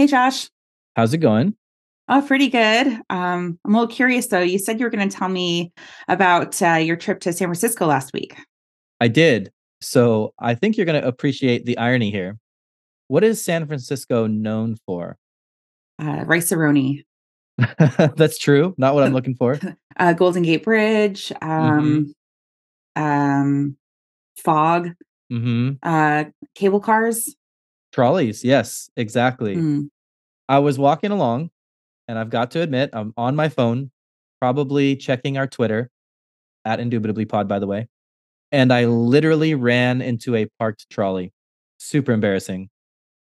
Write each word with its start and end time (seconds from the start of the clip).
Hey, 0.00 0.06
Josh. 0.06 0.48
How's 0.96 1.12
it 1.12 1.18
going? 1.18 1.54
Oh, 2.08 2.24
pretty 2.26 2.48
good. 2.48 2.86
Um, 3.10 3.58
I'm 3.62 3.74
a 3.74 3.80
little 3.80 3.94
curious 3.94 4.28
though. 4.28 4.40
You 4.40 4.58
said 4.58 4.80
you 4.80 4.86
were 4.86 4.90
going 4.90 5.06
to 5.06 5.14
tell 5.14 5.28
me 5.28 5.74
about 6.08 6.62
uh, 6.62 6.76
your 6.76 6.96
trip 6.96 7.20
to 7.20 7.34
San 7.34 7.48
Francisco 7.48 7.84
last 7.84 8.14
week. 8.14 8.34
I 8.98 9.08
did. 9.08 9.52
So 9.82 10.32
I 10.38 10.54
think 10.54 10.78
you're 10.78 10.86
going 10.86 11.02
to 11.02 11.06
appreciate 11.06 11.66
the 11.66 11.76
irony 11.76 12.10
here. 12.10 12.38
What 13.08 13.24
is 13.24 13.44
San 13.44 13.66
Francisco 13.66 14.26
known 14.26 14.78
for? 14.86 15.18
Uh, 16.02 16.24
Rice-A-Roni. 16.24 17.04
That's 18.16 18.38
true. 18.38 18.74
Not 18.78 18.94
what 18.94 19.04
I'm 19.04 19.12
looking 19.12 19.34
for. 19.34 19.60
uh, 19.98 20.14
Golden 20.14 20.44
Gate 20.44 20.64
Bridge. 20.64 21.30
Um, 21.42 22.14
mm-hmm. 22.96 23.02
um, 23.02 23.76
fog. 24.38 24.92
Mm-hmm. 25.30 25.72
Uh, 25.82 26.24
cable 26.54 26.80
cars. 26.80 27.36
Trolleys. 27.92 28.44
Yes, 28.44 28.90
exactly. 28.96 29.56
Mm. 29.56 29.88
I 30.48 30.58
was 30.58 30.78
walking 30.78 31.10
along, 31.10 31.50
and 32.08 32.18
I've 32.18 32.30
got 32.30 32.50
to 32.52 32.60
admit, 32.60 32.90
I'm 32.92 33.12
on 33.16 33.36
my 33.36 33.48
phone, 33.48 33.90
probably 34.40 34.96
checking 34.96 35.38
our 35.38 35.46
Twitter 35.46 35.90
at 36.64 36.80
Indubitably 36.80 37.24
Pod, 37.24 37.48
by 37.48 37.58
the 37.58 37.66
way. 37.66 37.88
And 38.52 38.72
I 38.72 38.86
literally 38.86 39.54
ran 39.54 40.02
into 40.02 40.34
a 40.34 40.46
parked 40.58 40.90
trolley. 40.90 41.32
Super 41.78 42.12
embarrassing. 42.12 42.68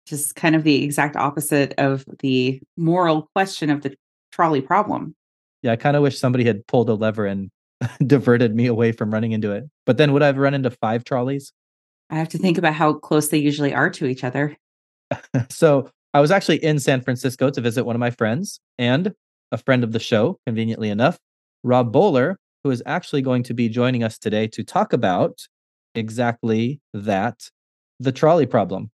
Just 0.06 0.36
kind 0.36 0.56
of 0.56 0.64
the 0.64 0.84
exact 0.84 1.16
opposite 1.16 1.74
of 1.78 2.06
the 2.20 2.62
moral 2.78 3.24
question 3.34 3.70
of 3.70 3.82
the 3.82 3.96
trolley 4.32 4.62
problem. 4.62 5.16
Yeah, 5.64 5.72
I 5.72 5.76
kind 5.76 5.98
of 5.98 6.04
wish 6.04 6.18
somebody 6.18 6.46
had 6.46 6.66
pulled 6.68 6.90
a 6.90 6.94
lever 6.94 7.26
and 7.26 7.50
diverted 8.06 8.56
me 8.56 8.68
away 8.68 8.92
from 8.92 9.12
running 9.12 9.32
into 9.32 9.52
it. 9.52 9.66
But 9.86 9.98
then 9.98 10.14
would 10.14 10.24
I 10.24 10.28
have 10.28 10.38
run 10.38 10.54
into 10.54 10.70
five 10.70 11.04
trolleys? 11.04 11.52
I 12.10 12.16
have 12.16 12.30
to 12.30 12.38
think 12.38 12.56
mm. 12.56 12.60
about 12.60 12.74
how 12.74 12.94
close 12.94 13.30
they 13.30 13.38
usually 13.38 13.74
are 13.74 13.90
to 13.92 14.06
each 14.06 14.24
other. 14.24 14.56
so 15.50 15.90
I 16.14 16.20
was 16.22 16.32
actually 16.32 16.64
in 16.64 16.80
San 16.80 17.02
Francisco 17.02 17.50
to 17.50 17.62
visit 17.62 17.86
one 17.86 17.96
of 17.96 18.00
my 18.00 18.12
friends 18.12 18.60
and 18.78 19.14
a 19.52 19.58
friend 19.58 19.84
of 19.84 19.92
the 19.92 20.00
show, 20.00 20.40
conveniently 20.46 20.90
enough, 20.90 21.18
Rob 21.64 21.92
Bowler, 21.92 22.38
who 22.64 22.72
is 22.72 22.84
actually 22.86 23.22
going 23.22 23.44
to 23.44 23.54
be 23.54 23.70
joining 23.70 24.04
us 24.04 24.18
today 24.18 24.48
to 24.48 24.64
talk 24.64 24.94
about 24.94 25.48
exactly 25.96 26.80
that 26.94 27.50
the 28.00 28.12
trolley 28.12 28.46
problem. 28.46 28.92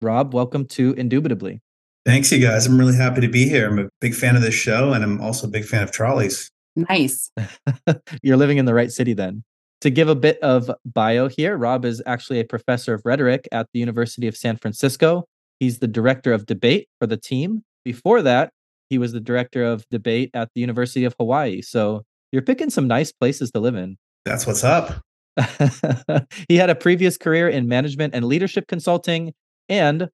Rob, 0.00 0.34
welcome 0.34 0.64
to 0.66 0.94
Indubitably. 0.94 1.60
Thanks, 2.06 2.30
you 2.32 2.38
guys. 2.38 2.66
I'm 2.66 2.78
really 2.78 2.96
happy 2.96 3.20
to 3.20 3.28
be 3.28 3.48
here. 3.48 3.68
I'm 3.68 3.78
a 3.78 3.88
big 4.00 4.14
fan 4.14 4.36
of 4.36 4.42
this 4.42 4.54
show, 4.54 4.92
and 4.92 5.04
I'm 5.04 5.20
also 5.20 5.46
a 5.46 5.50
big 5.50 5.64
fan 5.64 5.82
of 5.82 5.90
trolleys. 5.90 6.50
Nice. 6.76 7.30
You're 8.22 8.36
living 8.36 8.58
in 8.58 8.64
the 8.64 8.74
right 8.74 8.90
city 8.90 9.12
then. 9.12 9.42
To 9.82 9.90
give 9.90 10.08
a 10.08 10.16
bit 10.16 10.38
of 10.40 10.70
bio 10.84 11.28
here, 11.28 11.56
Rob 11.56 11.84
is 11.84 12.02
actually 12.04 12.40
a 12.40 12.44
professor 12.44 12.94
of 12.94 13.02
rhetoric 13.04 13.46
at 13.52 13.68
the 13.72 13.78
University 13.78 14.26
of 14.26 14.36
San 14.36 14.56
Francisco. 14.56 15.24
He's 15.60 15.78
the 15.78 15.86
director 15.86 16.32
of 16.32 16.46
debate 16.46 16.88
for 16.98 17.06
the 17.06 17.16
team. 17.16 17.62
Before 17.84 18.20
that, 18.22 18.50
he 18.90 18.98
was 18.98 19.12
the 19.12 19.20
director 19.20 19.64
of 19.64 19.84
debate 19.90 20.30
at 20.34 20.48
the 20.54 20.60
University 20.60 21.04
of 21.04 21.14
Hawaii. 21.18 21.62
So 21.62 22.02
you're 22.32 22.42
picking 22.42 22.70
some 22.70 22.88
nice 22.88 23.12
places 23.12 23.50
to 23.52 23.60
live 23.60 23.76
in. 23.76 23.96
That's 24.24 24.46
what's 24.46 24.64
up. 24.64 25.00
he 26.48 26.56
had 26.56 26.70
a 26.70 26.74
previous 26.74 27.16
career 27.16 27.48
in 27.48 27.68
management 27.68 28.14
and 28.14 28.24
leadership 28.24 28.66
consulting. 28.66 29.32
And 29.68 30.08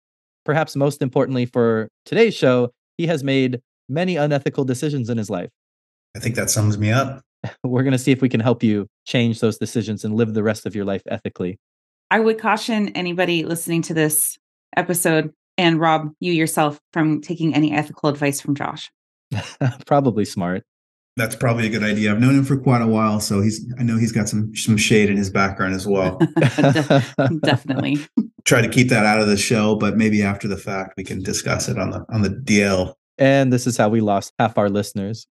perhaps 0.45 0.77
most 0.77 1.01
importantly 1.01 1.47
for 1.47 1.89
today's 2.05 2.35
show, 2.35 2.70
he 2.98 3.07
has 3.07 3.25
made 3.25 3.61
many 3.89 4.17
unethical 4.17 4.65
decisions 4.65 5.09
in 5.09 5.19
his 5.19 5.31
life. 5.31 5.51
I 6.17 6.20
think 6.20 6.37
that 6.37 6.51
sums 6.51 6.79
me 6.79 6.91
up. 6.92 7.23
we're 7.64 7.83
going 7.83 7.92
to 7.92 7.98
see 7.98 8.12
if 8.12 8.23
we 8.23 8.28
can 8.28 8.41
help 8.41 8.62
you 8.62 8.87
change 9.06 9.41
those 9.41 9.59
decisions 9.59 10.05
and 10.05 10.14
live 10.14 10.34
the 10.34 10.42
rest 10.42 10.67
of 10.67 10.75
your 10.75 10.84
life 10.84 11.03
ethically. 11.09 11.59
I 12.11 12.20
would 12.20 12.39
caution 12.39 12.89
anybody 12.91 13.45
listening 13.45 13.83
to 13.83 13.95
this 13.95 14.39
episode 14.77 15.33
and 15.56 15.81
Rob, 15.81 16.11
you 16.20 16.33
yourself, 16.33 16.81
from 16.92 17.20
taking 17.20 17.55
any 17.55 17.73
ethical 17.73 18.09
advice 18.09 18.41
from 18.41 18.55
Josh. 18.55 18.91
probably 19.86 20.25
smart. 20.25 20.64
That's 21.17 21.36
probably 21.36 21.67
a 21.67 21.70
good 21.70 21.84
idea. 21.84 22.11
I've 22.11 22.19
known 22.19 22.36
him 22.36 22.45
for 22.45 22.59
quite 22.59 22.83
a 22.83 22.89
while, 22.89 23.20
so 23.20 23.41
he's 23.41 23.64
I 23.79 23.84
know 23.84 23.97
he's 23.97 24.11
got 24.11 24.29
some 24.29 24.55
some 24.56 24.77
shade 24.77 25.11
in 25.11 25.17
his 25.17 25.30
background 25.30 25.74
as 25.74 25.86
well. 25.86 26.19
Definitely. 27.42 27.98
Try 28.45 28.63
to 28.63 28.69
keep 28.69 28.89
that 28.89 29.07
out 29.07 29.20
of 29.20 29.29
the 29.29 29.36
show, 29.36 29.77
but 29.77 29.96
maybe 29.96 30.23
after 30.23 30.48
the 30.48 30.57
fact 30.57 30.95
we 30.96 31.05
can 31.05 31.23
discuss 31.23 31.69
it 31.69 31.79
on 31.79 31.90
the 31.90 32.05
on 32.13 32.23
the 32.23 32.30
DL. 32.30 32.95
And 33.17 33.52
this 33.52 33.69
is 33.69 33.77
how 33.77 33.90
we 33.90 34.01
lost 34.01 34.33
half 34.40 34.58
our 34.58 34.69
listeners. 34.69 35.29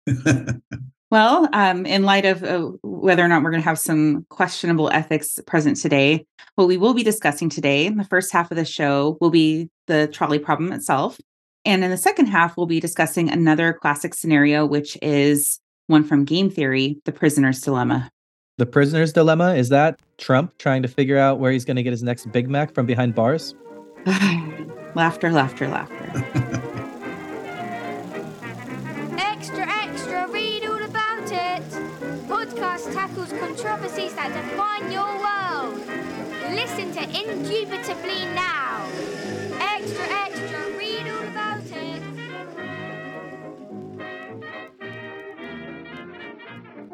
Well, 1.11 1.49
um, 1.51 1.85
in 1.85 2.03
light 2.03 2.23
of 2.23 2.41
uh, 2.41 2.71
whether 2.83 3.23
or 3.23 3.27
not 3.27 3.43
we're 3.43 3.51
going 3.51 3.61
to 3.61 3.67
have 3.67 3.77
some 3.77 4.25
questionable 4.29 4.89
ethics 4.91 5.37
present 5.45 5.75
today, 5.75 6.25
what 6.55 6.69
we 6.69 6.77
will 6.77 6.93
be 6.93 7.03
discussing 7.03 7.49
today 7.49 7.85
in 7.85 7.97
the 7.97 8.05
first 8.05 8.31
half 8.31 8.49
of 8.49 8.55
the 8.55 8.63
show 8.63 9.17
will 9.19 9.29
be 9.29 9.69
the 9.87 10.07
trolley 10.07 10.39
problem 10.39 10.71
itself. 10.71 11.19
And 11.65 11.83
in 11.83 11.91
the 11.91 11.97
second 11.97 12.27
half, 12.27 12.55
we'll 12.55 12.65
be 12.65 12.79
discussing 12.79 13.29
another 13.29 13.73
classic 13.73 14.13
scenario, 14.13 14.65
which 14.65 14.97
is 15.01 15.59
one 15.87 16.05
from 16.05 16.23
game 16.23 16.49
theory 16.49 17.01
the 17.03 17.11
prisoner's 17.11 17.59
dilemma. 17.59 18.09
The 18.57 18.65
prisoner's 18.65 19.11
dilemma 19.11 19.55
is 19.55 19.67
that 19.67 19.99
Trump 20.17 20.57
trying 20.59 20.81
to 20.83 20.87
figure 20.87 21.17
out 21.17 21.39
where 21.39 21.51
he's 21.51 21.65
going 21.65 21.75
to 21.75 21.83
get 21.83 21.91
his 21.91 22.03
next 22.03 22.31
Big 22.31 22.49
Mac 22.49 22.73
from 22.73 22.85
behind 22.85 23.15
bars? 23.15 23.53
laughter, 24.95 25.29
laughter, 25.31 25.67
laughter. 25.67 26.67
podcast 32.81 32.93
tackles 32.93 33.31
controversies 33.33 34.13
that 34.15 34.33
define 34.33 34.91
your 34.91 35.05
world. 35.19 35.79
Listen 36.55 36.91
to 36.93 37.01
Indubitably 37.01 38.25
now. 38.33 38.87
Extra, 39.59 40.05
extra, 40.09 40.59
read 40.77 41.07
all 41.07 41.23
about 41.27 41.61
it. 41.65 42.01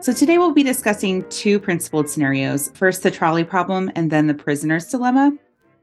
So, 0.04 0.14
today 0.14 0.38
we'll 0.38 0.54
be 0.54 0.64
discussing 0.64 1.28
two 1.30 1.60
principled 1.60 2.10
scenarios 2.10 2.70
first, 2.76 3.04
the 3.04 3.12
trolley 3.12 3.44
problem, 3.44 3.92
and 3.96 4.12
then 4.12 4.28
the 4.28 4.34
prisoner's 4.34 4.86
dilemma. 4.86 5.32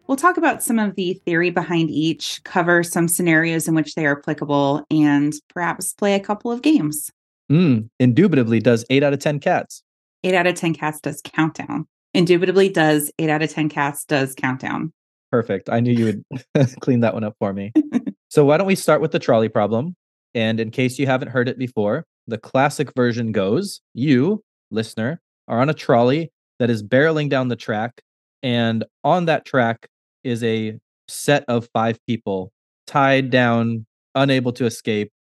We'll 0.06 0.16
talk 0.16 0.36
about 0.36 0.62
some 0.62 0.78
of 0.78 0.94
the 0.97 1.15
theory 1.25 1.48
behind 1.50 1.88
each, 1.91 2.42
cover 2.44 2.82
some 2.82 3.09
scenarios 3.09 3.66
in 3.69 3.75
which 3.75 3.94
they 3.94 4.04
are 4.04 4.19
applicable, 4.19 4.84
and 4.91 5.32
perhaps 5.48 5.94
play 5.94 6.15
a 6.15 6.21
couple 6.21 6.53
of 6.53 6.60
games. 6.60 7.10
Mm, 7.50 7.88
indubitably 8.00 8.60
does 8.60 8.84
eight 8.91 9.03
out 9.03 9.12
of 9.12 9.19
10 9.19 9.41
cats. 9.41 9.84
Eight 10.24 10.34
out 10.34 10.46
of 10.46 10.54
10 10.54 10.74
cats 10.74 11.00
does 11.00 11.20
countdown. 11.22 11.86
Indubitably 12.14 12.70
does 12.70 13.12
eight 13.18 13.28
out 13.28 13.42
of 13.42 13.50
10 13.50 13.68
cats 13.68 14.06
does 14.06 14.34
countdown. 14.34 14.90
Perfect. 15.30 15.68
I 15.68 15.80
knew 15.80 15.92
you 15.92 16.22
would 16.54 16.70
clean 16.80 17.00
that 17.00 17.12
one 17.12 17.24
up 17.24 17.34
for 17.38 17.52
me. 17.52 17.72
so, 18.30 18.44
why 18.44 18.56
don't 18.56 18.66
we 18.66 18.74
start 18.74 19.02
with 19.02 19.12
the 19.12 19.18
trolley 19.18 19.50
problem? 19.50 19.94
And 20.34 20.60
in 20.60 20.70
case 20.70 20.98
you 20.98 21.06
haven't 21.06 21.28
heard 21.28 21.48
it 21.48 21.58
before, 21.58 22.06
the 22.26 22.38
classic 22.38 22.92
version 22.96 23.32
goes 23.32 23.82
you, 23.92 24.42
listener, 24.70 25.20
are 25.46 25.60
on 25.60 25.68
a 25.68 25.74
trolley 25.74 26.32
that 26.58 26.70
is 26.70 26.82
barreling 26.82 27.28
down 27.28 27.48
the 27.48 27.56
track. 27.56 28.00
And 28.42 28.84
on 29.02 29.26
that 29.26 29.44
track 29.44 29.88
is 30.22 30.42
a 30.42 30.78
set 31.06 31.44
of 31.48 31.68
five 31.74 31.98
people 32.06 32.50
tied 32.86 33.30
down, 33.30 33.84
unable 34.14 34.52
to 34.52 34.64
escape. 34.64 35.10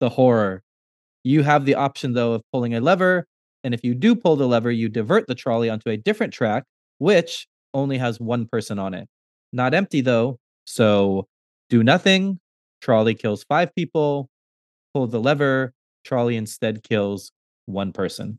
The 0.00 0.10
horror 0.10 0.62
you 1.22 1.42
have 1.42 1.64
the 1.64 1.74
option, 1.74 2.14
though, 2.14 2.32
of 2.32 2.42
pulling 2.52 2.74
a 2.74 2.80
lever. 2.80 3.26
And 3.62 3.74
if 3.74 3.84
you 3.84 3.94
do 3.94 4.14
pull 4.14 4.36
the 4.36 4.48
lever, 4.48 4.70
you 4.70 4.88
divert 4.88 5.26
the 5.26 5.34
trolley 5.34 5.68
onto 5.68 5.90
a 5.90 5.96
different 5.96 6.32
track, 6.32 6.64
which 6.98 7.46
only 7.74 7.98
has 7.98 8.18
one 8.18 8.46
person 8.46 8.78
on 8.78 8.94
it. 8.94 9.08
Not 9.52 9.74
empty, 9.74 10.00
though. 10.00 10.38
So 10.64 11.26
do 11.68 11.82
nothing. 11.82 12.40
Trolley 12.80 13.14
kills 13.14 13.44
five 13.44 13.74
people. 13.74 14.28
Pull 14.94 15.08
the 15.08 15.20
lever. 15.20 15.72
Trolley 16.04 16.36
instead 16.36 16.82
kills 16.82 17.32
one 17.66 17.92
person. 17.92 18.38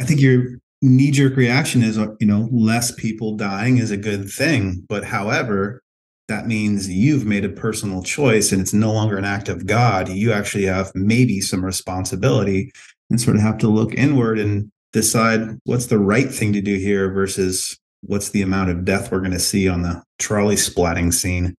I 0.00 0.04
think 0.04 0.20
your 0.20 0.58
knee 0.82 1.10
jerk 1.10 1.36
reaction 1.36 1.82
is, 1.82 1.98
uh, 1.98 2.14
you 2.20 2.26
know, 2.26 2.48
less 2.52 2.90
people 2.92 3.36
dying 3.36 3.78
is 3.78 3.90
a 3.90 3.96
good 3.96 4.30
thing. 4.30 4.84
But 4.88 5.04
however, 5.04 5.82
that 6.28 6.46
means 6.46 6.88
you've 6.88 7.24
made 7.24 7.44
a 7.44 7.48
personal 7.48 8.02
choice 8.02 8.52
and 8.52 8.60
it's 8.60 8.74
no 8.74 8.92
longer 8.92 9.16
an 9.16 9.24
act 9.24 9.48
of 9.48 9.66
God. 9.66 10.08
You 10.08 10.32
actually 10.32 10.66
have 10.66 10.92
maybe 10.94 11.40
some 11.40 11.64
responsibility 11.64 12.72
and 13.10 13.20
sort 13.20 13.36
of 13.36 13.42
have 13.42 13.58
to 13.58 13.68
look 13.68 13.94
inward 13.94 14.38
and 14.38 14.70
decide 14.92 15.58
what's 15.64 15.86
the 15.86 15.98
right 15.98 16.32
thing 16.32 16.52
to 16.52 16.60
do 16.60 16.76
here 16.76 17.10
versus 17.10 17.78
what's 18.02 18.30
the 18.30 18.42
amount 18.42 18.70
of 18.70 18.84
death 18.84 19.10
we're 19.10 19.20
going 19.20 19.32
to 19.32 19.38
see 19.38 19.68
on 19.68 19.82
the 19.82 20.02
trolley 20.18 20.54
splatting 20.54 21.12
scene. 21.12 21.54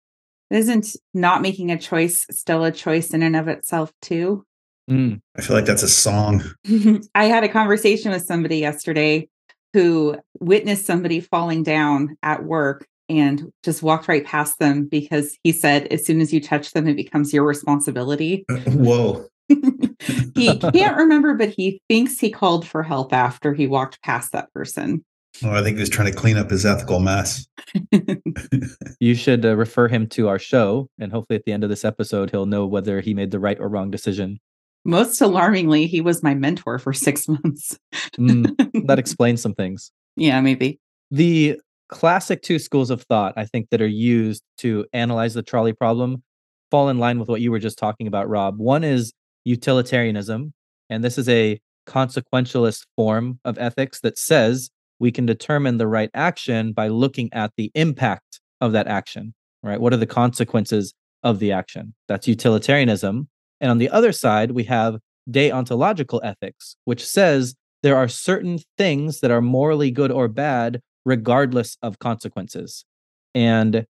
Isn't 0.49 0.95
not 1.13 1.41
making 1.41 1.71
a 1.71 1.77
choice 1.77 2.25
still 2.31 2.63
a 2.63 2.71
choice 2.71 3.11
in 3.11 3.21
and 3.21 3.35
of 3.35 3.47
itself, 3.47 3.91
too? 4.01 4.45
Mm. 4.89 5.21
I 5.37 5.41
feel 5.41 5.55
like 5.55 5.65
that's 5.65 5.83
a 5.83 5.87
song. 5.87 6.43
I 7.15 7.25
had 7.25 7.43
a 7.43 7.49
conversation 7.49 8.11
with 8.11 8.23
somebody 8.23 8.57
yesterday 8.57 9.29
who 9.73 10.17
witnessed 10.39 10.87
somebody 10.87 11.19
falling 11.19 11.61
down 11.61 12.17
at 12.23 12.43
work 12.43 12.87
and 13.07 13.51
just 13.63 13.83
walked 13.83 14.07
right 14.07 14.25
past 14.25 14.57
them 14.57 14.85
because 14.85 15.37
he 15.43 15.51
said, 15.51 15.87
as 15.87 16.05
soon 16.05 16.21
as 16.21 16.33
you 16.33 16.41
touch 16.41 16.71
them, 16.71 16.87
it 16.87 16.95
becomes 16.95 17.31
your 17.31 17.43
responsibility. 17.43 18.45
Uh, 18.49 18.57
whoa. 18.71 19.27
he 20.35 20.57
can't 20.59 20.97
remember, 20.97 21.33
but 21.33 21.49
he 21.49 21.81
thinks 21.89 22.19
he 22.19 22.29
called 22.29 22.67
for 22.67 22.83
help 22.83 23.13
after 23.13 23.53
he 23.53 23.67
walked 23.67 24.01
past 24.03 24.31
that 24.31 24.53
person. 24.53 25.03
Oh, 25.43 25.51
I 25.51 25.63
think 25.63 25.77
he 25.77 25.81
was 25.81 25.89
trying 25.89 26.11
to 26.11 26.17
clean 26.17 26.37
up 26.37 26.49
his 26.49 26.65
ethical 26.65 26.99
mess. 26.99 27.47
You 28.99 29.15
should 29.15 29.45
uh, 29.45 29.55
refer 29.55 29.87
him 29.87 30.07
to 30.07 30.27
our 30.27 30.39
show, 30.39 30.89
and 30.99 31.11
hopefully 31.11 31.37
at 31.37 31.45
the 31.45 31.53
end 31.53 31.63
of 31.63 31.69
this 31.69 31.85
episode, 31.85 32.31
he'll 32.31 32.45
know 32.45 32.65
whether 32.65 32.99
he 32.99 33.13
made 33.13 33.31
the 33.31 33.39
right 33.39 33.57
or 33.59 33.69
wrong 33.69 33.89
decision. 33.91 34.39
Most 34.83 35.21
alarmingly, 35.21 35.87
he 35.87 36.01
was 36.01 36.21
my 36.21 36.33
mentor 36.33 36.79
for 36.79 36.91
six 36.91 37.27
months. 37.27 37.77
Mm, 38.17 38.87
that 38.87 38.99
explains 38.99 39.41
some 39.41 39.53
things. 39.53 39.91
yeah, 40.17 40.41
maybe. 40.41 40.79
The 41.11 41.61
classic 41.87 42.41
two 42.41 42.59
schools 42.59 42.89
of 42.89 43.03
thought, 43.03 43.33
I 43.37 43.45
think, 43.45 43.69
that 43.69 43.81
are 43.81 43.87
used 43.87 44.43
to 44.59 44.85
analyze 44.91 45.33
the 45.33 45.43
trolley 45.43 45.73
problem 45.73 46.23
fall 46.71 46.89
in 46.89 46.99
line 46.99 47.19
with 47.19 47.29
what 47.29 47.41
you 47.41 47.51
were 47.51 47.59
just 47.59 47.77
talking 47.77 48.07
about, 48.07 48.29
Rob. 48.29 48.57
One 48.59 48.83
is 48.83 49.13
utilitarianism, 49.49 50.53
and 50.89 51.03
this 51.03 51.17
is 51.17 51.27
a 51.27 51.59
consequentialist 51.87 52.85
form 52.95 53.39
of 53.43 53.57
ethics 53.57 53.99
that 54.01 54.17
says 54.17 54.69
we 54.99 55.11
can 55.11 55.25
determine 55.25 55.77
the 55.77 55.87
right 55.87 56.11
action 56.13 56.71
by 56.71 56.87
looking 56.87 57.29
at 57.33 57.51
the 57.57 57.71
impact 57.73 58.39
of 58.61 58.73
that 58.73 58.87
action, 58.87 59.33
right? 59.63 59.81
What 59.81 59.93
are 59.93 59.97
the 59.97 60.05
consequences 60.05 60.93
of 61.23 61.39
the 61.39 61.51
action? 61.51 61.95
That's 62.07 62.27
utilitarianism. 62.27 63.27
And 63.59 63.71
on 63.71 63.79
the 63.79 63.89
other 63.89 64.11
side, 64.11 64.51
we 64.51 64.65
have 64.65 64.99
deontological 65.29 66.19
ethics, 66.23 66.75
which 66.85 67.05
says 67.05 67.55
there 67.81 67.97
are 67.97 68.07
certain 68.07 68.59
things 68.77 69.21
that 69.21 69.31
are 69.31 69.41
morally 69.41 69.89
good 69.89 70.11
or 70.11 70.27
bad 70.27 70.81
regardless 71.05 71.77
of 71.81 71.99
consequences. 71.99 72.85
And 73.33 73.85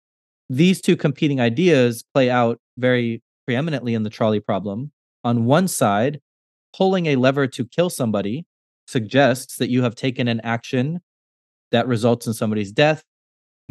these 0.49 0.81
two 0.81 0.97
competing 0.97 1.41
ideas 1.41 2.03
play 2.13 2.29
out 2.31 2.59
very 2.77 3.23
preeminently 3.47 3.95
in 3.95 4.03
the 4.03 4.11
trolley 4.11 4.41
problem. 4.41 4.91
On 5.25 5.47
one 5.47 5.67
side, 5.67 6.21
pulling 6.77 7.07
a 7.07 7.17
lever 7.17 7.47
to 7.47 7.65
kill 7.65 7.91
somebody 7.91 8.45
suggests 8.87 9.57
that 9.57 9.71
you 9.71 9.83
have 9.83 9.95
taken 9.95 10.29
an 10.29 10.41
action 10.43 11.01
that 11.73 11.89
results 11.89 12.27
in 12.27 12.35
somebody's 12.35 12.71
death. 12.71 13.03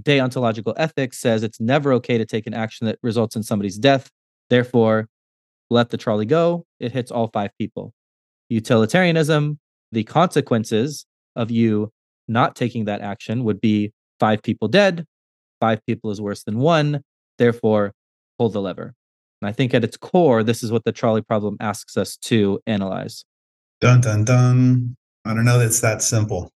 Deontological 0.01 0.73
ethics 0.77 1.19
says 1.19 1.43
it's 1.43 1.59
never 1.59 1.93
okay 1.93 2.17
to 2.17 2.25
take 2.25 2.47
an 2.47 2.53
action 2.53 2.87
that 2.87 2.97
results 3.03 3.35
in 3.35 3.43
somebody's 3.43 3.77
death. 3.77 4.09
Therefore, 4.49 5.07
let 5.69 5.89
the 5.89 5.97
trolley 5.97 6.25
go. 6.25 6.65
It 6.79 6.91
hits 6.91 7.11
all 7.11 7.27
five 7.27 7.51
people. 7.59 7.93
Utilitarianism, 8.49 9.59
the 9.91 10.03
consequences 10.03 11.05
of 11.35 11.51
you 11.51 11.91
not 12.27 12.55
taking 12.55 12.85
that 12.85 13.01
action 13.01 13.43
would 13.43 13.61
be 13.61 13.93
five 14.19 14.41
people 14.41 14.67
dead. 14.67 15.05
Five 15.59 15.85
people 15.85 16.09
is 16.09 16.19
worse 16.19 16.43
than 16.43 16.57
one. 16.57 17.03
Therefore, 17.37 17.93
pull 18.37 18.49
the 18.49 18.61
lever. 18.61 18.95
And 19.43 19.49
I 19.49 19.51
think 19.51 19.73
at 19.73 19.83
its 19.83 19.97
core, 19.97 20.41
this 20.41 20.63
is 20.63 20.71
what 20.71 20.85
the 20.85 20.93
trolley 20.93 21.21
problem 21.21 21.57
asks 21.59 21.97
us 21.97 22.15
to 22.17 22.61
analyze. 22.65 23.25
Dun 23.81 23.99
dun 23.99 24.23
dun. 24.23 24.95
I 25.25 25.33
don't 25.33 25.43
know 25.43 25.59
that 25.59 25.65
it's 25.65 25.81
that 25.81 26.01
simple. 26.01 26.49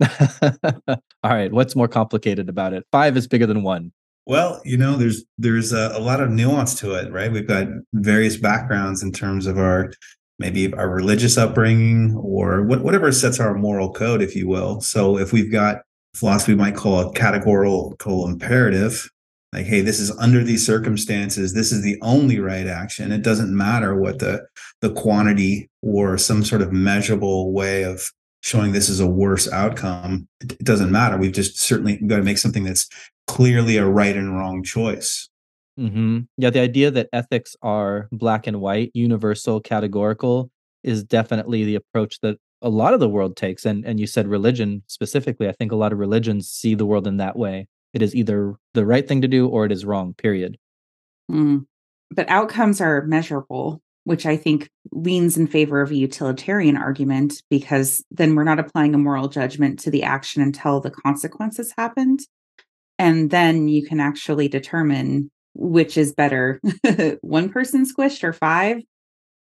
All 0.02 0.98
right, 1.22 1.52
what's 1.52 1.76
more 1.76 1.86
complicated 1.86 2.48
about 2.48 2.72
it? 2.72 2.84
Five 2.90 3.16
is 3.16 3.28
bigger 3.28 3.46
than 3.46 3.62
one. 3.62 3.92
Well, 4.26 4.60
you 4.64 4.76
know, 4.76 4.96
there's 4.96 5.24
there's 5.38 5.72
a, 5.72 5.92
a 5.94 6.00
lot 6.00 6.20
of 6.20 6.30
nuance 6.30 6.74
to 6.80 6.94
it, 6.94 7.12
right? 7.12 7.30
We've 7.30 7.46
got 7.46 7.68
various 7.92 8.36
backgrounds 8.36 9.00
in 9.00 9.12
terms 9.12 9.46
of 9.46 9.56
our 9.56 9.92
maybe 10.40 10.74
our 10.74 10.88
religious 10.88 11.38
upbringing 11.38 12.16
or 12.16 12.64
what, 12.64 12.82
whatever 12.82 13.12
sets 13.12 13.38
our 13.38 13.54
moral 13.54 13.92
code, 13.92 14.20
if 14.20 14.34
you 14.34 14.48
will. 14.48 14.80
So 14.80 15.18
if 15.18 15.32
we've 15.32 15.52
got 15.52 15.82
philosophy 16.16 16.54
we 16.54 16.58
might 16.58 16.74
call 16.74 16.98
a 16.98 17.12
categorical 17.12 18.26
imperative, 18.26 19.08
like, 19.54 19.66
hey, 19.66 19.80
this 19.80 20.00
is 20.00 20.10
under 20.18 20.42
these 20.42 20.66
circumstances, 20.66 21.54
this 21.54 21.70
is 21.70 21.82
the 21.82 21.96
only 22.02 22.40
right 22.40 22.66
action. 22.66 23.12
It 23.12 23.22
doesn't 23.22 23.56
matter 23.56 23.94
what 23.98 24.18
the 24.18 24.46
the 24.80 24.92
quantity 24.92 25.70
or 25.80 26.18
some 26.18 26.44
sort 26.44 26.60
of 26.60 26.72
measurable 26.72 27.52
way 27.52 27.84
of 27.84 28.10
showing 28.42 28.72
this 28.72 28.88
is 28.88 29.00
a 29.00 29.06
worse 29.06 29.50
outcome. 29.50 30.28
It, 30.42 30.58
doesn't 30.58 30.90
matter. 30.90 31.16
We've 31.16 31.32
just 31.32 31.58
certainly 31.58 31.96
got 31.96 32.16
to 32.16 32.22
make 32.22 32.36
something 32.36 32.64
that's 32.64 32.88
clearly 33.26 33.78
a 33.78 33.86
right 33.86 34.14
and 34.14 34.36
wrong 34.36 34.62
choice. 34.62 35.30
hmm 35.78 36.20
Yeah, 36.36 36.50
the 36.50 36.60
idea 36.60 36.90
that 36.90 37.08
ethics 37.12 37.56
are 37.62 38.08
black 38.12 38.46
and 38.46 38.60
white, 38.60 38.90
universal, 38.92 39.60
categorical, 39.60 40.50
is 40.82 41.04
definitely 41.04 41.64
the 41.64 41.76
approach 41.76 42.20
that 42.20 42.36
a 42.60 42.68
lot 42.68 42.92
of 42.92 43.00
the 43.00 43.08
world 43.08 43.36
takes. 43.36 43.64
And 43.64 43.84
and 43.86 44.00
you 44.00 44.06
said 44.06 44.26
religion 44.26 44.82
specifically. 44.88 45.48
I 45.48 45.52
think 45.52 45.72
a 45.72 45.76
lot 45.76 45.92
of 45.92 45.98
religions 45.98 46.48
see 46.48 46.74
the 46.74 46.86
world 46.86 47.06
in 47.06 47.18
that 47.18 47.36
way. 47.36 47.68
It 47.94 48.02
is 48.02 48.14
either 48.14 48.56
the 48.74 48.84
right 48.84 49.06
thing 49.06 49.22
to 49.22 49.28
do 49.28 49.48
or 49.48 49.64
it 49.64 49.72
is 49.72 49.84
wrong. 49.84 50.14
Period. 50.14 50.58
Mm. 51.30 51.66
But 52.10 52.28
outcomes 52.28 52.80
are 52.80 53.06
measurable, 53.06 53.80
which 54.02 54.26
I 54.26 54.36
think 54.36 54.68
leans 54.92 55.36
in 55.36 55.46
favor 55.46 55.80
of 55.80 55.90
a 55.90 55.96
utilitarian 55.96 56.76
argument 56.76 57.42
because 57.48 58.04
then 58.10 58.34
we're 58.34 58.44
not 58.44 58.58
applying 58.58 58.94
a 58.94 58.98
moral 58.98 59.28
judgment 59.28 59.78
to 59.80 59.90
the 59.90 60.02
action 60.02 60.42
until 60.42 60.80
the 60.80 60.90
consequences 60.90 61.72
happened. 61.78 62.20
And 62.98 63.30
then 63.30 63.68
you 63.68 63.86
can 63.86 64.00
actually 64.00 64.48
determine 64.48 65.30
which 65.54 65.96
is 65.96 66.12
better 66.12 66.60
one 67.20 67.48
person 67.48 67.86
squished 67.86 68.24
or 68.24 68.32
five. 68.32 68.82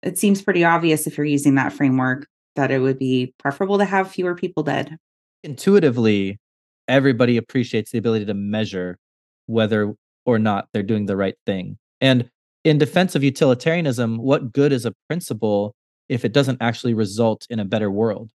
It 0.03 0.17
seems 0.17 0.41
pretty 0.41 0.63
obvious 0.63 1.07
if 1.07 1.17
you're 1.17 1.25
using 1.25 1.55
that 1.55 1.73
framework 1.73 2.27
that 2.55 2.71
it 2.71 2.79
would 2.79 2.99
be 2.99 3.33
preferable 3.39 3.79
to 3.79 3.85
have 3.85 4.11
fewer 4.11 4.35
people 4.35 4.63
dead. 4.63 4.97
Intuitively, 5.43 6.39
everybody 6.87 7.37
appreciates 7.37 7.91
the 7.91 7.97
ability 7.97 8.25
to 8.25 8.33
measure 8.33 8.97
whether 9.45 9.93
or 10.25 10.39
not 10.39 10.67
they're 10.73 10.83
doing 10.83 11.05
the 11.05 11.17
right 11.17 11.35
thing. 11.45 11.77
And 12.01 12.29
in 12.63 12.77
defense 12.77 13.15
of 13.15 13.23
utilitarianism, 13.23 14.17
what 14.17 14.53
good 14.53 14.71
is 14.71 14.85
a 14.85 14.93
principle 15.07 15.75
if 16.09 16.23
it 16.23 16.33
doesn't 16.33 16.61
actually 16.61 16.93
result 16.93 17.45
in 17.49 17.59
a 17.59 17.65
better 17.65 17.91
world? 17.91 18.31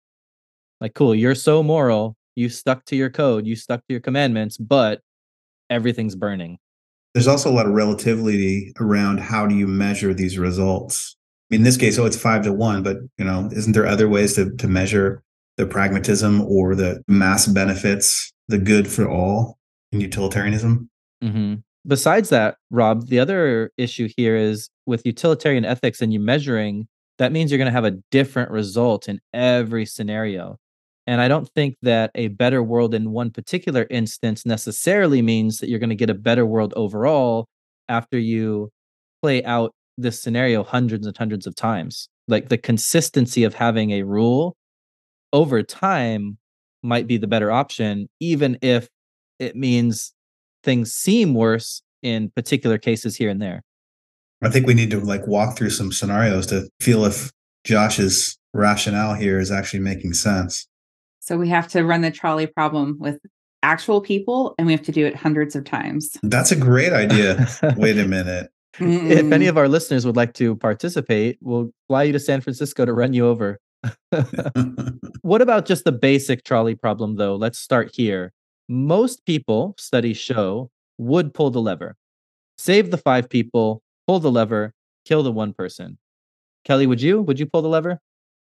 Like, 0.80 0.94
cool, 0.94 1.14
you're 1.14 1.34
so 1.34 1.62
moral, 1.62 2.16
you 2.36 2.48
stuck 2.48 2.84
to 2.86 2.96
your 2.96 3.10
code, 3.10 3.46
you 3.46 3.56
stuck 3.56 3.80
to 3.80 3.92
your 3.92 4.00
commandments, 4.00 4.56
but 4.56 5.00
everything's 5.70 6.16
burning. 6.16 6.58
There's 7.14 7.28
also 7.28 7.50
a 7.50 7.52
lot 7.52 7.66
of 7.66 7.72
relativity 7.72 8.72
around 8.80 9.20
how 9.20 9.46
do 9.46 9.54
you 9.54 9.68
measure 9.68 10.12
these 10.12 10.36
results. 10.36 11.16
In 11.50 11.62
this 11.62 11.76
case, 11.76 11.98
oh, 11.98 12.06
it's 12.06 12.20
five 12.20 12.42
to 12.42 12.52
one, 12.52 12.82
but 12.82 12.96
you 13.18 13.24
know, 13.24 13.48
isn't 13.52 13.72
there 13.72 13.86
other 13.86 14.08
ways 14.08 14.34
to 14.34 14.50
to 14.56 14.66
measure 14.66 15.22
the 15.56 15.66
pragmatism 15.66 16.42
or 16.42 16.74
the 16.74 17.02
mass 17.06 17.46
benefits, 17.46 18.32
the 18.48 18.58
good 18.58 18.88
for 18.88 19.08
all 19.08 19.58
in 19.92 20.00
utilitarianism? 20.00 20.90
hmm 21.22 21.54
Besides 21.86 22.30
that, 22.30 22.56
Rob, 22.70 23.08
the 23.08 23.18
other 23.18 23.70
issue 23.76 24.08
here 24.16 24.36
is 24.36 24.70
with 24.86 25.04
utilitarian 25.04 25.66
ethics 25.66 26.00
and 26.00 26.14
you 26.14 26.20
measuring, 26.20 26.88
that 27.18 27.30
means 27.30 27.50
you're 27.50 27.58
going 27.58 27.66
to 27.66 27.72
have 27.72 27.84
a 27.84 27.98
different 28.10 28.50
result 28.50 29.06
in 29.06 29.20
every 29.34 29.84
scenario. 29.84 30.56
And 31.06 31.20
I 31.20 31.28
don't 31.28 31.48
think 31.54 31.76
that 31.82 32.10
a 32.14 32.28
better 32.28 32.62
world 32.62 32.94
in 32.94 33.12
one 33.12 33.30
particular 33.30 33.86
instance 33.90 34.46
necessarily 34.46 35.20
means 35.20 35.58
that 35.58 35.68
you're 35.68 35.78
going 35.78 35.90
to 35.90 35.94
get 35.94 36.08
a 36.08 36.14
better 36.14 36.46
world 36.46 36.72
overall 36.74 37.46
after 37.88 38.18
you 38.18 38.70
play 39.22 39.44
out 39.44 39.72
this 39.98 40.20
scenario 40.20 40.64
hundreds 40.64 41.06
and 41.06 41.16
hundreds 41.16 41.46
of 41.46 41.54
times. 41.54 42.08
Like 42.26 42.48
the 42.48 42.56
consistency 42.56 43.44
of 43.44 43.54
having 43.54 43.90
a 43.90 44.04
rule 44.04 44.56
over 45.34 45.62
time 45.62 46.38
might 46.84 47.06
be 47.06 47.16
the 47.16 47.26
better 47.26 47.50
option, 47.50 48.08
even 48.20 48.58
if 48.62 48.88
it 49.38 49.56
means 49.56 50.12
things 50.62 50.92
seem 50.92 51.34
worse 51.34 51.82
in 52.02 52.30
particular 52.30 52.78
cases 52.78 53.16
here 53.16 53.30
and 53.30 53.40
there. 53.40 53.62
I 54.42 54.50
think 54.50 54.66
we 54.66 54.74
need 54.74 54.90
to 54.90 55.00
like 55.00 55.26
walk 55.26 55.56
through 55.56 55.70
some 55.70 55.90
scenarios 55.90 56.46
to 56.48 56.68
feel 56.80 57.04
if 57.04 57.32
Josh's 57.64 58.38
rationale 58.52 59.14
here 59.14 59.38
is 59.38 59.50
actually 59.50 59.80
making 59.80 60.12
sense. 60.12 60.68
So 61.20 61.38
we 61.38 61.48
have 61.48 61.68
to 61.68 61.84
run 61.84 62.02
the 62.02 62.10
trolley 62.10 62.46
problem 62.46 62.98
with 63.00 63.18
actual 63.62 64.02
people 64.02 64.54
and 64.58 64.66
we 64.66 64.72
have 64.74 64.82
to 64.82 64.92
do 64.92 65.06
it 65.06 65.16
hundreds 65.16 65.56
of 65.56 65.64
times. 65.64 66.16
That's 66.22 66.52
a 66.52 66.56
great 66.56 66.92
idea. 66.92 67.48
Wait 67.76 67.98
a 67.98 68.06
minute. 68.06 68.50
if 68.78 69.32
any 69.32 69.46
of 69.46 69.56
our 69.56 69.68
listeners 69.68 70.04
would 70.04 70.16
like 70.16 70.34
to 70.34 70.56
participate, 70.56 71.38
we'll 71.40 71.70
fly 71.88 72.02
you 72.02 72.12
to 72.12 72.20
San 72.20 72.40
Francisco 72.42 72.84
to 72.84 72.92
run 72.92 73.14
you 73.14 73.26
over. 73.26 73.58
what 75.22 75.42
about 75.42 75.66
just 75.66 75.84
the 75.84 75.92
basic 75.92 76.44
trolley 76.44 76.74
problem, 76.74 77.16
though? 77.16 77.36
Let's 77.36 77.58
start 77.58 77.90
here. 77.94 78.32
Most 78.68 79.24
people, 79.26 79.74
studies 79.78 80.16
show, 80.16 80.70
would 80.98 81.34
pull 81.34 81.50
the 81.50 81.60
lever, 81.60 81.96
save 82.56 82.90
the 82.90 82.98
five 82.98 83.28
people, 83.28 83.82
pull 84.06 84.20
the 84.20 84.30
lever, 84.30 84.72
kill 85.04 85.22
the 85.22 85.32
one 85.32 85.52
person. 85.52 85.98
Kelly, 86.64 86.86
would 86.86 87.02
you? 87.02 87.20
Would 87.22 87.38
you 87.38 87.46
pull 87.46 87.62
the 87.62 87.68
lever? 87.68 88.00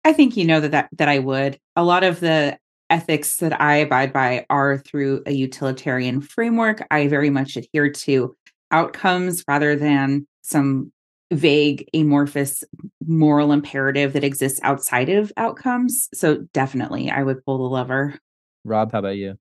I 0.04 0.12
think 0.12 0.37
you 0.37 0.44
know 0.44 0.61
that, 0.61 0.70
that 0.70 0.88
that 0.92 1.08
I 1.08 1.18
would. 1.18 1.58
A 1.76 1.85
lot 1.85 2.04
of 2.04 2.20
the 2.20 2.58
ethics 2.90 3.37
that 3.37 3.61
I 3.61 3.76
abide 3.76 4.12
by 4.12 4.47
are 4.49 4.78
through 4.78 5.23
a 5.26 5.32
utilitarian 5.32 6.20
framework. 6.20 6.87
I 6.90 7.08
very 7.08 7.30
much 7.30 7.56
adhere 7.56 7.90
to 7.90 8.35
outcomes 8.70 9.44
rather 9.47 9.76
than 9.76 10.26
some 10.42 10.92
vague 11.30 11.88
amorphous 11.94 12.64
moral 13.06 13.52
imperative 13.52 14.14
that 14.14 14.25
exists 14.25 14.61
outside 14.62 15.08
of 15.08 15.32
outcomes. 15.37 16.08
So 16.14 16.47
definitely 16.52 17.11
I 17.11 17.23
would 17.23 17.44
pull 17.44 17.58
the 17.58 17.64
lever. 17.64 18.18
Rob, 18.64 18.92
how 18.92 19.00
about 19.00 19.16
you? 19.16 19.37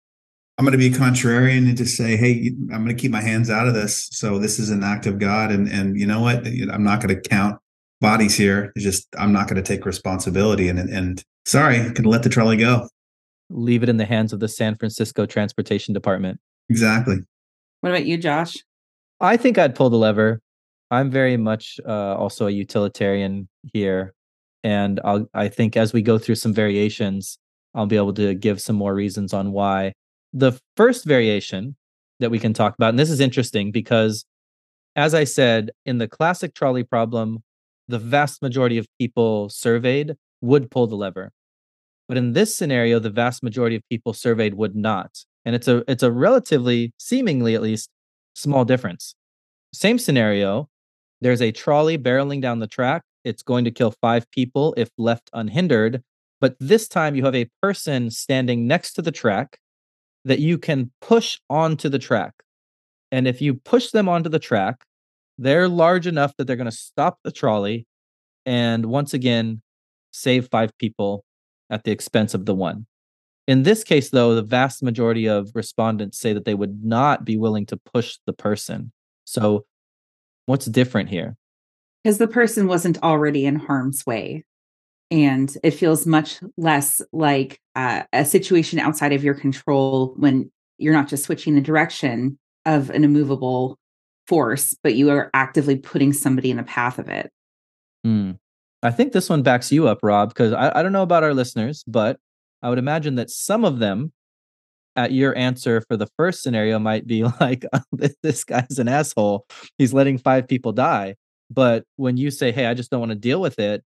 I'm 0.58 0.66
going 0.66 0.72
to 0.72 0.78
be 0.78 0.90
contrarian 0.90 1.68
and 1.68 1.78
just 1.78 1.96
say, 1.96 2.18
hey, 2.18 2.52
I'm 2.74 2.84
going 2.84 2.88
to 2.88 3.00
keep 3.00 3.12
my 3.12 3.22
hands 3.22 3.50
out 3.50 3.68
of 3.68 3.74
this. 3.76 4.10
So 4.12 4.40
this 4.40 4.58
is 4.58 4.72
an 4.72 4.84
act 4.84 5.06
of 5.06 5.20
God, 5.20 5.52
and 5.52 5.68
and 5.68 6.00
you 6.00 6.08
know 6.08 6.20
what? 6.20 6.48
I'm 6.48 6.84
not 6.84 7.00
going 7.00 7.14
to 7.16 7.30
count 7.30 7.60
bodies 8.02 8.36
here. 8.36 8.72
It's 8.76 8.84
just 8.84 9.08
I'm 9.20 9.32
not 9.32 9.48
going 9.48 9.62
to 9.62 9.68
take 9.68 9.86
responsibility, 9.86 10.68
and 10.68 10.80
and 10.80 11.24
sorry, 11.46 11.82
I 11.82 11.90
can 11.92 12.06
let 12.06 12.24
the 12.24 12.30
trolley 12.30 12.58
go. 12.58 12.88
leave 13.50 13.84
it 13.84 13.90
in 13.90 13.98
the 13.98 14.06
hands 14.06 14.34
of 14.34 14.40
the 14.40 14.48
San 14.48 14.76
Francisco 14.76 15.26
Transportation 15.26 15.94
Department. 15.94 16.40
Exactly. 16.70 17.18
What 17.82 17.92
about 17.92 18.06
you, 18.06 18.18
Josh? 18.18 18.58
I 19.20 19.38
think 19.38 19.58
I'd 19.58 19.76
pull 19.76 19.90
the 19.90 19.98
lever. 19.98 20.42
I'm 20.90 21.12
very 21.12 21.38
much 21.38 21.80
uh, 21.86 22.16
also 22.16 22.48
a 22.48 22.52
utilitarian 22.52 23.50
here, 23.74 24.14
and 24.64 25.00
I'll, 25.04 25.28
I 25.34 25.50
think 25.50 25.76
as 25.76 25.94
we 25.94 26.02
go 26.02 26.18
through 26.18 26.36
some 26.36 26.54
variations, 26.54 27.38
I'll 27.76 27.86
be 27.86 27.98
able 27.98 28.14
to 28.14 28.34
give 28.34 28.62
some 28.62 28.76
more 28.76 28.96
reasons 28.96 29.34
on 29.34 29.52
why. 29.52 29.94
The 30.34 30.60
first 30.76 31.06
variation 31.06 31.76
that 32.20 32.32
we 32.32 32.40
can 32.40 32.54
talk 32.54 32.76
about, 32.76 32.90
and 32.90 33.00
this 33.00 33.10
is 33.10 33.20
interesting 33.20 33.72
because, 33.72 34.26
as 34.96 35.14
I 35.14 35.26
said, 35.26 35.72
in 35.86 35.98
the 35.98 36.08
classic 36.08 36.54
trolley 36.54 36.84
problem, 36.84 37.44
the 37.88 38.00
vast 38.00 38.42
majority 38.42 38.78
of 38.78 38.88
people 39.00 39.50
surveyed 39.50 40.16
would 40.42 40.72
pull 40.72 40.88
the 40.88 40.96
lever. 40.96 41.32
But 42.08 42.18
in 42.18 42.34
this 42.34 42.56
scenario, 42.56 43.00
the 43.00 43.10
vast 43.10 43.44
majority 43.44 43.76
of 43.76 43.84
people 43.90 44.14
surveyed 44.14 44.54
would 44.54 44.76
not. 44.76 45.26
And 45.46 45.56
it's 45.56 45.68
a 45.68 45.84
it's 45.90 46.04
a 46.04 46.12
relatively, 46.12 46.94
seemingly 46.98 47.56
at 47.56 47.62
least, 47.62 47.90
small 48.36 48.66
difference. 48.66 49.16
Same 49.74 50.00
scenario, 50.00 50.70
there's 51.22 51.42
a 51.42 51.52
trolley 51.52 51.98
barreling 51.98 52.42
down 52.42 52.60
the 52.60 52.68
track. 52.68 53.04
It's 53.24 53.44
going 53.44 53.66
to 53.66 53.72
kill 53.72 53.92
five 54.02 54.30
people 54.32 54.74
if 54.78 54.90
left 54.98 55.30
unhindered. 55.34 56.04
But 56.40 56.56
this 56.60 56.88
time 56.88 57.16
you 57.16 57.26
have 57.26 57.36
a 57.36 57.50
person 57.62 58.12
standing 58.12 58.68
next 58.68 58.94
to 58.94 59.02
the 59.02 59.12
track 59.12 59.58
that 60.26 60.40
you 60.40 60.58
can 60.58 60.92
push 61.02 61.40
onto 61.50 61.90
the 61.90 62.00
track. 62.00 62.34
And 63.12 63.28
if 63.28 63.42
you 63.42 63.56
push 63.56 63.92
them 63.92 64.08
onto 64.08 64.30
the 64.30 64.40
track, 64.40 64.84
they're 65.38 65.68
large 65.68 66.08
enough 66.08 66.36
that 66.38 66.46
they're 66.46 66.56
going 66.56 66.66
to 66.70 66.72
stop 66.72 67.20
the 67.24 67.32
trolley 67.32 67.88
and 68.46 68.88
once 68.88 69.14
again 69.14 69.62
save 70.12 70.48
five 70.50 70.76
people 70.78 71.24
at 71.70 71.84
the 71.84 71.92
expense 71.92 72.34
of 72.34 72.46
the 72.46 72.56
one. 72.56 72.86
In 73.48 73.64
this 73.64 73.84
case, 73.84 74.10
though, 74.10 74.36
the 74.36 74.42
vast 74.42 74.84
majority 74.84 75.28
of 75.28 75.52
respondents 75.54 76.20
say 76.20 76.34
that 76.34 76.44
they 76.44 76.54
would 76.54 76.84
not 76.84 77.24
be 77.24 77.38
willing 77.38 77.66
to 77.68 77.78
push 77.78 78.18
the 78.26 78.34
person. 78.34 78.92
So, 79.24 79.66
what's 80.48 80.66
different 80.66 81.10
here? 81.10 81.38
Because 82.04 82.18
the 82.18 82.28
person 82.28 82.68
wasn't 82.68 83.02
already 83.04 83.46
in 83.46 83.58
harm's 83.58 84.06
way. 84.06 84.44
And 85.12 85.56
it 85.64 85.72
feels 85.72 86.06
much 86.06 86.40
less 86.58 87.02
like 87.14 87.62
uh, 87.76 88.04
a 88.12 88.26
situation 88.26 88.80
outside 88.80 89.14
of 89.14 89.24
your 89.24 89.36
control 89.36 90.14
when 90.18 90.52
you're 90.78 90.94
not 90.94 91.08
just 91.08 91.24
switching 91.24 91.56
the 91.56 91.62
direction 91.62 92.38
of 92.66 92.90
an 92.90 93.04
immovable 93.04 93.78
force, 94.28 94.76
but 94.84 94.96
you 94.96 95.10
are 95.10 95.30
actively 95.34 95.78
putting 95.78 96.12
somebody 96.12 96.52
in 96.52 96.58
the 96.58 96.64
path 96.64 97.00
of 97.00 97.08
it. 97.08 97.32
Mm. 98.06 98.38
I 98.84 98.92
think 98.92 99.12
this 99.12 99.30
one 99.30 99.44
backs 99.44 99.72
you 99.72 99.88
up, 99.88 100.00
Rob, 100.04 100.30
because 100.30 100.54
I, 100.54 100.72
I 100.80 100.84
don't 100.84 100.92
know 100.92 101.04
about 101.04 101.24
our 101.24 101.34
listeners, 101.34 101.84
but 101.88 102.20
I 102.62 102.70
would 102.70 102.78
imagine 102.78 103.16
that 103.16 103.30
some 103.30 103.64
of 103.64 103.80
them 103.80 104.12
at 104.98 105.12
your 105.14 105.38
answer 105.38 105.82
for 105.88 105.96
the 105.96 106.08
first 106.18 106.42
scenario 106.42 106.80
might 106.80 107.08
be 107.08 107.24
like, 107.40 107.64
oh, 107.72 107.82
this 108.22 108.44
guy's 108.44 108.80
an 108.80 108.90
asshole. 108.90 109.46
He's 109.78 109.94
letting 109.94 110.18
five 110.18 110.48
people 110.48 110.74
die. 110.74 111.16
But 111.50 111.86
when 111.96 112.18
you 112.18 112.32
say, 112.32 112.52
hey, 112.52 112.66
I 112.66 112.74
just 112.74 112.92
don't 112.92 113.00
want 113.00 113.12
to 113.12 113.16
deal 113.16 113.40
with 113.40 113.58
it, 113.60 113.84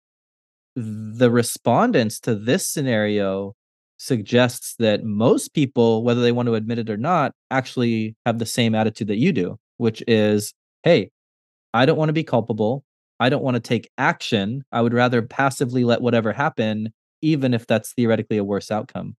the 0.76 1.30
respondents 1.30 2.20
to 2.20 2.34
this 2.34 2.66
scenario 2.66 3.54
suggests 3.98 4.76
that 4.78 5.04
most 5.04 5.52
people, 5.52 6.02
whether 6.02 6.22
they 6.22 6.32
want 6.32 6.46
to 6.46 6.54
admit 6.54 6.78
it 6.78 6.88
or 6.88 6.96
not, 6.96 7.32
actually 7.50 8.16
have 8.24 8.38
the 8.38 8.46
same 8.46 8.74
attitude 8.74 9.08
that 9.08 9.18
you 9.18 9.30
do, 9.32 9.58
which 9.76 10.02
is, 10.08 10.54
hey, 10.84 11.10
I 11.74 11.84
don't 11.84 11.98
want 11.98 12.08
to 12.08 12.14
be 12.14 12.24
culpable. 12.24 12.82
I 13.18 13.28
don't 13.28 13.42
want 13.42 13.56
to 13.56 13.60
take 13.60 13.90
action. 13.98 14.62
I 14.72 14.80
would 14.80 14.94
rather 14.94 15.20
passively 15.20 15.84
let 15.84 16.00
whatever 16.00 16.32
happen, 16.32 16.94
even 17.20 17.52
if 17.52 17.66
that's 17.66 17.92
theoretically 17.92 18.38
a 18.38 18.44
worse 18.44 18.70
outcome. 18.70 19.16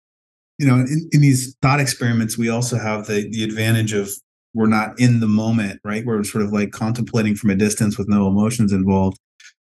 You 0.61 0.67
know, 0.67 0.77
in, 0.77 1.09
in 1.13 1.21
these 1.23 1.57
thought 1.63 1.81
experiments, 1.81 2.37
we 2.37 2.51
also 2.51 2.79
have 2.79 3.07
the 3.07 3.29
the 3.31 3.43
advantage 3.43 3.93
of 3.93 4.11
we're 4.53 4.67
not 4.67 4.99
in 4.99 5.21
the 5.21 5.27
moment, 5.27 5.81
right? 5.85 6.05
We're 6.05 6.23
sort 6.25 6.45
of 6.45 6.53
like 6.53 6.71
contemplating 6.71 7.35
from 7.37 7.51
a 7.51 7.55
distance 7.55 7.97
with 7.97 8.09
no 8.09 8.27
emotions 8.27 8.73
involved. 8.73 9.19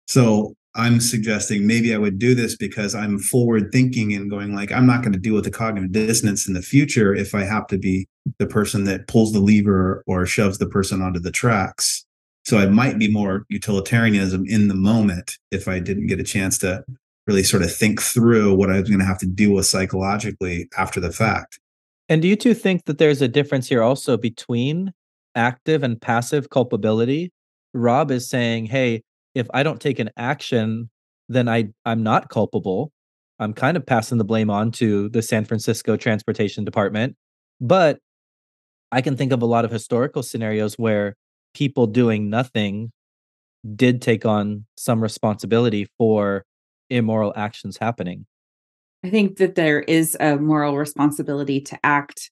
So 0.07 0.55
I'm 0.77 1.01
suggesting 1.01 1.67
maybe 1.67 1.95
I 1.95 1.99
would 1.99 2.19
do 2.19 2.35
this 2.35 2.57
because 2.57 2.95
I'm 2.95 3.19
forward 3.19 3.71
thinking 3.71 4.13
and 4.13 4.29
going 4.29 4.55
like 4.55 4.73
I'm 4.73 4.87
not 4.87 5.03
going 5.03 5.13
to 5.13 5.19
deal 5.19 5.35
with 5.35 5.45
the 5.45 5.51
cognitive 5.51 5.93
dissonance 5.93 6.49
in 6.49 6.55
the 6.55 6.63
future 6.63 7.15
if 7.15 7.35
I 7.35 7.43
have 7.43 7.67
to 7.69 7.79
be 7.79 8.07
the 8.39 8.47
person 8.47 8.85
that 8.85 9.07
pulls 9.07 9.33
the 9.33 9.41
lever 9.41 10.03
or 10.07 10.27
shoves 10.27 10.59
the 10.59 10.69
person 10.69 11.01
onto 11.01 11.21
the 11.21 11.31
tracks. 11.31 12.05
So 12.45 12.59
I 12.59 12.67
might 12.67 12.99
be 12.99 13.11
more 13.11 13.47
utilitarianism 13.49 14.45
in 14.47 14.69
the 14.69 14.75
moment 14.75 15.39
if 15.51 15.67
I 15.69 15.79
didn't 15.79 16.09
get 16.09 16.21
a 16.21 16.25
chance 16.25 16.59
to 16.59 16.85
really 17.27 17.43
sort 17.43 17.63
of 17.63 17.75
think 17.75 18.01
through 18.01 18.55
what 18.55 18.71
I 18.71 18.81
was 18.81 18.89
going 18.89 19.01
to 19.01 19.07
have 19.07 19.19
to 19.19 19.27
deal 19.27 19.53
with 19.53 19.67
psychologically 19.67 20.69
after 20.77 21.01
the 21.01 21.13
fact. 21.13 21.59
And 22.09 22.21
do 22.21 22.29
you 22.29 22.37
two 22.37 22.55
think 22.55 22.85
that 22.85 22.99
there's 22.99 23.23
a 23.23 23.29
difference 23.29 23.69
here 23.69 23.83
also 23.83 24.17
between 24.17 24.93
active 25.35 25.83
and 25.83 26.01
passive 26.01 26.51
culpability? 26.51 27.33
Rob 27.73 28.11
is 28.11 28.29
saying, 28.29 28.67
hey, 28.67 29.03
if 29.35 29.47
I 29.55 29.63
don't 29.63 29.81
take 29.81 29.99
an 29.99 30.11
action, 30.17 30.91
then 31.29 31.49
I, 31.49 31.69
I'm 31.85 32.03
not 32.03 32.29
culpable. 32.29 32.93
I'm 33.39 33.53
kind 33.53 33.77
of 33.77 33.85
passing 33.85 34.19
the 34.19 34.25
blame 34.25 34.51
on 34.51 34.71
to 34.73 35.09
the 35.09 35.23
San 35.23 35.45
Francisco 35.45 35.97
Transportation 35.97 36.65
Department. 36.65 37.17
But 37.61 37.99
I 38.93 39.01
can 39.01 39.17
think 39.17 39.33
of 39.33 39.43
a 39.43 39.47
lot 39.47 39.65
of 39.65 39.71
historical 39.71 40.23
scenarios 40.23 40.75
where 40.75 41.17
people 41.55 41.87
doing 41.87 42.31
nothing 42.31 42.93
did 43.75 44.03
take 44.03 44.27
on 44.27 44.67
some 44.77 45.03
responsibility 45.03 45.89
for 45.99 46.45
immoral 46.91 47.33
actions 47.37 47.77
happening. 47.77 48.27
I 49.05 49.11
think 49.11 49.37
that 49.37 49.55
there 49.55 49.81
is 49.81 50.17
a 50.19 50.37
moral 50.37 50.77
responsibility 50.77 51.61
to 51.61 51.79
act 51.85 52.31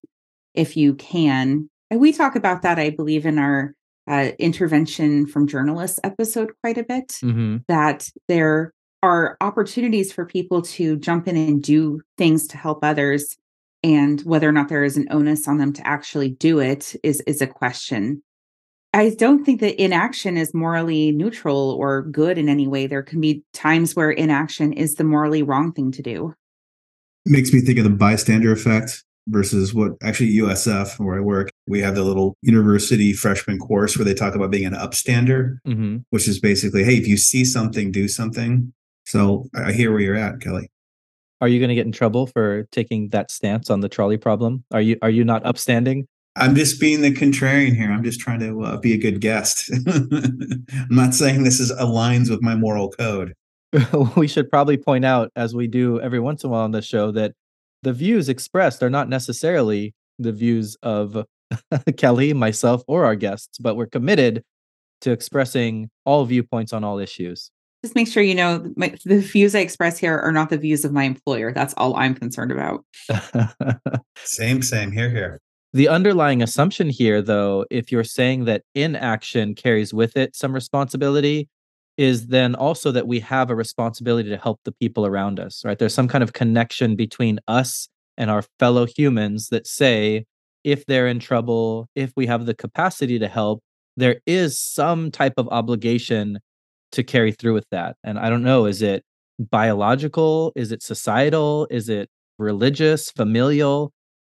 if 0.54 0.76
you 0.76 0.94
can. 0.94 1.68
And 1.90 2.00
we 2.00 2.12
talk 2.12 2.34
about 2.34 2.62
that, 2.62 2.78
I 2.78 2.90
believe, 2.90 3.26
in 3.26 3.38
our 3.38 3.74
uh, 4.08 4.30
intervention 4.38 5.26
from 5.26 5.46
journalists 5.46 6.00
episode 6.02 6.50
quite 6.62 6.78
a 6.78 6.84
bit. 6.84 7.08
Mm-hmm. 7.22 7.58
That 7.68 8.08
there 8.28 8.72
are 9.02 9.36
opportunities 9.40 10.12
for 10.12 10.24
people 10.24 10.62
to 10.62 10.96
jump 10.96 11.28
in 11.28 11.36
and 11.36 11.62
do 11.62 12.00
things 12.16 12.46
to 12.48 12.56
help 12.56 12.82
others. 12.82 13.36
And 13.82 14.20
whether 14.22 14.48
or 14.48 14.52
not 14.52 14.68
there 14.68 14.84
is 14.84 14.96
an 14.96 15.08
onus 15.10 15.48
on 15.48 15.58
them 15.58 15.72
to 15.74 15.86
actually 15.86 16.30
do 16.30 16.60
it 16.60 16.94
is, 17.02 17.20
is 17.26 17.42
a 17.42 17.46
question. 17.46 18.22
I 18.94 19.10
don't 19.10 19.44
think 19.44 19.60
that 19.60 19.82
inaction 19.82 20.36
is 20.36 20.52
morally 20.52 21.12
neutral 21.12 21.70
or 21.78 22.02
good 22.02 22.36
in 22.36 22.48
any 22.48 22.66
way. 22.66 22.86
There 22.86 23.02
can 23.02 23.20
be 23.20 23.42
times 23.54 23.96
where 23.96 24.10
inaction 24.10 24.72
is 24.72 24.96
the 24.96 25.04
morally 25.04 25.42
wrong 25.42 25.72
thing 25.72 25.90
to 25.92 26.02
do. 26.02 26.34
Makes 27.24 27.52
me 27.52 27.60
think 27.60 27.78
of 27.78 27.84
the 27.84 27.90
bystander 27.90 28.52
effect 28.52 29.02
versus 29.28 29.72
what 29.72 29.92
actually 30.02 30.36
USF, 30.36 30.98
where 30.98 31.16
I 31.16 31.20
work, 31.20 31.48
we 31.66 31.80
have 31.80 31.94
the 31.94 32.02
little 32.02 32.36
university 32.42 33.12
freshman 33.12 33.58
course 33.58 33.96
where 33.96 34.04
they 34.04 34.14
talk 34.14 34.34
about 34.34 34.50
being 34.50 34.66
an 34.66 34.74
upstander, 34.74 35.56
Mm-hmm. 35.66 35.98
which 36.10 36.28
is 36.28 36.40
basically, 36.40 36.84
hey, 36.84 36.96
if 36.96 37.06
you 37.06 37.16
see 37.16 37.44
something, 37.44 37.92
do 37.92 38.08
something. 38.08 38.72
So 39.06 39.46
I 39.54 39.72
hear 39.72 39.90
where 39.90 40.00
you're 40.00 40.16
at, 40.16 40.40
Kelly. 40.40 40.68
Are 41.40 41.48
you 41.48 41.58
going 41.60 41.70
to 41.70 41.74
get 41.74 41.86
in 41.86 41.92
trouble 41.92 42.26
for 42.26 42.68
taking 42.72 43.08
that 43.08 43.30
stance 43.30 43.70
on 43.70 43.80
the 43.80 43.88
trolley 43.88 44.16
problem? 44.16 44.64
Are 44.70 44.80
you 44.80 44.96
are 45.02 45.10
you 45.10 45.24
not 45.24 45.44
upstanding? 45.46 46.06
I'm 46.36 46.54
just 46.54 46.80
being 46.80 47.02
the 47.02 47.12
contrarian 47.12 47.76
here. 47.76 47.90
I'm 47.90 48.02
just 48.02 48.20
trying 48.20 48.40
to 48.40 48.62
uh, 48.62 48.76
be 48.78 48.94
a 48.94 48.98
good 48.98 49.20
guest. 49.20 49.70
I'm 49.86 50.64
not 50.90 51.14
saying 51.14 51.42
this 51.42 51.60
is 51.60 51.70
aligns 51.72 52.30
with 52.30 52.40
my 52.40 52.54
moral 52.54 52.90
code. 52.90 53.34
we 54.16 54.28
should 54.28 54.50
probably 54.50 54.76
point 54.76 55.04
out, 55.04 55.30
as 55.36 55.54
we 55.54 55.66
do 55.66 56.00
every 56.00 56.20
once 56.20 56.42
in 56.42 56.48
a 56.48 56.52
while 56.52 56.62
on 56.62 56.72
the 56.72 56.82
show, 56.82 57.10
that 57.12 57.32
the 57.82 57.92
views 57.92 58.28
expressed 58.28 58.82
are 58.82 58.90
not 58.90 59.08
necessarily 59.08 59.94
the 60.18 60.32
views 60.32 60.76
of 60.82 61.24
Kelly, 61.96 62.32
myself, 62.32 62.82
or 62.86 63.04
our 63.04 63.14
guests, 63.14 63.58
but 63.58 63.76
we're 63.76 63.86
committed 63.86 64.42
to 65.02 65.10
expressing 65.10 65.90
all 66.04 66.24
viewpoints 66.24 66.72
on 66.72 66.84
all 66.84 66.98
issues. 66.98 67.50
Just 67.84 67.96
make 67.96 68.06
sure 68.06 68.22
you 68.22 68.36
know 68.36 68.72
my, 68.76 68.94
the 69.04 69.18
views 69.18 69.54
I 69.54 69.58
express 69.58 69.98
here 69.98 70.16
are 70.16 70.30
not 70.30 70.50
the 70.50 70.58
views 70.58 70.84
of 70.84 70.92
my 70.92 71.02
employer. 71.02 71.52
That's 71.52 71.74
all 71.76 71.96
I'm 71.96 72.14
concerned 72.14 72.52
about. 72.52 72.84
Same, 74.16 74.62
same. 74.62 74.92
Here, 74.92 75.10
here. 75.10 75.40
The 75.72 75.88
underlying 75.88 76.42
assumption 76.42 76.90
here, 76.90 77.22
though, 77.22 77.64
if 77.70 77.90
you're 77.90 78.04
saying 78.04 78.44
that 78.44 78.62
inaction 78.74 79.54
carries 79.54 79.94
with 79.94 80.16
it 80.16 80.36
some 80.36 80.52
responsibility, 80.52 81.48
is 81.96 82.28
then 82.28 82.54
also 82.54 82.90
that 82.92 83.06
we 83.06 83.20
have 83.20 83.50
a 83.50 83.54
responsibility 83.54 84.28
to 84.28 84.36
help 84.36 84.60
the 84.64 84.72
people 84.72 85.06
around 85.06 85.38
us, 85.38 85.62
right? 85.64 85.78
There's 85.78 85.94
some 85.94 86.08
kind 86.08 86.22
of 86.22 86.32
connection 86.32 86.96
between 86.96 87.38
us 87.48 87.88
and 88.16 88.30
our 88.30 88.44
fellow 88.58 88.86
humans 88.86 89.48
that 89.48 89.66
say, 89.66 90.24
if 90.64 90.86
they're 90.86 91.08
in 91.08 91.18
trouble, 91.18 91.88
if 91.94 92.12
we 92.16 92.26
have 92.26 92.46
the 92.46 92.54
capacity 92.54 93.18
to 93.18 93.28
help, 93.28 93.60
there 93.96 94.20
is 94.26 94.58
some 94.58 95.10
type 95.10 95.34
of 95.36 95.48
obligation 95.48 96.38
to 96.92 97.02
carry 97.02 97.32
through 97.32 97.54
with 97.54 97.66
that. 97.70 97.96
And 98.04 98.18
I 98.18 98.30
don't 98.30 98.44
know, 98.44 98.66
is 98.66 98.80
it 98.82 99.04
biological? 99.38 100.52
Is 100.54 100.72
it 100.72 100.82
societal? 100.82 101.66
Is 101.70 101.88
it 101.88 102.08
religious, 102.38 103.10
familial? 103.10 103.92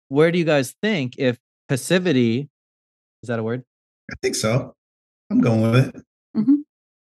Where 0.10 0.32
do 0.32 0.40
you 0.40 0.46
guys 0.46 0.74
think 0.82 1.16
if 1.18 1.38
passivity 1.68 2.50
is 3.24 3.28
that 3.28 3.40
a 3.40 3.44
word? 3.44 3.64
I 4.12 4.16
think 4.22 4.36
so. 4.36 4.74
I'm 5.30 5.42
going 5.42 5.62
with 5.62 5.88
it. 5.88 5.96
Mm-hmm. 6.36 6.56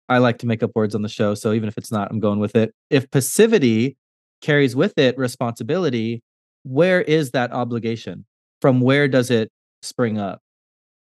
I 0.09 0.17
like 0.17 0.39
to 0.39 0.47
make 0.47 0.61
up 0.61 0.71
words 0.75 0.93
on 0.93 1.03
the 1.03 1.09
show, 1.09 1.35
so 1.35 1.53
even 1.53 1.69
if 1.69 1.77
it's 1.77 1.91
not, 1.91 2.11
I'm 2.11 2.19
going 2.19 2.39
with 2.39 2.55
it. 2.55 2.73
If 2.89 3.09
passivity 3.11 3.95
carries 4.41 4.75
with 4.75 4.97
it 4.97 5.17
responsibility, 5.17 6.21
where 6.63 7.01
is 7.01 7.31
that 7.31 7.51
obligation? 7.53 8.25
From 8.59 8.81
where 8.81 9.07
does 9.07 9.31
it 9.31 9.49
spring 9.81 10.19
up? 10.19 10.41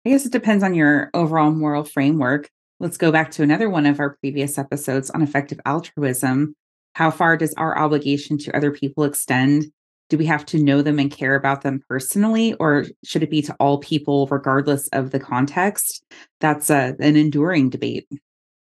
I 0.06 0.10
guess 0.10 0.26
it 0.26 0.32
depends 0.32 0.64
on 0.64 0.74
your 0.74 1.10
overall 1.14 1.52
moral 1.52 1.84
framework. 1.84 2.50
Let's 2.80 2.98
go 2.98 3.12
back 3.12 3.32
to 3.32 3.44
another 3.44 3.70
one 3.70 3.86
of 3.86 4.00
our 4.00 4.18
previous 4.22 4.58
episodes 4.58 5.10
on 5.10 5.22
effective 5.22 5.60
altruism. 5.66 6.54
How 6.94 7.12
far 7.12 7.38
does 7.38 7.54
our 7.56 7.78
obligation 7.78 8.38
to 8.40 8.56
other 8.56 8.72
people 8.72 9.04
extend? 9.04 9.66
Do 10.10 10.18
we 10.18 10.26
have 10.26 10.46
to 10.48 10.58
know 10.58 10.82
them 10.82 11.00
and 11.00 11.12
care 11.12 11.36
about 11.36 11.64
them 11.64 11.82
personally, 11.90 12.54
or 12.56 12.86
should 13.04 13.24
it 13.24 13.30
be 13.30 13.42
to 13.42 13.56
all 13.60 13.80
people, 13.80 14.28
regardless 14.28 14.88
of 14.90 15.12
the 15.12 15.20
context? 15.20 16.04
That's 16.40 16.70
a, 16.70 16.96
an 17.00 17.16
enduring 17.16 17.70
debate. 17.70 18.08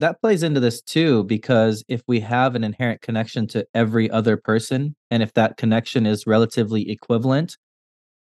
That 0.01 0.21
plays 0.21 0.43
into 0.43 0.61
this 0.61 0.81
too, 0.81 1.25
because 1.25 1.85
if 1.89 2.03
we 2.07 2.21
have 2.21 2.55
an 2.55 2.65
inherent 2.65 3.03
connection 3.03 3.47
to 3.49 3.67
every 3.75 4.11
other 4.11 4.37
person, 4.37 4.95
and 5.11 5.23
if 5.23 5.33
that 5.35 5.57
connection 5.57 6.07
is 6.07 6.27
relatively 6.27 6.91
equivalent, 6.91 7.57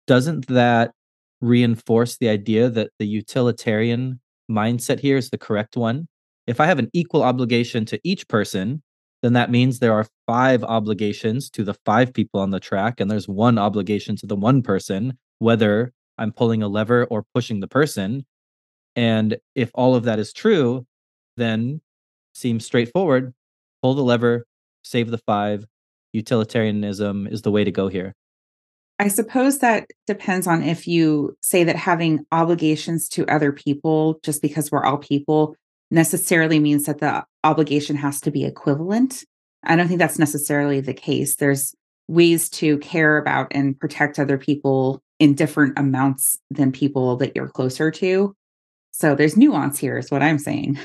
doesn't 0.07 0.47
that 0.49 0.93
reinforce 1.41 2.17
the 2.17 2.29
idea 2.29 2.69
that 2.71 2.91
the 2.99 3.07
utilitarian 3.07 4.21
mindset 4.51 5.01
here 5.01 5.17
is 5.17 5.31
the 5.31 5.39
correct 5.39 5.77
one? 5.77 6.09
If 6.47 6.61
I 6.61 6.67
have 6.67 6.79
an 6.79 6.89
equal 6.95 7.23
obligation 7.23 7.85
to 7.87 8.01
each 8.03 8.27
person, 8.29 8.83
then 9.23 9.33
that 9.33 9.51
means 9.51 9.79
there 9.79 9.93
are 9.93 10.07
five 10.27 10.63
obligations 10.65 11.51
to 11.51 11.65
the 11.65 11.75
five 11.85 12.13
people 12.13 12.41
on 12.41 12.51
the 12.51 12.61
track, 12.61 13.01
and 13.01 13.11
there's 13.11 13.29
one 13.29 13.59
obligation 13.59 14.17
to 14.17 14.27
the 14.27 14.37
one 14.37 14.63
person, 14.63 15.19
whether 15.39 15.93
I'm 16.19 16.33
pulling 16.33 16.63
a 16.63 16.69
lever 16.69 17.05
or 17.07 17.25
pushing 17.35 17.61
the 17.61 17.69
person. 17.69 18.25
And 18.95 19.39
if 19.55 19.71
all 19.75 19.95
of 19.95 20.05
that 20.05 20.19
is 20.19 20.33
true, 20.33 20.87
then 21.37 21.81
seems 22.35 22.65
straightforward. 22.65 23.35
Pull 23.83 23.95
the 23.95 24.03
lever, 24.03 24.47
save 24.83 25.11
the 25.11 25.19
five. 25.19 25.67
Utilitarianism 26.13 27.27
is 27.27 27.43
the 27.43 27.51
way 27.51 27.65
to 27.65 27.71
go 27.71 27.89
here. 27.89 28.15
I 28.99 29.09
suppose 29.09 29.59
that 29.59 29.87
depends 30.07 30.47
on 30.47 30.63
if 30.63 30.89
you 30.89 31.37
say 31.41 31.63
that 31.65 31.77
having 31.77 32.25
obligations 32.33 33.09
to 33.11 33.27
other 33.27 33.53
people, 33.53 34.19
just 34.25 34.43
because 34.43 34.73
we're 34.73 34.85
all 34.85 34.99
people, 34.99 35.55
necessarily 35.91 36.59
means 36.59 36.85
that 36.85 36.99
the 36.99 37.25
obligation 37.45 37.97
has 37.97 38.21
to 38.23 38.31
be 38.31 38.45
equivalent. 38.45 39.25
I 39.65 39.77
don't 39.77 39.89
think 39.89 39.99
that's 39.99 40.19
necessarily 40.19 40.81
the 40.81 40.95
case. 40.95 41.37
There's 41.37 41.75
ways 42.09 42.49
to 42.49 42.79
care 42.79 43.19
about 43.19 43.49
and 43.51 43.79
protect 43.79 44.19
other 44.19 44.39
people 44.39 45.03
in 45.19 45.35
different 45.35 45.79
amounts 45.79 46.37
than 46.51 46.73
people 46.73 47.17
that 47.17 47.35
you're 47.35 47.49
closer 47.49 47.91
to. 47.91 48.35
So 48.93 49.15
there's 49.15 49.37
nuance 49.37 49.79
here, 49.79 49.99
is 49.99 50.11
what 50.11 50.23
I'm 50.23 50.39
saying. 50.39 50.79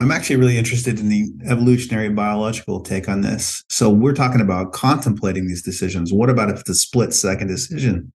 I'm 0.00 0.12
actually 0.12 0.36
really 0.36 0.58
interested 0.58 1.00
in 1.00 1.08
the 1.08 1.26
evolutionary 1.44 2.08
biological 2.08 2.80
take 2.80 3.08
on 3.08 3.22
this. 3.22 3.64
So 3.68 3.90
we're 3.90 4.14
talking 4.14 4.40
about 4.40 4.72
contemplating 4.72 5.48
these 5.48 5.62
decisions. 5.62 6.12
What 6.12 6.30
about 6.30 6.50
if 6.50 6.64
the 6.64 6.74
split 6.74 7.12
second 7.12 7.48
decision? 7.48 8.12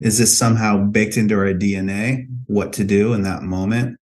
Is 0.00 0.18
this 0.18 0.36
somehow 0.36 0.86
baked 0.86 1.16
into 1.16 1.36
our 1.36 1.52
DNA 1.52 2.26
what 2.46 2.72
to 2.74 2.84
do 2.84 3.12
in 3.12 3.22
that 3.22 3.42
moment? 3.42 3.99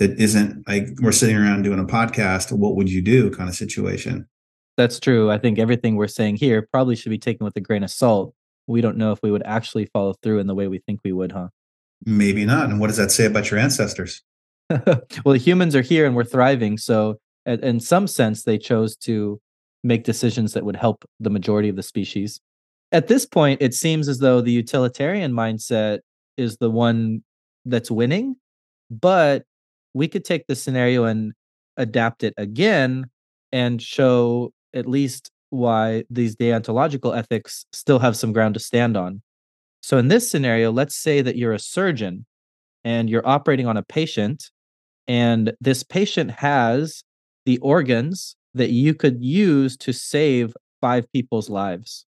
That 0.00 0.18
isn't 0.18 0.66
like 0.66 0.88
we're 1.00 1.12
sitting 1.12 1.36
around 1.36 1.62
doing 1.62 1.78
a 1.78 1.84
podcast. 1.84 2.50
What 2.50 2.74
would 2.74 2.90
you 2.90 3.02
do 3.02 3.30
kind 3.30 3.48
of 3.48 3.54
situation? 3.54 4.26
That's 4.76 4.98
true. 4.98 5.30
I 5.30 5.38
think 5.38 5.58
everything 5.58 5.96
we're 5.96 6.08
saying 6.08 6.36
here 6.36 6.66
probably 6.72 6.96
should 6.96 7.10
be 7.10 7.18
taken 7.18 7.44
with 7.44 7.54
a 7.56 7.60
grain 7.60 7.84
of 7.84 7.90
salt. 7.90 8.34
We 8.66 8.80
don't 8.80 8.96
know 8.96 9.12
if 9.12 9.20
we 9.22 9.30
would 9.30 9.42
actually 9.44 9.86
follow 9.86 10.14
through 10.22 10.38
in 10.38 10.46
the 10.46 10.54
way 10.54 10.68
we 10.68 10.78
think 10.78 11.00
we 11.04 11.12
would, 11.12 11.32
huh? 11.32 11.48
Maybe 12.04 12.44
not. 12.44 12.70
And 12.70 12.80
what 12.80 12.86
does 12.86 12.96
that 12.96 13.10
say 13.10 13.26
about 13.26 13.50
your 13.50 13.60
ancestors? 13.60 14.22
well, 15.24 15.34
humans 15.34 15.76
are 15.76 15.82
here 15.82 16.06
and 16.06 16.16
we're 16.16 16.24
thriving. 16.24 16.78
So, 16.78 17.18
in 17.46 17.80
some 17.80 18.06
sense, 18.06 18.44
they 18.44 18.58
chose 18.58 18.96
to 18.98 19.40
make 19.82 20.04
decisions 20.04 20.52
that 20.52 20.64
would 20.64 20.76
help 20.76 21.04
the 21.18 21.30
majority 21.30 21.68
of 21.68 21.76
the 21.76 21.82
species. 21.82 22.40
At 22.92 23.08
this 23.08 23.26
point, 23.26 23.62
it 23.62 23.74
seems 23.74 24.08
as 24.08 24.18
though 24.18 24.40
the 24.40 24.52
utilitarian 24.52 25.32
mindset 25.32 26.00
is 26.36 26.56
the 26.56 26.70
one 26.70 27.22
that's 27.64 27.90
winning, 27.90 28.36
but 28.90 29.44
we 29.94 30.08
could 30.08 30.24
take 30.24 30.46
the 30.46 30.56
scenario 30.56 31.04
and 31.04 31.32
adapt 31.76 32.22
it 32.22 32.34
again 32.36 33.06
and 33.52 33.80
show 33.82 34.52
at 34.74 34.88
least 34.88 35.30
why 35.50 36.04
these 36.10 36.36
deontological 36.36 37.16
ethics 37.16 37.66
still 37.72 37.98
have 37.98 38.16
some 38.16 38.32
ground 38.32 38.54
to 38.54 38.60
stand 38.60 38.96
on. 38.96 39.22
So, 39.82 39.98
in 39.98 40.08
this 40.08 40.30
scenario, 40.30 40.70
let's 40.70 40.94
say 40.94 41.22
that 41.22 41.36
you're 41.36 41.52
a 41.52 41.58
surgeon 41.58 42.26
and 42.84 43.10
you're 43.10 43.26
operating 43.26 43.66
on 43.66 43.76
a 43.76 43.82
patient 43.82 44.50
and 45.08 45.52
this 45.60 45.82
patient 45.82 46.30
has 46.30 47.02
the 47.44 47.58
organs 47.58 48.36
that 48.54 48.70
you 48.70 48.94
could 48.94 49.20
use 49.20 49.76
to 49.78 49.92
save 49.92 50.54
five 50.80 51.10
people's 51.12 51.50
lives. 51.50 52.06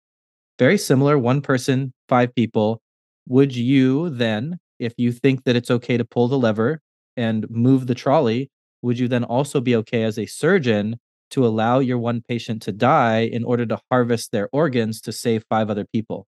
Very 0.58 0.78
similar, 0.78 1.16
one 1.16 1.40
person, 1.40 1.92
five 2.08 2.34
people. 2.34 2.82
Would 3.28 3.54
you 3.54 4.10
then, 4.10 4.58
if 4.80 4.94
you 4.96 5.12
think 5.12 5.44
that 5.44 5.54
it's 5.54 5.70
okay 5.70 5.96
to 5.96 6.04
pull 6.04 6.26
the 6.26 6.38
lever 6.38 6.80
and 7.18 7.50
move 7.50 7.86
the 7.86 7.94
trolley, 7.94 8.50
would 8.80 8.98
you 8.98 9.08
then 9.08 9.24
also 9.24 9.60
be 9.60 9.74
okay 9.76 10.04
as 10.04 10.18
a 10.18 10.26
surgeon 10.26 10.96
to 11.32 11.44
allow 11.44 11.80
your 11.80 11.98
one 11.98 12.22
patient 12.26 12.62
to 12.62 12.72
die 12.72 13.20
in 13.20 13.44
order 13.44 13.66
to 13.66 13.78
harvest 13.90 14.32
their 14.32 14.48
organs 14.52 15.00
to 15.02 15.12
save 15.12 15.44
five 15.50 15.68
other 15.68 15.84
people? 15.84 16.26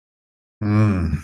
Mm. 0.62 1.18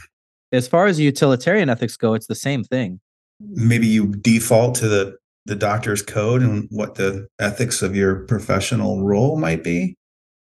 As 0.51 0.66
far 0.66 0.87
as 0.87 0.99
utilitarian 0.99 1.68
ethics 1.68 1.96
go, 1.96 2.14
it's 2.14 2.27
the 2.27 2.35
same 2.35 2.64
thing. 2.64 3.01
Maybe 3.38 3.87
you 3.87 4.09
default 4.16 4.75
to 4.77 4.88
the 4.88 5.20
the 5.46 5.57
doctor's 5.57 6.03
code 6.03 6.42
and 6.42 6.68
what 6.70 6.96
the 6.96 7.27
ethics 7.38 7.83
of 7.83 7.96
your 7.96 8.27
professional 8.27 9.03
role 9.03 9.38
might 9.38 9.64
be? 9.64 9.96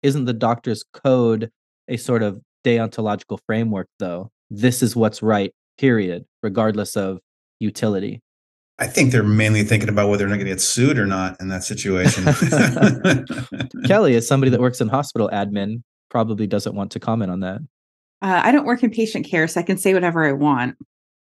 Isn't 0.03 0.27
the 0.27 0.33
doctor's 0.33 0.85
code 0.93 1.51
a 1.89 1.97
sort 1.97 2.23
of 2.23 2.41
deontological 2.65 3.39
framework, 3.47 3.89
though? 3.99 4.31
This 4.51 4.83
is 4.83 4.95
what's 4.95 5.23
right, 5.23 5.53
period, 5.79 6.25
regardless 6.43 6.97
of 6.97 7.21
utility. 7.59 8.21
I 8.83 8.87
think 8.89 9.13
they're 9.13 9.23
mainly 9.23 9.63
thinking 9.63 9.89
about 9.89 10.09
whether 10.09 10.27
they're 10.27 10.37
going 10.37 10.41
to 10.41 10.45
get 10.45 10.61
sued 10.61 10.99
or 10.99 11.07
not 11.07 11.41
in 11.41 11.47
that 11.49 11.63
situation. 11.63 12.25
Kelly, 13.87 14.17
as 14.17 14.27
somebody 14.27 14.51
that 14.51 14.61
works 14.61 14.81
in 14.81 14.89
hospital 14.89 15.31
admin, 15.33 15.85
probably 16.09 16.49
doesn't 16.49 16.75
want 16.75 16.91
to 16.91 16.99
comment 16.99 17.31
on 17.31 17.41
that. 17.41 17.61
Uh, 18.23 18.41
I 18.43 18.51
don't 18.51 18.67
work 18.67 18.83
in 18.83 18.91
patient 18.91 19.25
care, 19.25 19.47
so 19.47 19.61
I 19.61 19.63
can 19.63 19.79
say 19.79 19.95
whatever 19.95 20.27
I 20.27 20.33
want. 20.33 20.77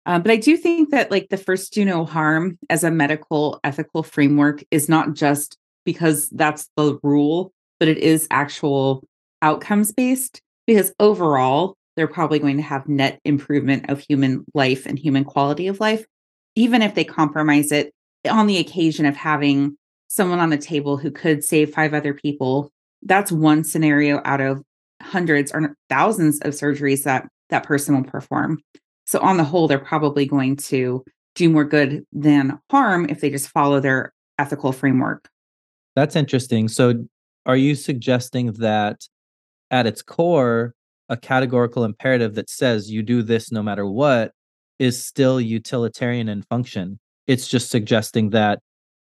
Um, 0.05 0.23
but 0.23 0.31
I 0.31 0.35
do 0.35 0.57
think 0.57 0.89
that 0.89 1.09
like 1.09 1.29
the 1.29 1.37
first 1.37 1.71
do 1.71 1.85
no 1.85 2.03
harm 2.03 2.59
as 2.69 2.83
a 2.83 2.91
medical 2.91 3.61
ethical 3.63 4.03
framework 4.03 4.61
is 4.69 4.89
not 4.89 5.13
just 5.13 5.57
because 5.85 6.27
that's 6.31 6.69
the 6.75 6.99
rule, 7.01 7.53
but 7.79 7.87
it 7.87 7.97
is 7.97 8.27
actual 8.29 9.07
outcomes 9.41 9.93
based 9.93 10.41
because 10.65 10.93
overall 10.99 11.77
they're 11.95 12.09
probably 12.09 12.39
going 12.39 12.57
to 12.57 12.63
have 12.63 12.89
net 12.89 13.21
improvement 13.23 13.89
of 13.89 14.01
human 14.01 14.43
life 14.53 14.85
and 14.85 14.99
human 14.99 15.23
quality 15.23 15.67
of 15.67 15.79
life, 15.79 16.05
even 16.57 16.81
if 16.81 16.95
they 16.95 17.03
compromise 17.03 17.71
it 17.71 17.93
on 18.27 18.47
the 18.47 18.57
occasion 18.57 19.05
of 19.05 19.15
having 19.15 19.77
someone 20.07 20.39
on 20.39 20.49
the 20.49 20.57
table 20.57 20.97
who 20.97 21.11
could 21.11 21.43
save 21.43 21.71
five 21.71 21.93
other 21.93 22.15
people. 22.15 22.71
That's 23.03 23.31
one 23.31 23.63
scenario 23.63 24.21
out 24.25 24.41
of 24.41 24.63
hundreds 25.03 25.51
or 25.51 25.75
thousands 25.87 26.39
of 26.39 26.53
surgeries 26.53 27.03
that 27.03 27.27
that 27.51 27.63
person 27.63 27.95
will 27.95 28.09
perform. 28.09 28.59
So, 29.05 29.19
on 29.19 29.37
the 29.37 29.43
whole, 29.43 29.67
they're 29.67 29.77
probably 29.77 30.25
going 30.25 30.55
to 30.57 31.05
do 31.35 31.47
more 31.47 31.63
good 31.63 32.03
than 32.11 32.59
harm 32.71 33.07
if 33.07 33.21
they 33.21 33.29
just 33.29 33.49
follow 33.49 33.79
their 33.79 34.11
ethical 34.39 34.71
framework. 34.71 35.29
That's 35.95 36.15
interesting. 36.15 36.69
So, 36.69 37.05
are 37.45 37.55
you 37.55 37.75
suggesting 37.75 38.53
that 38.53 39.07
at 39.69 39.85
its 39.85 40.01
core, 40.01 40.73
a 41.07 41.17
categorical 41.17 41.83
imperative 41.83 42.33
that 42.33 42.49
says 42.49 42.89
you 42.89 43.03
do 43.03 43.21
this 43.21 43.51
no 43.51 43.61
matter 43.61 43.85
what 43.85 44.31
is 44.79 45.03
still 45.03 45.39
utilitarian 45.39 46.29
in 46.29 46.43
function? 46.43 46.99
It's 47.27 47.47
just 47.47 47.69
suggesting 47.69 48.29
that 48.31 48.59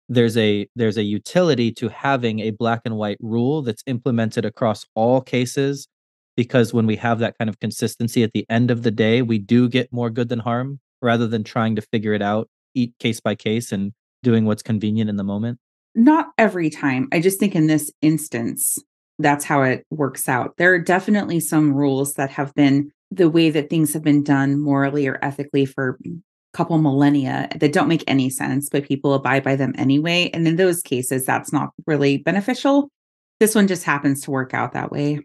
there's 0.08 0.36
a 0.36 0.68
there's 0.76 0.96
a 0.96 1.02
utility 1.02 1.72
to 1.72 1.88
having 1.88 2.40
a 2.40 2.50
black 2.50 2.82
and 2.84 2.96
white 2.96 3.18
rule 3.20 3.62
that's 3.62 3.82
implemented 3.86 4.44
across 4.44 4.86
all 4.94 5.20
cases 5.20 5.88
because 6.36 6.72
when 6.72 6.86
we 6.86 6.96
have 6.96 7.18
that 7.18 7.36
kind 7.38 7.48
of 7.48 7.58
consistency 7.60 8.22
at 8.22 8.32
the 8.32 8.46
end 8.48 8.70
of 8.70 8.82
the 8.82 8.90
day, 8.90 9.22
we 9.22 9.38
do 9.38 9.68
get 9.68 9.92
more 9.92 10.10
good 10.10 10.28
than 10.28 10.38
harm 10.38 10.80
rather 11.02 11.26
than 11.26 11.42
trying 11.42 11.76
to 11.76 11.82
figure 11.82 12.12
it 12.12 12.22
out 12.22 12.48
eat 12.76 12.92
case 13.00 13.20
by 13.20 13.34
case 13.34 13.72
and 13.72 13.92
doing 14.22 14.44
what's 14.44 14.62
convenient 14.62 15.10
in 15.10 15.16
the 15.16 15.24
moment? 15.24 15.58
Not 15.94 16.28
every 16.38 16.70
time. 16.70 17.08
I 17.12 17.20
just 17.20 17.40
think 17.40 17.54
in 17.54 17.66
this 17.66 17.90
instance, 18.02 18.78
that's 19.18 19.44
how 19.44 19.62
it 19.62 19.84
works 19.90 20.28
out. 20.28 20.54
There 20.58 20.74
are 20.74 20.78
definitely 20.78 21.40
some 21.40 21.72
rules 21.72 22.14
that 22.14 22.30
have 22.30 22.54
been 22.54 22.92
the 23.10 23.30
way 23.30 23.50
that 23.50 23.70
things 23.70 23.92
have 23.92 24.02
been 24.02 24.22
done 24.22 24.58
morally 24.60 25.06
or 25.06 25.18
ethically 25.22 25.64
for 25.64 25.98
a 26.04 26.10
couple 26.52 26.78
millennia 26.78 27.48
that 27.56 27.72
don't 27.72 27.88
make 27.88 28.04
any 28.06 28.30
sense, 28.30 28.68
but 28.68 28.84
people 28.84 29.14
abide 29.14 29.44
by 29.44 29.56
them 29.56 29.74
anyway. 29.78 30.30
And 30.32 30.46
in 30.46 30.56
those 30.56 30.80
cases, 30.82 31.24
that's 31.24 31.52
not 31.52 31.70
really 31.86 32.18
beneficial. 32.18 32.90
This 33.38 33.54
one 33.54 33.68
just 33.68 33.84
happens 33.84 34.22
to 34.22 34.30
work 34.30 34.54
out 34.54 34.72
that 34.72 34.90
way. 34.90 35.20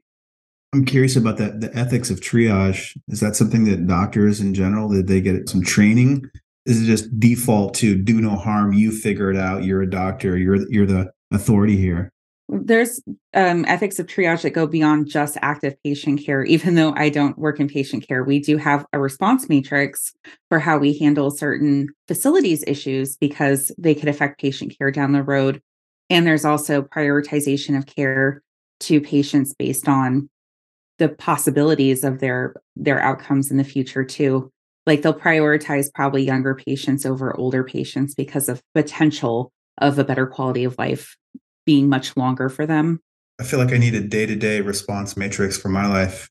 I'm 0.73 0.85
curious 0.85 1.15
about 1.15 1.37
that. 1.37 1.59
The 1.59 1.75
ethics 1.75 2.09
of 2.09 2.21
triage 2.21 2.97
is 3.09 3.19
that 3.19 3.35
something 3.35 3.65
that 3.65 3.87
doctors 3.87 4.39
in 4.39 4.53
general 4.53 4.89
did 4.89 5.07
they 5.07 5.19
get 5.19 5.49
some 5.49 5.61
training? 5.61 6.29
Is 6.65 6.83
it 6.83 6.85
just 6.85 7.19
default 7.19 7.73
to 7.75 7.95
do 7.95 8.21
no 8.21 8.37
harm? 8.37 8.71
You 8.71 8.91
figure 8.91 9.29
it 9.31 9.37
out. 9.37 9.63
You're 9.63 9.81
a 9.81 9.89
doctor. 9.89 10.37
You're 10.37 10.69
you're 10.69 10.85
the 10.85 11.11
authority 11.31 11.75
here. 11.75 12.13
There's 12.53 13.01
um, 13.33 13.63
ethics 13.65 13.97
of 13.97 14.07
triage 14.07 14.41
that 14.41 14.49
go 14.49 14.67
beyond 14.67 15.07
just 15.07 15.37
active 15.41 15.73
patient 15.85 16.23
care. 16.23 16.43
Even 16.43 16.75
though 16.75 16.93
I 16.97 17.07
don't 17.07 17.37
work 17.37 17.61
in 17.61 17.69
patient 17.69 18.05
care, 18.05 18.25
we 18.25 18.39
do 18.39 18.57
have 18.57 18.85
a 18.91 18.99
response 18.99 19.47
matrix 19.47 20.13
for 20.49 20.59
how 20.59 20.77
we 20.77 20.97
handle 20.97 21.31
certain 21.31 21.87
facilities 22.09 22.61
issues 22.67 23.15
because 23.15 23.71
they 23.77 23.95
could 23.95 24.09
affect 24.09 24.41
patient 24.41 24.75
care 24.77 24.91
down 24.91 25.13
the 25.13 25.23
road. 25.23 25.61
And 26.09 26.27
there's 26.27 26.43
also 26.43 26.81
prioritization 26.81 27.77
of 27.77 27.85
care 27.85 28.43
to 28.81 28.99
patients 28.99 29.53
based 29.53 29.87
on 29.87 30.29
the 30.97 31.07
possibilities 31.07 32.03
of 32.03 32.19
their 32.19 32.55
their 32.75 33.01
outcomes 33.01 33.49
in 33.49 33.57
the 33.57 33.63
future 33.63 34.03
too. 34.03 34.51
Like 34.85 35.03
they'll 35.03 35.13
prioritize 35.13 35.93
probably 35.93 36.23
younger 36.23 36.55
patients 36.55 37.05
over 37.05 37.37
older 37.37 37.63
patients 37.63 38.13
because 38.13 38.49
of 38.49 38.61
potential 38.75 39.53
of 39.77 39.97
a 39.97 40.03
better 40.03 40.27
quality 40.27 40.65
of 40.65 40.77
life 40.77 41.15
being 41.65 41.89
much 41.89 42.15
longer 42.17 42.49
for 42.49 42.65
them. 42.65 42.99
I 43.39 43.43
feel 43.43 43.59
like 43.59 43.73
I 43.73 43.77
need 43.77 43.95
a 43.95 44.01
day 44.01 44.25
to 44.25 44.35
day 44.35 44.61
response 44.61 45.17
matrix 45.17 45.57
for 45.57 45.69
my 45.69 45.87
life. 45.87 46.29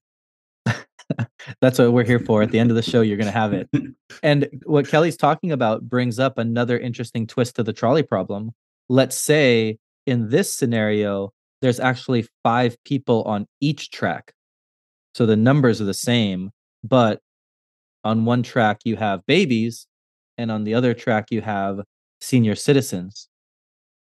That's 1.60 1.78
what 1.78 1.92
we're 1.92 2.04
here 2.04 2.20
for. 2.20 2.42
At 2.42 2.50
the 2.50 2.58
end 2.58 2.70
of 2.70 2.76
the 2.76 2.82
show, 2.82 3.00
you're 3.00 3.16
going 3.16 3.26
to 3.26 3.32
have 3.32 3.52
it. 3.52 3.68
And 4.22 4.48
what 4.66 4.88
Kelly's 4.88 5.16
talking 5.16 5.50
about 5.50 5.88
brings 5.88 6.18
up 6.18 6.36
another 6.36 6.78
interesting 6.78 7.26
twist 7.28 7.56
to 7.56 7.62
the 7.62 7.72
trolley 7.72 8.02
problem. 8.02 8.50
Let's 8.88 9.16
say 9.16 9.78
in 10.04 10.28
this 10.28 10.52
scenario, 10.52 11.32
there's 11.62 11.80
actually 11.80 12.26
five 12.42 12.76
people 12.84 13.22
on 13.22 13.46
each 13.60 13.92
track. 13.92 14.32
So 15.14 15.26
the 15.26 15.36
numbers 15.36 15.80
are 15.80 15.84
the 15.84 15.94
same, 15.94 16.50
but 16.84 17.20
on 18.04 18.24
one 18.24 18.42
track 18.42 18.80
you 18.84 18.96
have 18.96 19.24
babies, 19.26 19.86
and 20.36 20.50
on 20.50 20.64
the 20.64 20.74
other 20.74 20.92
track 20.92 21.30
you 21.30 21.40
have 21.40 21.80
senior 22.20 22.56
citizens 22.56 23.29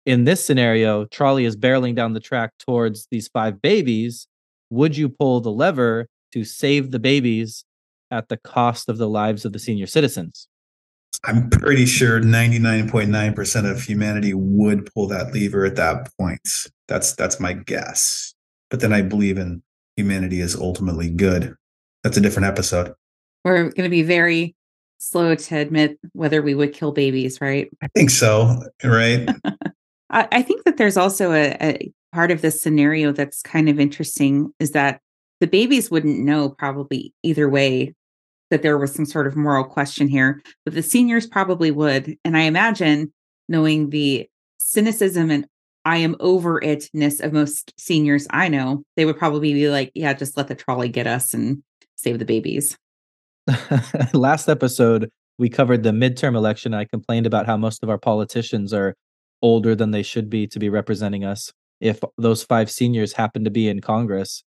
in 0.06 0.24
this 0.24 0.46
scenario, 0.46 1.06
trolley 1.06 1.46
is 1.46 1.58
barreling 1.58 1.96
down 1.96 2.14
the 2.14 2.20
track 2.20 2.52
towards 2.60 3.08
these 3.12 3.28
five 3.28 3.62
babies. 3.62 4.28
Would 4.70 4.96
you 4.98 5.10
pull 5.10 5.42
the 5.42 5.52
lever 5.52 6.08
to 6.34 6.44
save 6.44 6.92
the 6.92 7.00
babies 7.00 7.66
at 8.12 8.30
the 8.30 8.38
cost 8.38 8.88
of 8.90 8.98
the 8.98 9.10
lives 9.10 9.46
of 9.46 9.54
the 9.54 9.60
senior 9.60 9.88
citizens? 9.88 10.48
I'm 11.24 11.50
pretty 11.50 11.86
sure 11.86 12.22
99.9% 12.22 13.72
of 13.72 13.82
humanity 13.82 14.34
would 14.34 14.92
pull 14.94 15.08
that 15.08 15.34
lever 15.34 15.66
at 15.66 15.76
that 15.78 16.10
point. 16.20 16.48
That's 16.88 17.14
that's 17.14 17.40
my 17.40 17.54
guess. 17.54 18.36
But 18.70 18.82
then 18.82 18.94
I 18.94 19.02
believe 19.02 19.38
in 19.38 19.64
humanity 19.96 20.40
is 20.40 20.56
ultimately 20.56 21.10
good. 21.10 21.56
That's 22.04 22.18
a 22.18 22.22
different 22.22 22.48
episode. 22.48 22.94
We're 23.44 23.64
going 23.64 23.84
to 23.86 23.90
be 23.90 24.04
very 24.04 24.56
slow 24.98 25.36
to 25.36 25.58
admit 25.58 25.98
whether 26.14 26.42
we 26.42 26.54
would 26.54 26.74
kill 26.74 26.92
babies, 26.92 27.40
right? 27.42 27.70
I 27.82 27.88
think 27.96 28.10
so, 28.10 28.62
right? 28.84 29.28
I, 30.10 30.42
think 30.42 30.64
that 30.66 30.78
there's 30.78 30.98
also 30.98 31.32
a, 31.32 31.58
a 31.62 31.92
part 32.14 32.32
of 32.32 32.42
this 32.42 32.62
scenario 32.62 33.12
that's 33.12 33.42
kind 33.42 33.70
of 33.70 33.80
interesting 33.80 34.54
is 34.60 34.72
that 34.72 35.02
the 35.42 35.48
babies 35.48 35.90
wouldn't 35.92 36.20
know 36.20 36.50
probably 36.50 37.14
either 37.24 37.50
way 37.50 37.94
that 38.52 38.62
there 38.62 38.78
was 38.78 38.94
some 38.94 39.06
sort 39.06 39.28
of 39.28 39.36
moral 39.36 39.64
question 39.64 40.08
here, 40.08 40.42
but 40.64 40.74
the 40.74 40.84
seniors 40.84 41.26
probably 41.26 41.72
would. 41.72 42.16
And 42.24 42.38
I 42.38 42.42
imagine 42.42 43.12
knowing 43.50 43.90
the 43.90 44.30
cynicism 44.60 45.32
and 45.32 45.48
I 45.84 45.98
am 45.98 46.16
over 46.20 46.60
itness 46.62 47.22
of 47.22 47.34
most 47.34 47.74
seniors 47.78 48.28
I 48.32 48.48
know, 48.48 48.84
they 48.96 49.06
would 49.06 49.18
probably 49.18 49.54
be 49.54 49.70
like, 49.70 49.92
yeah, 49.94 50.14
just 50.14 50.38
let 50.38 50.48
the 50.48 50.56
trolley 50.56 50.90
get 50.90 51.08
us 51.08 51.34
and 51.34 51.62
save 51.96 52.20
the 52.20 52.26
babies. 52.26 52.78
Last 54.14 54.50
episode, 54.50 55.12
we 55.38 55.50
covered 55.50 55.84
the 55.84 55.92
midterm 55.92 56.36
election. 56.36 56.74
I 56.74 56.86
complained 56.86 57.28
about 57.28 57.46
how 57.46 57.58
most 57.58 57.84
of 57.84 57.90
our 57.90 58.00
politicians 58.00 58.74
are 58.74 58.96
older 59.42 59.76
than 59.76 59.92
they 59.92 60.04
should 60.04 60.30
be 60.30 60.48
to 60.48 60.60
be 60.60 60.70
representing 60.70 61.24
us. 61.24 61.52
If 61.80 62.00
those 62.18 62.44
five 62.44 62.72
seniors 62.72 63.14
happen 63.14 63.44
to 63.44 63.52
be 63.52 63.68
in 63.68 63.82
Congress, 63.82 64.44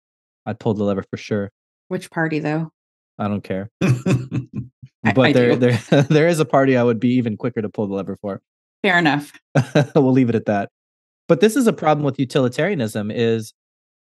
I'd 0.45 0.59
pull 0.59 0.73
the 0.73 0.83
lever 0.83 1.03
for 1.09 1.17
sure. 1.17 1.51
Which 1.87 2.11
party 2.11 2.39
though? 2.39 2.71
I 3.17 3.27
don't 3.27 3.43
care. 3.43 3.69
but 3.79 5.17
I 5.17 5.33
there, 5.33 5.55
there, 5.55 5.77
there 6.09 6.27
is 6.27 6.39
a 6.39 6.45
party 6.45 6.75
I 6.75 6.83
would 6.83 6.99
be 6.99 7.09
even 7.15 7.37
quicker 7.37 7.61
to 7.61 7.69
pull 7.69 7.87
the 7.87 7.93
lever 7.93 8.17
for. 8.21 8.41
Fair 8.81 8.97
enough. 8.97 9.31
we'll 9.95 10.11
leave 10.11 10.29
it 10.29 10.35
at 10.35 10.45
that. 10.45 10.69
But 11.27 11.39
this 11.39 11.55
is 11.55 11.67
a 11.67 11.73
problem 11.73 12.03
with 12.03 12.19
utilitarianism: 12.19 13.11
is 13.11 13.53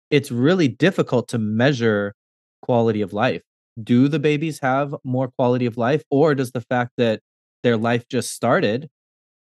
it's 0.10 0.32
really 0.32 0.68
difficult 0.68 1.28
to 1.30 1.38
measure 1.38 2.16
quality 2.62 3.02
of 3.02 3.14
life. 3.14 3.42
Do 3.82 4.08
the 4.08 4.20
babies 4.20 4.60
have 4.62 4.96
more 5.04 5.30
quality 5.30 5.66
of 5.66 5.78
life, 5.78 6.04
or 6.10 6.34
does 6.36 6.52
the 6.52 6.62
fact 6.62 6.92
that 6.98 7.22
their 7.64 7.78
life 7.78 8.08
just 8.10 8.32
started 8.32 8.90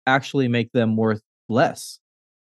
actually 0.06 0.48
make 0.48 0.72
them 0.72 0.96
worth 0.96 1.22
less? 1.48 1.98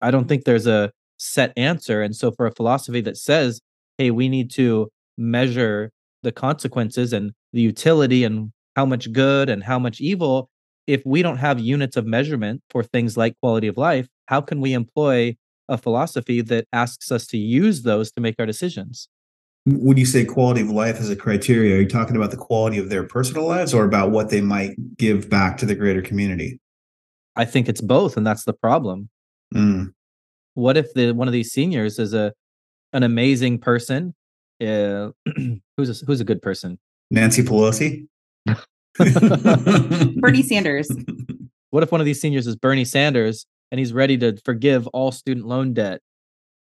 I 0.01 0.11
don't 0.11 0.29
think 0.29 0.45
there's 0.45 0.67
a 0.67 0.93
set 1.19 1.53
answer. 1.57 2.03
And 2.03 2.15
so, 2.15 2.31
for 2.33 2.47
a 2.47 2.53
philosophy 2.53 3.01
that 3.03 3.17
says, 3.17 3.61
hey, 3.99 4.11
we 4.11 4.29
need 4.29 4.51
to 4.53 4.91
measure 5.17 5.91
the 6.23 6.33
consequences 6.33 7.13
and 7.13 7.33
the 7.53 7.61
utility 7.61 8.25
and 8.25 8.53
how 8.77 8.85
much 8.85 9.13
good 9.13 9.49
and 9.49 9.63
how 9.63 9.79
much 9.79 10.01
evil, 10.01 10.49
if 10.87 11.03
we 11.07 11.23
don't 11.23 11.39
have 11.39 11.61
units 11.61 11.97
of 11.97 12.07
measurement 12.07 12.63
for 12.71 12.83
things 12.83 13.17
like 13.17 13.35
quality 13.41 13.69
of 13.69 13.77
life, 13.77 14.09
how 14.27 14.41
can 14.41 14.61
we 14.61 14.73
employ 14.73 15.37
a 15.69 15.79
philosophy 15.79 16.41
that 16.43 16.67
asks 16.73 17.11
us 17.11 17.27
to 17.29 17.39
use 17.39 17.83
those 17.83 18.11
to 18.13 18.21
make 18.21 18.35
our 18.39 18.47
decisions? 18.47 19.09
When 19.67 19.97
you 19.97 20.05
say 20.05 20.27
quality 20.27 20.61
of 20.61 20.69
life 20.69 20.99
as 20.99 21.09
a 21.09 21.17
criteria, 21.17 21.77
are 21.77 21.81
you 21.81 21.89
talking 21.89 22.17
about 22.17 22.31
the 22.31 22.37
quality 22.37 22.79
of 22.79 22.91
their 22.91 23.05
personal 23.05 23.47
lives 23.47 23.73
or 23.73 23.85
about 23.85 24.11
what 24.11 24.29
they 24.29 24.43
might 24.43 24.77
give 24.99 25.31
back 25.31 25.57
to 25.59 25.67
the 25.67 25.75
greater 25.75 26.03
community? 26.03 26.61
I 27.37 27.45
think 27.45 27.69
it's 27.69 27.81
both, 27.81 28.17
and 28.17 28.27
that's 28.27 28.45
the 28.45 28.53
problem. 28.53 29.09
Mm. 29.55 29.93
What 30.55 30.77
if 30.77 30.95
the 30.95 31.13
one 31.13 31.29
of 31.29 31.33
these 31.33 31.53
seniors 31.53 31.99
is 31.99 32.15
a 32.15 32.33
an 32.93 33.03
amazing 33.03 33.59
person? 33.59 34.15
Uh, 34.61 35.11
who's 35.77 36.03
a, 36.03 36.07
who's 36.07 36.21
a 36.21 36.25
good 36.25 36.41
person? 36.41 36.79
Nancy 37.11 37.43
Pelosi. 37.43 38.07
Bernie 40.21 40.43
Sanders. 40.43 40.91
What 41.71 41.83
if 41.83 41.91
one 41.91 42.01
of 42.01 42.05
these 42.05 42.21
seniors 42.21 42.47
is 42.47 42.55
Bernie 42.55 42.85
Sanders 42.85 43.47
and 43.73 43.81
he's 43.81 43.93
ready 43.93 44.17
to 44.19 44.37
forgive 44.45 44.87
all 44.87 45.11
student 45.11 45.49
loan 45.49 45.75
debt, 45.75 46.03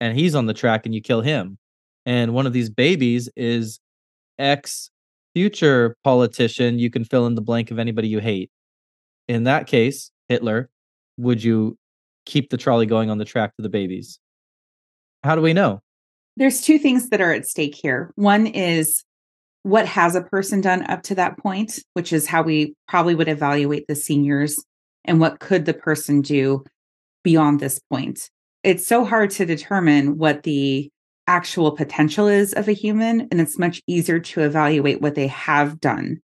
and 0.00 0.18
he's 0.18 0.34
on 0.34 0.46
the 0.46 0.54
track 0.54 0.86
and 0.86 0.92
you 0.92 1.00
kill 1.00 1.20
him? 1.20 1.56
And 2.04 2.34
one 2.34 2.48
of 2.48 2.52
these 2.52 2.68
babies 2.68 3.28
is 3.36 3.78
ex 4.40 4.90
future 5.36 5.96
politician. 6.02 6.80
You 6.80 6.90
can 6.90 7.04
fill 7.04 7.28
in 7.28 7.36
the 7.36 7.40
blank 7.40 7.70
of 7.70 7.78
anybody 7.78 8.08
you 8.08 8.18
hate. 8.18 8.50
In 9.28 9.44
that 9.44 9.68
case, 9.68 10.10
Hitler, 10.28 10.68
would 11.16 11.42
you 11.42 11.76
keep 12.26 12.50
the 12.50 12.56
trolley 12.56 12.86
going 12.86 13.10
on 13.10 13.18
the 13.18 13.24
track 13.24 13.56
to 13.56 13.62
the 13.62 13.68
babies? 13.68 14.18
How 15.24 15.34
do 15.34 15.42
we 15.42 15.52
know? 15.52 15.80
There's 16.36 16.60
two 16.60 16.78
things 16.78 17.08
that 17.08 17.20
are 17.20 17.32
at 17.32 17.46
stake 17.46 17.74
here. 17.74 18.12
One 18.14 18.46
is 18.46 19.02
what 19.64 19.86
has 19.86 20.14
a 20.14 20.22
person 20.22 20.60
done 20.60 20.88
up 20.88 21.02
to 21.02 21.14
that 21.16 21.36
point, 21.38 21.80
which 21.94 22.12
is 22.12 22.26
how 22.26 22.42
we 22.42 22.74
probably 22.86 23.14
would 23.14 23.28
evaluate 23.28 23.86
the 23.88 23.96
seniors, 23.96 24.62
and 25.04 25.20
what 25.20 25.40
could 25.40 25.64
the 25.64 25.74
person 25.74 26.20
do 26.20 26.64
beyond 27.24 27.58
this 27.58 27.80
point. 27.90 28.30
It's 28.62 28.86
so 28.86 29.04
hard 29.04 29.30
to 29.30 29.46
determine 29.46 30.18
what 30.18 30.44
the 30.44 30.90
actual 31.26 31.72
potential 31.72 32.28
is 32.28 32.52
of 32.52 32.68
a 32.68 32.72
human, 32.72 33.22
and 33.30 33.40
it's 33.40 33.58
much 33.58 33.82
easier 33.86 34.20
to 34.20 34.42
evaluate 34.42 35.00
what 35.00 35.14
they 35.14 35.26
have 35.26 35.80
done 35.80 36.20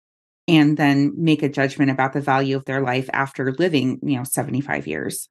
and 0.48 0.78
then 0.78 1.14
make 1.16 1.44
a 1.44 1.50
judgment 1.50 1.92
about 1.92 2.14
the 2.14 2.22
value 2.22 2.56
of 2.56 2.66
their 2.66 2.82
life 2.82 3.10
after 3.14 3.54
living, 3.54 4.00
you 4.04 4.18
know, 4.18 4.24
75 4.24 4.88
years. 4.88 5.30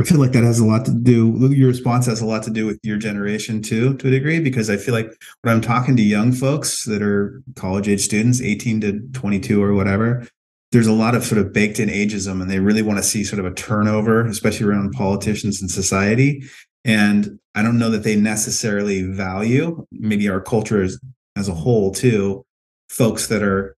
I 0.00 0.04
feel 0.04 0.18
like 0.18 0.32
that 0.32 0.42
has 0.42 0.58
a 0.58 0.64
lot 0.64 0.84
to 0.86 0.92
do. 0.92 1.52
Your 1.54 1.68
response 1.68 2.06
has 2.06 2.20
a 2.20 2.26
lot 2.26 2.42
to 2.44 2.50
do 2.50 2.66
with 2.66 2.80
your 2.82 2.96
generation 2.96 3.62
too, 3.62 3.96
to 3.98 4.08
a 4.08 4.10
degree, 4.10 4.40
because 4.40 4.68
I 4.68 4.76
feel 4.76 4.92
like 4.92 5.06
when 5.42 5.54
I'm 5.54 5.60
talking 5.60 5.96
to 5.96 6.02
young 6.02 6.32
folks 6.32 6.84
that 6.84 7.00
are 7.00 7.42
college 7.54 7.88
age 7.88 8.00
students, 8.00 8.42
18 8.42 8.80
to 8.80 9.00
22 9.12 9.62
or 9.62 9.72
whatever, 9.74 10.26
there's 10.72 10.88
a 10.88 10.92
lot 10.92 11.14
of 11.14 11.24
sort 11.24 11.40
of 11.40 11.52
baked 11.52 11.78
in 11.78 11.88
ageism 11.88 12.42
and 12.42 12.50
they 12.50 12.58
really 12.58 12.82
want 12.82 12.98
to 12.98 13.04
see 13.04 13.22
sort 13.22 13.38
of 13.38 13.46
a 13.46 13.54
turnover, 13.54 14.26
especially 14.26 14.66
around 14.66 14.90
politicians 14.92 15.60
and 15.60 15.70
society. 15.70 16.42
And 16.84 17.38
I 17.54 17.62
don't 17.62 17.78
know 17.78 17.90
that 17.90 18.02
they 18.02 18.16
necessarily 18.16 19.02
value, 19.02 19.86
maybe 19.92 20.28
our 20.28 20.40
culture 20.40 20.82
as, 20.82 20.98
as 21.36 21.48
a 21.48 21.54
whole 21.54 21.92
too, 21.92 22.44
folks 22.88 23.28
that 23.28 23.44
are 23.44 23.76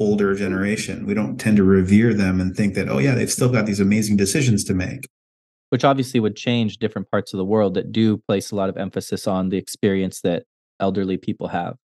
older 0.00 0.34
generation. 0.34 1.06
We 1.06 1.14
don't 1.14 1.38
tend 1.38 1.56
to 1.56 1.64
revere 1.64 2.14
them 2.14 2.40
and 2.40 2.56
think 2.56 2.74
that, 2.74 2.88
oh, 2.88 2.98
yeah, 2.98 3.14
they've 3.14 3.30
still 3.30 3.50
got 3.50 3.66
these 3.66 3.80
amazing 3.80 4.16
decisions 4.16 4.64
to 4.64 4.74
make. 4.74 5.08
Which 5.70 5.84
obviously 5.84 6.20
would 6.20 6.36
change 6.36 6.78
different 6.78 7.10
parts 7.10 7.34
of 7.34 7.38
the 7.38 7.44
world 7.44 7.74
that 7.74 7.92
do 7.92 8.18
place 8.28 8.50
a 8.50 8.56
lot 8.56 8.68
of 8.68 8.76
emphasis 8.76 9.26
on 9.26 9.48
the 9.48 9.58
experience 9.58 10.20
that 10.22 10.44
elderly 10.80 11.16
people 11.16 11.48
have. 11.48 11.76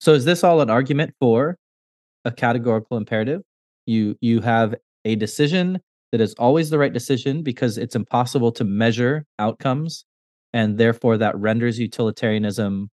So 0.00 0.12
is 0.12 0.24
this 0.24 0.42
all 0.42 0.60
an 0.60 0.70
argument 0.70 1.14
for 1.20 1.56
a 2.24 2.32
categorical 2.32 2.96
imperative? 2.96 3.42
You 3.86 4.16
you 4.20 4.40
have 4.40 4.74
a 5.04 5.16
decision 5.16 5.80
that 6.12 6.20
is 6.20 6.34
always 6.34 6.70
the 6.70 6.78
right 6.78 6.92
decision 6.92 7.42
because 7.42 7.78
it's 7.78 7.96
impossible 7.96 8.52
to 8.52 8.64
measure 8.64 9.24
outcomes 9.38 10.04
and 10.52 10.78
therefore 10.78 11.16
that 11.18 11.36
renders 11.38 11.78
utilitarianism 11.78 12.90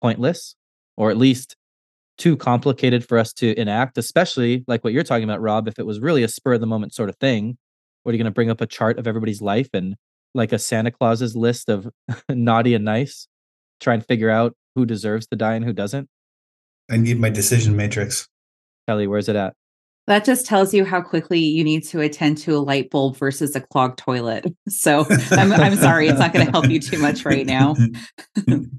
pointless 0.00 0.54
or 0.96 1.10
at 1.10 1.16
least 1.16 1.56
too 2.18 2.36
complicated 2.36 3.06
for 3.06 3.18
us 3.18 3.32
to 3.34 3.58
enact, 3.58 3.98
especially 3.98 4.64
like 4.66 4.84
what 4.84 4.92
you're 4.92 5.02
talking 5.02 5.24
about, 5.24 5.40
Rob. 5.40 5.68
If 5.68 5.78
it 5.78 5.86
was 5.86 6.00
really 6.00 6.22
a 6.22 6.28
spur 6.28 6.54
of 6.54 6.60
the 6.60 6.66
moment 6.66 6.94
sort 6.94 7.08
of 7.08 7.16
thing, 7.16 7.56
what 8.02 8.10
are 8.10 8.14
you 8.14 8.18
going 8.18 8.30
to 8.30 8.34
bring 8.34 8.50
up 8.50 8.60
a 8.60 8.66
chart 8.66 8.98
of 8.98 9.06
everybody's 9.06 9.42
life 9.42 9.68
and 9.72 9.96
like 10.34 10.52
a 10.52 10.58
Santa 10.58 10.90
Claus's 10.90 11.36
list 11.36 11.68
of 11.68 11.88
naughty 12.28 12.74
and 12.74 12.84
nice? 12.84 13.28
Try 13.80 13.94
and 13.94 14.06
figure 14.06 14.30
out 14.30 14.54
who 14.74 14.86
deserves 14.86 15.26
to 15.28 15.36
die 15.36 15.54
and 15.54 15.64
who 15.64 15.72
doesn't? 15.72 16.08
I 16.90 16.96
need 16.96 17.18
my 17.18 17.30
decision 17.30 17.76
matrix. 17.76 18.28
Kelly, 18.86 19.06
where's 19.06 19.28
it 19.28 19.36
at? 19.36 19.54
That 20.08 20.24
just 20.24 20.46
tells 20.46 20.74
you 20.74 20.84
how 20.84 21.00
quickly 21.00 21.38
you 21.38 21.62
need 21.62 21.84
to 21.84 22.00
attend 22.00 22.38
to 22.38 22.56
a 22.56 22.58
light 22.58 22.90
bulb 22.90 23.16
versus 23.16 23.54
a 23.54 23.60
clogged 23.60 23.98
toilet. 23.98 24.46
So 24.68 25.06
I'm, 25.30 25.52
I'm 25.52 25.76
sorry, 25.76 26.08
it's 26.08 26.18
not 26.18 26.32
going 26.32 26.46
to 26.46 26.50
help 26.50 26.68
you 26.68 26.80
too 26.80 26.98
much 26.98 27.24
right 27.24 27.46
now. 27.46 27.74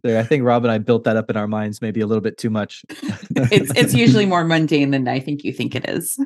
There, 0.04 0.20
I 0.20 0.24
think 0.24 0.44
Rob 0.44 0.66
and 0.66 0.72
I 0.72 0.80
built 0.80 1.06
that 1.06 1.16
up 1.16 1.30
in 1.30 1.38
our 1.38 1.48
minds 1.48 1.82
maybe 1.82 2.02
a 2.02 2.08
little 2.08 2.22
bit 2.22 2.38
too 2.38 2.50
much. 2.50 2.84
It's 3.52 3.72
it's 3.76 3.94
usually 3.94 4.26
more 4.26 4.44
mundane 4.44 4.92
than 4.92 5.08
I 5.08 5.20
think 5.20 5.44
you 5.44 5.54
think 5.54 5.76
it 5.76 5.88
is. 5.88 6.18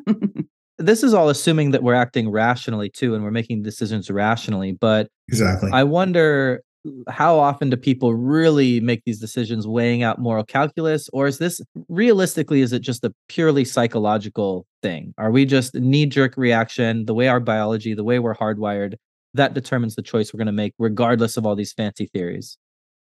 this 0.77 1.03
is 1.03 1.13
all 1.13 1.29
assuming 1.29 1.71
that 1.71 1.83
we're 1.83 1.93
acting 1.93 2.29
rationally 2.29 2.89
too 2.89 3.13
and 3.13 3.23
we're 3.23 3.31
making 3.31 3.62
decisions 3.62 4.10
rationally. 4.10 4.71
But 4.71 5.10
exactly. 5.27 5.69
I 5.71 5.83
wonder 5.83 6.63
how 7.08 7.38
often 7.38 7.69
do 7.69 7.78
people 7.78 8.13
really 8.13 8.80
make 8.80 9.02
these 9.06 9.19
decisions 9.19 9.67
weighing 9.67 10.04
out 10.04 10.19
moral 10.19 10.43
calculus 10.43 11.10
or 11.13 11.28
is 11.28 11.38
this 11.38 11.62
realistically 11.89 12.62
is 12.62 12.73
it 12.73 12.80
just 12.80 13.04
a 13.04 13.13
purely 13.28 13.65
psychological 13.65 14.65
thing 14.82 15.13
are 15.17 15.32
we 15.32 15.45
just 15.45 15.76
knee 15.76 16.06
jerk 16.06 16.36
reaction 16.38 17.06
the 17.06 17.13
way 17.13 17.28
our 17.28 17.39
biology 17.39 17.93
the 17.93 18.04
way 18.04 18.19
we're 18.19 18.36
hardwired 18.36 18.95
that 19.34 19.54
determines 19.54 19.95
the 19.95 20.02
choice 20.02 20.34
we're 20.34 20.38
going 20.38 20.45
to 20.47 20.52
make 20.52 20.73
regardless 20.80 21.38
of 21.38 21.45
all 21.45 21.56
these 21.56 21.73
fancy 21.73 22.08
theories 22.13 22.58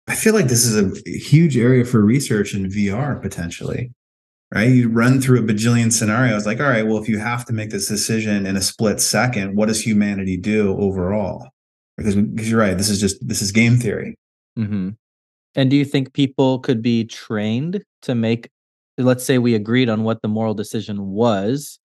I 0.08 0.14
feel 0.14 0.34
like 0.34 0.48
this 0.48 0.64
is 0.64 0.76
a 0.76 1.10
huge 1.10 1.56
area 1.56 1.84
for 1.84 2.04
research 2.04 2.54
in 2.54 2.68
VR 2.68 3.20
potentially. 3.20 3.92
Right? 4.52 4.68
You 4.68 4.90
run 4.90 5.20
through 5.20 5.40
a 5.40 5.42
bajillion 5.42 5.90
scenarios 5.90 6.44
like, 6.44 6.60
all 6.60 6.68
right, 6.68 6.86
well, 6.86 6.98
if 6.98 7.08
you 7.08 7.18
have 7.18 7.46
to 7.46 7.54
make 7.54 7.70
this 7.70 7.88
decision 7.88 8.44
in 8.44 8.54
a 8.54 8.60
split 8.60 9.00
second, 9.00 9.56
what 9.56 9.68
does 9.68 9.86
humanity 9.86 10.36
do 10.36 10.76
overall? 10.78 11.48
Because, 12.02 12.16
because 12.16 12.50
you're 12.50 12.60
right, 12.60 12.76
this 12.76 12.88
is 12.88 13.00
just 13.00 13.26
this 13.26 13.42
is 13.42 13.52
game 13.52 13.76
theory. 13.76 14.16
hmm 14.56 14.90
and 15.54 15.68
do 15.70 15.76
you 15.76 15.84
think 15.84 16.14
people 16.14 16.58
could 16.60 16.80
be 16.80 17.04
trained 17.04 17.82
to 18.02 18.14
make 18.14 18.48
let's 18.98 19.24
say 19.24 19.36
we 19.38 19.54
agreed 19.54 19.88
on 19.90 20.02
what 20.02 20.22
the 20.22 20.28
moral 20.28 20.54
decision 20.54 21.10
was 21.10 21.78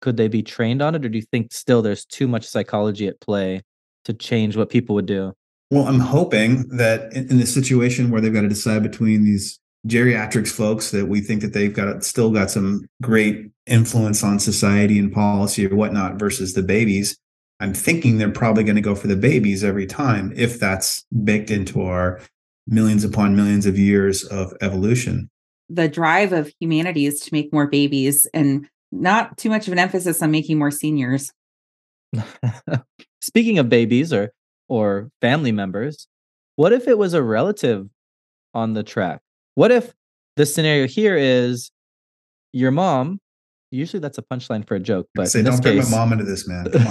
could 0.00 0.16
they 0.16 0.28
be 0.28 0.42
trained 0.42 0.80
on 0.80 0.94
it 0.94 1.04
or 1.04 1.08
do 1.08 1.18
you 1.18 1.24
think 1.32 1.52
still 1.52 1.82
there's 1.82 2.04
too 2.04 2.28
much 2.28 2.46
psychology 2.46 3.08
at 3.08 3.20
play 3.20 3.60
to 4.04 4.12
change 4.12 4.56
what 4.56 4.70
people 4.70 4.94
would 4.94 5.06
do 5.06 5.32
Well, 5.70 5.86
I'm 5.86 6.00
hoping 6.00 6.68
that 6.76 7.12
in, 7.12 7.28
in 7.30 7.38
the 7.38 7.46
situation 7.46 8.10
where 8.10 8.20
they've 8.20 8.32
got 8.32 8.42
to 8.42 8.48
decide 8.48 8.82
between 8.82 9.24
these 9.24 9.58
geriatrics 9.86 10.50
folks 10.50 10.90
that 10.90 11.06
we 11.06 11.20
think 11.20 11.40
that 11.42 11.52
they've 11.52 11.74
got 11.74 12.04
still 12.04 12.30
got 12.30 12.50
some 12.50 12.86
great 13.02 13.50
influence 13.66 14.22
on 14.22 14.38
society 14.38 14.98
and 14.98 15.12
policy 15.12 15.66
or 15.66 15.74
whatnot 15.74 16.18
versus 16.18 16.54
the 16.54 16.62
babies, 16.62 17.16
I'm 17.60 17.74
thinking 17.74 18.18
they're 18.18 18.30
probably 18.30 18.64
going 18.64 18.76
to 18.76 18.82
go 18.82 18.94
for 18.94 19.08
the 19.08 19.16
babies 19.16 19.64
every 19.64 19.86
time 19.86 20.32
if 20.36 20.60
that's 20.60 21.04
baked 21.24 21.50
into 21.50 21.82
our 21.82 22.20
millions 22.66 23.02
upon 23.04 23.34
millions 23.34 23.66
of 23.66 23.78
years 23.78 24.24
of 24.24 24.52
evolution. 24.60 25.30
the 25.70 25.88
drive 25.88 26.32
of 26.32 26.50
humanity 26.60 27.04
is 27.06 27.20
to 27.20 27.28
make 27.32 27.52
more 27.52 27.66
babies 27.66 28.26
and 28.32 28.66
not 28.90 29.36
too 29.36 29.50
much 29.50 29.66
of 29.66 29.72
an 29.72 29.78
emphasis 29.78 30.22
on 30.22 30.30
making 30.30 30.58
more 30.58 30.70
seniors. 30.70 31.30
Speaking 33.20 33.58
of 33.58 33.68
babies 33.68 34.12
or 34.12 34.32
or 34.68 35.10
family 35.20 35.52
members, 35.52 36.08
what 36.56 36.72
if 36.72 36.88
it 36.88 36.96
was 36.98 37.12
a 37.14 37.22
relative 37.22 37.88
on 38.54 38.72
the 38.74 38.82
track? 38.82 39.20
What 39.56 39.70
if 39.70 39.92
the 40.36 40.46
scenario 40.46 40.86
here 40.86 41.16
is 41.16 41.70
your 42.52 42.70
mom? 42.70 43.20
Usually 43.70 44.00
that's 44.00 44.18
a 44.18 44.22
punchline 44.22 44.66
for 44.66 44.74
a 44.76 44.80
joke, 44.80 45.08
but 45.14 45.28
Say, 45.28 45.40
in 45.40 45.44
this 45.44 45.54
don't 45.56 45.62
bring 45.62 45.76
case, 45.78 45.90
my 45.90 45.98
mom 45.98 46.12
into 46.12 46.24
this, 46.24 46.48
man. 46.48 46.70
Come 46.70 46.86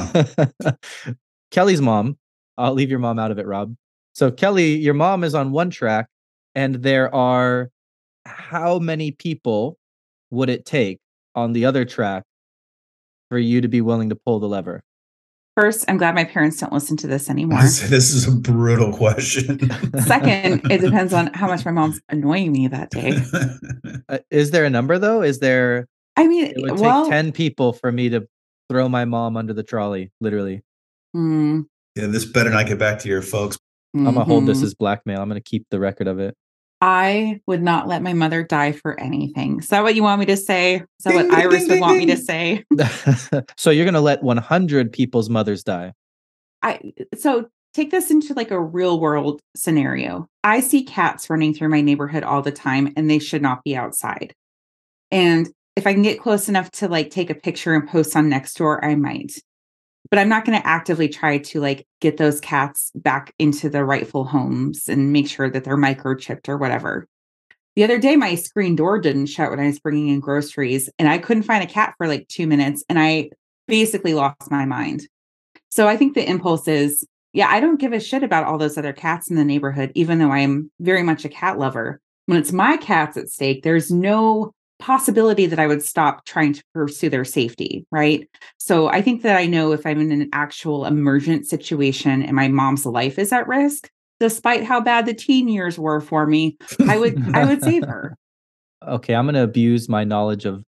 on. 0.65 0.77
Kelly's 1.51 1.81
mom. 1.81 2.17
I'll 2.57 2.73
leave 2.73 2.89
your 2.89 2.99
mom 2.99 3.19
out 3.19 3.31
of 3.31 3.39
it, 3.39 3.45
Rob. 3.45 3.75
So 4.13 4.31
Kelly, 4.31 4.75
your 4.77 4.93
mom 4.93 5.23
is 5.23 5.35
on 5.35 5.51
one 5.51 5.69
track, 5.69 6.07
and 6.55 6.75
there 6.75 7.13
are 7.13 7.69
how 8.25 8.79
many 8.79 9.11
people 9.11 9.77
would 10.31 10.49
it 10.49 10.65
take 10.65 10.99
on 11.35 11.53
the 11.53 11.65
other 11.65 11.85
track 11.85 12.23
for 13.29 13.37
you 13.37 13.61
to 13.61 13.67
be 13.67 13.81
willing 13.81 14.09
to 14.09 14.15
pull 14.15 14.39
the 14.39 14.47
lever? 14.47 14.83
First, 15.55 15.85
I'm 15.87 15.97
glad 15.97 16.13
my 16.13 16.23
parents 16.23 16.57
don't 16.57 16.71
listen 16.71 16.97
to 16.97 17.07
this 17.07 17.29
anymore. 17.31 17.61
this 17.61 18.13
is 18.13 18.27
a 18.27 18.31
brutal 18.31 18.93
question. 18.93 19.59
Second, 20.01 20.71
it 20.71 20.81
depends 20.81 21.13
on 21.13 21.27
how 21.33 21.47
much 21.47 21.65
my 21.65 21.71
mom's 21.71 21.99
annoying 22.09 22.51
me 22.51 22.67
that 22.67 22.91
day. 22.91 23.17
Uh, 24.09 24.19
is 24.29 24.51
there 24.51 24.65
a 24.65 24.69
number 24.69 24.99
though? 24.99 25.21
Is 25.21 25.39
there? 25.39 25.87
I 26.17 26.27
mean, 26.27 26.45
It 26.45 26.55
would 26.57 26.77
take 26.77 27.09
ten 27.09 27.31
people 27.31 27.73
for 27.73 27.91
me 27.91 28.09
to 28.09 28.27
throw 28.69 28.89
my 28.89 29.05
mom 29.05 29.37
under 29.37 29.53
the 29.53 29.63
trolley. 29.63 30.11
Literally, 30.19 30.63
mm, 31.15 31.65
yeah, 31.95 32.07
this 32.07 32.25
better 32.25 32.49
not 32.49 32.67
get 32.67 32.79
back 32.79 32.99
to 32.99 33.09
your 33.09 33.21
folks. 33.21 33.57
I'm 33.95 34.03
gonna 34.03 34.23
hold 34.23 34.45
this 34.45 34.59
mhm. 34.59 34.65
as 34.65 34.73
blackmail. 34.75 35.21
I'm 35.21 35.29
gonna 35.29 35.41
keep 35.41 35.65
the 35.71 35.79
record 35.79 36.07
of 36.07 36.19
it. 36.19 36.35
I 36.81 37.41
would 37.47 37.63
not 37.63 37.87
let 37.87 38.03
my 38.03 38.13
mother 38.13 38.43
die 38.43 38.71
for 38.71 38.99
anything. 38.99 39.59
Is 39.59 39.69
that 39.69 39.81
what 39.81 39.95
you 39.95 40.03
want 40.03 40.19
me 40.19 40.27
to 40.27 40.37
say? 40.37 40.75
Is 40.75 40.83
that 41.05 41.15
what 41.15 41.21
Ding, 41.23 41.31
ding, 41.31 41.39
Iris 41.39 41.59
ding, 41.61 41.67
would 41.69 41.73
ding, 41.73 41.81
want 41.81 41.97
me 41.97 42.05
to 42.07 42.17
say? 42.17 42.63
so 43.57 43.71
you're 43.71 43.85
gonna 43.85 44.01
let 44.01 44.21
100 44.21 44.91
people's 44.91 45.29
mothers 45.29 45.63
die? 45.63 45.93
I 46.61 46.93
so 47.17 47.47
take 47.73 47.91
this 47.91 48.11
into 48.11 48.33
like 48.33 48.51
a 48.51 48.61
real 48.61 48.99
world 48.99 49.41
scenario. 49.55 50.27
I 50.43 50.59
see 50.59 50.83
cats 50.83 51.29
running 51.29 51.53
through 51.53 51.69
my 51.69 51.81
neighborhood 51.81 52.23
all 52.23 52.41
the 52.41 52.51
time 52.51 52.93
and 52.95 53.09
they 53.09 53.19
should 53.19 53.41
not 53.41 53.63
be 53.63 53.75
outside. 53.75 54.33
And 55.11 55.49
if 55.77 55.85
I 55.85 55.93
can 55.93 56.01
get 56.01 56.19
close 56.19 56.49
enough 56.49 56.71
to 56.71 56.87
like 56.87 57.11
take 57.11 57.29
a 57.29 57.35
picture 57.35 57.75
and 57.75 57.87
post 57.87 58.15
on 58.15 58.31
Nextdoor, 58.31 58.83
I 58.83 58.95
might. 58.95 59.33
But 60.09 60.17
I'm 60.17 60.27
not 60.27 60.43
going 60.43 60.59
to 60.59 60.67
actively 60.67 61.07
try 61.07 61.37
to 61.37 61.61
like 61.61 61.85
get 62.01 62.17
those 62.17 62.41
cats 62.41 62.91
back 62.95 63.31
into 63.37 63.69
their 63.69 63.85
rightful 63.85 64.25
homes 64.25 64.89
and 64.89 65.13
make 65.13 65.29
sure 65.29 65.51
that 65.51 65.63
they're 65.63 65.77
microchipped 65.77 66.49
or 66.49 66.57
whatever. 66.57 67.07
The 67.75 67.83
other 67.83 67.99
day, 67.99 68.15
my 68.15 68.33
screen 68.33 68.75
door 68.75 68.99
didn't 68.99 69.27
shut 69.27 69.51
when 69.51 69.59
I 69.59 69.67
was 69.67 69.79
bringing 69.79 70.07
in 70.07 70.19
groceries, 70.19 70.89
and 70.97 71.07
I 71.07 71.19
couldn't 71.19 71.43
find 71.43 71.63
a 71.63 71.71
cat 71.71 71.93
for 71.97 72.07
like 72.07 72.27
two 72.27 72.47
minutes, 72.47 72.83
and 72.89 72.97
I 72.97 73.29
basically 73.67 74.15
lost 74.15 74.49
my 74.49 74.65
mind. 74.65 75.07
So 75.69 75.87
I 75.87 75.95
think 75.95 76.15
the 76.15 76.27
impulse 76.27 76.67
is, 76.67 77.05
yeah, 77.33 77.49
I 77.49 77.59
don't 77.59 77.79
give 77.79 77.93
a 77.93 77.99
shit 77.99 78.23
about 78.23 78.45
all 78.45 78.57
those 78.57 78.79
other 78.79 78.93
cats 78.93 79.29
in 79.29 79.35
the 79.35 79.45
neighborhood, 79.45 79.91
even 79.93 80.17
though 80.17 80.31
I'm 80.31 80.71
very 80.79 81.03
much 81.03 81.23
a 81.23 81.29
cat 81.29 81.59
lover. 81.59 82.01
When 82.25 82.39
it's 82.39 82.51
my 82.51 82.77
cats 82.77 83.15
at 83.15 83.29
stake, 83.29 83.61
there's 83.61 83.91
no 83.91 84.53
possibility 84.79 85.45
that 85.45 85.59
I 85.59 85.67
would 85.67 85.83
stop 85.83 86.25
trying 86.25 86.53
to 86.53 86.63
pursue 86.73 87.09
their 87.09 87.25
safety, 87.25 87.85
right? 87.91 88.27
So 88.57 88.87
I 88.87 89.01
think 89.01 89.23
that 89.23 89.37
I 89.37 89.45
know 89.45 89.71
if 89.71 89.85
I'm 89.85 89.99
in 89.99 90.11
an 90.11 90.29
actual 90.33 90.85
emergent 90.85 91.47
situation 91.47 92.21
and 92.21 92.35
my 92.35 92.47
mom's 92.47 92.85
life 92.85 93.17
is 93.17 93.31
at 93.31 93.47
risk, 93.47 93.89
despite 94.19 94.63
how 94.63 94.81
bad 94.81 95.05
the 95.05 95.13
teen 95.13 95.47
years 95.47 95.77
were 95.77 96.01
for 96.01 96.25
me, 96.25 96.57
I 96.87 96.97
would 96.97 97.21
I 97.35 97.45
would 97.45 97.63
save 97.63 97.85
her. 97.85 98.15
Okay, 98.87 99.15
I'm 99.15 99.25
gonna 99.25 99.43
abuse 99.43 99.89
my 99.89 100.03
knowledge 100.03 100.45
of 100.45 100.63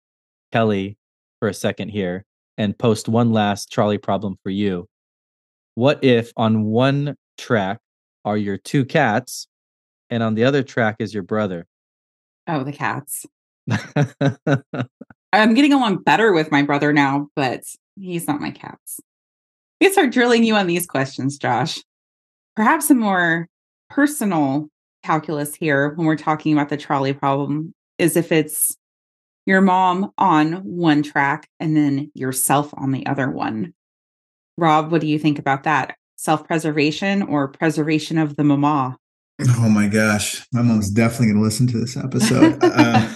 Kelly 0.50 0.98
for 1.38 1.48
a 1.48 1.54
second 1.54 1.90
here 1.90 2.24
and 2.58 2.76
post 2.76 3.08
one 3.08 3.32
last 3.32 3.70
trolley 3.70 3.98
problem 3.98 4.36
for 4.42 4.50
you. 4.50 4.88
What 5.76 6.02
if 6.02 6.32
on 6.36 6.64
one 6.64 7.16
track 7.38 7.78
are 8.24 8.36
your 8.36 8.58
two 8.58 8.84
cats 8.84 9.46
and 10.10 10.22
on 10.22 10.34
the 10.34 10.44
other 10.44 10.62
track 10.62 10.96
is 10.98 11.14
your 11.14 11.22
brother? 11.22 11.66
Oh, 12.46 12.64
the 12.64 12.72
cats. 12.72 13.24
I'm 15.32 15.54
getting 15.54 15.72
along 15.72 16.02
better 16.02 16.32
with 16.32 16.50
my 16.50 16.62
brother 16.62 16.92
now, 16.92 17.28
but 17.36 17.62
he's 17.98 18.26
not 18.26 18.40
my 18.40 18.50
cats. 18.50 19.00
We 19.80 19.86
can 19.86 19.92
start 19.92 20.12
drilling 20.12 20.44
you 20.44 20.54
on 20.56 20.66
these 20.66 20.86
questions, 20.86 21.38
Josh. 21.38 21.78
Perhaps 22.56 22.90
a 22.90 22.94
more 22.94 23.48
personal 23.88 24.68
calculus 25.02 25.54
here 25.54 25.94
when 25.94 26.06
we're 26.06 26.16
talking 26.16 26.52
about 26.52 26.68
the 26.68 26.76
trolley 26.76 27.12
problem 27.12 27.72
is 27.98 28.16
if 28.16 28.32
it's 28.32 28.76
your 29.46 29.60
mom 29.60 30.12
on 30.18 30.52
one 30.64 31.02
track 31.02 31.48
and 31.58 31.76
then 31.76 32.10
yourself 32.14 32.72
on 32.76 32.92
the 32.92 33.06
other 33.06 33.30
one. 33.30 33.72
Rob, 34.56 34.92
what 34.92 35.00
do 35.00 35.06
you 35.06 35.18
think 35.18 35.38
about 35.38 35.64
that? 35.64 35.96
Self 36.16 36.46
preservation 36.46 37.22
or 37.22 37.48
preservation 37.48 38.18
of 38.18 38.36
the 38.36 38.44
mama? 38.44 38.96
Oh 39.56 39.68
my 39.68 39.86
gosh, 39.88 40.46
my 40.52 40.62
mom's 40.62 40.90
definitely 40.90 41.26
going 41.28 41.36
to 41.38 41.42
listen 41.42 41.66
to 41.68 41.78
this 41.78 41.96
episode. 41.96 42.58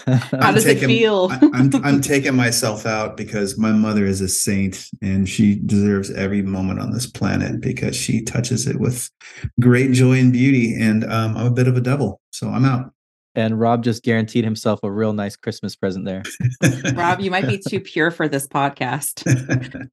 Uh, 0.06 0.18
How 0.32 0.38
I'm 0.48 0.54
does 0.54 0.66
it 0.66 0.74
taking- 0.74 0.88
feel? 0.88 1.28
I, 1.30 1.38
I'm 1.54 1.70
I'm 1.84 2.00
taking 2.00 2.34
myself 2.34 2.84
out 2.86 3.16
because 3.16 3.56
my 3.58 3.72
mother 3.72 4.04
is 4.04 4.20
a 4.20 4.28
saint 4.28 4.88
and 5.00 5.26
she 5.28 5.54
deserves 5.54 6.10
every 6.10 6.42
moment 6.42 6.80
on 6.80 6.90
this 6.92 7.06
planet 7.06 7.60
because 7.60 7.96
she 7.96 8.22
touches 8.22 8.66
it 8.66 8.78
with 8.80 9.10
great 9.60 9.92
joy 9.92 10.18
and 10.18 10.32
beauty. 10.32 10.74
And 10.78 11.04
um, 11.04 11.36
I'm 11.36 11.46
a 11.46 11.50
bit 11.50 11.68
of 11.68 11.76
a 11.76 11.80
devil, 11.80 12.20
so 12.32 12.48
I'm 12.50 12.64
out. 12.66 12.92
and 13.34 13.58
Rob 13.58 13.82
just 13.82 14.02
guaranteed 14.02 14.44
himself 14.44 14.80
a 14.82 14.90
real 14.90 15.12
nice 15.14 15.36
Christmas 15.36 15.74
present 15.76 16.04
there. 16.04 16.22
Rob, 16.94 17.20
you 17.20 17.30
might 17.30 17.46
be 17.48 17.58
too 17.58 17.80
pure 17.80 18.10
for 18.10 18.28
this 18.28 18.46
podcast. 18.46 19.22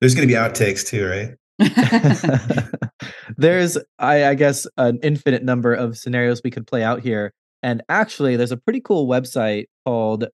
There's 0.00 0.14
going 0.14 0.28
to 0.28 0.32
be 0.32 0.38
outtakes 0.38 0.86
too, 0.86 1.06
right? 1.08 1.30
there's 3.36 3.76
I, 3.98 4.26
I 4.26 4.34
guess 4.34 4.66
an 4.76 5.00
infinite 5.02 5.42
number 5.42 5.74
of 5.74 5.98
scenarios 5.98 6.40
we 6.44 6.50
could 6.50 6.66
play 6.66 6.84
out 6.84 7.00
here 7.00 7.32
and 7.62 7.82
actually 7.88 8.36
there's 8.36 8.52
a 8.52 8.56
pretty 8.56 8.80
cool 8.80 9.08
website 9.08 9.64
called 9.84 10.26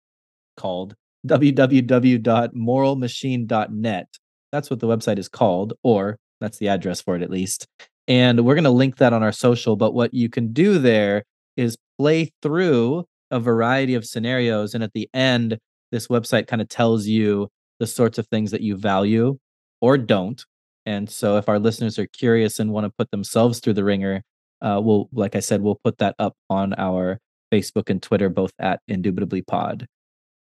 called 0.57 0.95
www.moralmachine.net 1.27 4.07
that's 4.53 4.69
what 4.69 4.79
the 4.79 4.88
website 4.88 5.17
is 5.17 5.27
called 5.27 5.73
or 5.83 6.19
That's 6.39 6.59
the 6.59 6.67
address 6.67 7.01
for 7.01 7.15
it, 7.15 7.23
at 7.23 7.31
least. 7.31 7.67
And 8.07 8.45
we're 8.45 8.53
going 8.53 8.65
to 8.65 8.69
link 8.69 8.97
that 8.97 9.12
on 9.12 9.23
our 9.23 9.31
social. 9.31 9.75
But 9.75 9.95
what 9.95 10.13
you 10.13 10.29
can 10.29 10.53
do 10.53 10.77
there 10.77 11.23
is 11.57 11.75
play 11.97 12.29
through 12.43 13.05
a 13.31 13.39
variety 13.39 13.95
of 13.95 14.05
scenarios. 14.05 14.75
And 14.75 14.83
at 14.83 14.93
the 14.93 15.09
end, 15.12 15.57
this 15.91 16.07
website 16.07 16.45
kind 16.45 16.62
of 16.62 16.69
tells 16.69 17.07
you 17.07 17.47
the 17.79 17.88
sorts 17.88 18.19
of 18.19 18.27
things 18.27 18.51
that 18.51 18.62
you 18.62 18.77
value 18.77 19.39
or 19.81 19.97
don't. 19.97 20.45
And 20.86 21.10
so 21.10 21.38
if 21.38 21.48
our 21.48 21.60
listeners 21.60 21.98
are 21.98 22.08
curious 22.08 22.60
and 22.60 22.72
want 22.72 22.86
to 22.86 22.93
put 22.98 23.12
themselves 23.12 23.60
through 23.60 23.74
the 23.74 23.84
ringer, 23.84 24.24
uh, 24.62 24.80
we'll, 24.84 25.10
like 25.12 25.36
I 25.36 25.39
said, 25.39 25.62
we'll 25.62 25.80
put 25.84 25.98
that 25.98 26.15
up 26.19 26.36
on 26.50 26.74
our 26.78 27.19
Facebook 27.54 27.89
and 27.89 28.02
Twitter, 28.02 28.30
both 28.30 28.52
at 28.60 28.82
Indubitably 28.88 29.41
Pod. 29.43 29.88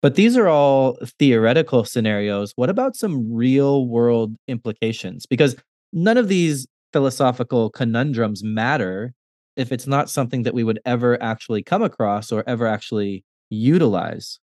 But 0.02 0.14
these 0.14 0.36
are 0.36 0.48
all 0.48 0.98
theoretical 1.18 1.84
scenarios. 1.84 2.52
What 2.56 2.70
about 2.70 2.96
some 2.96 3.32
real 3.32 3.86
world 3.86 4.34
implications? 4.48 5.26
Because 5.26 5.56
none 5.92 6.16
of 6.16 6.28
these 6.28 6.66
philosophical 6.92 7.70
conundrums 7.70 8.42
matter 8.42 9.12
if 9.56 9.72
it's 9.72 9.86
not 9.86 10.08
something 10.08 10.42
that 10.44 10.54
we 10.54 10.64
would 10.64 10.80
ever 10.84 11.22
actually 11.22 11.62
come 11.62 11.82
across 11.82 12.32
or 12.32 12.42
ever 12.46 12.66
actually 12.66 13.24
utilize. 13.50 14.38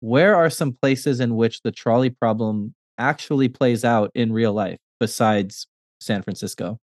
Where 0.00 0.36
are 0.36 0.48
some 0.48 0.72
places 0.72 1.18
in 1.20 1.34
which 1.34 1.62
the 1.62 1.72
trolley 1.72 2.10
problem 2.10 2.74
actually 2.96 3.48
plays 3.48 3.84
out 3.84 4.10
in 4.14 4.32
real 4.32 4.52
life 4.52 4.78
besides 5.00 5.66
San 6.00 6.22
Francisco? 6.22 6.78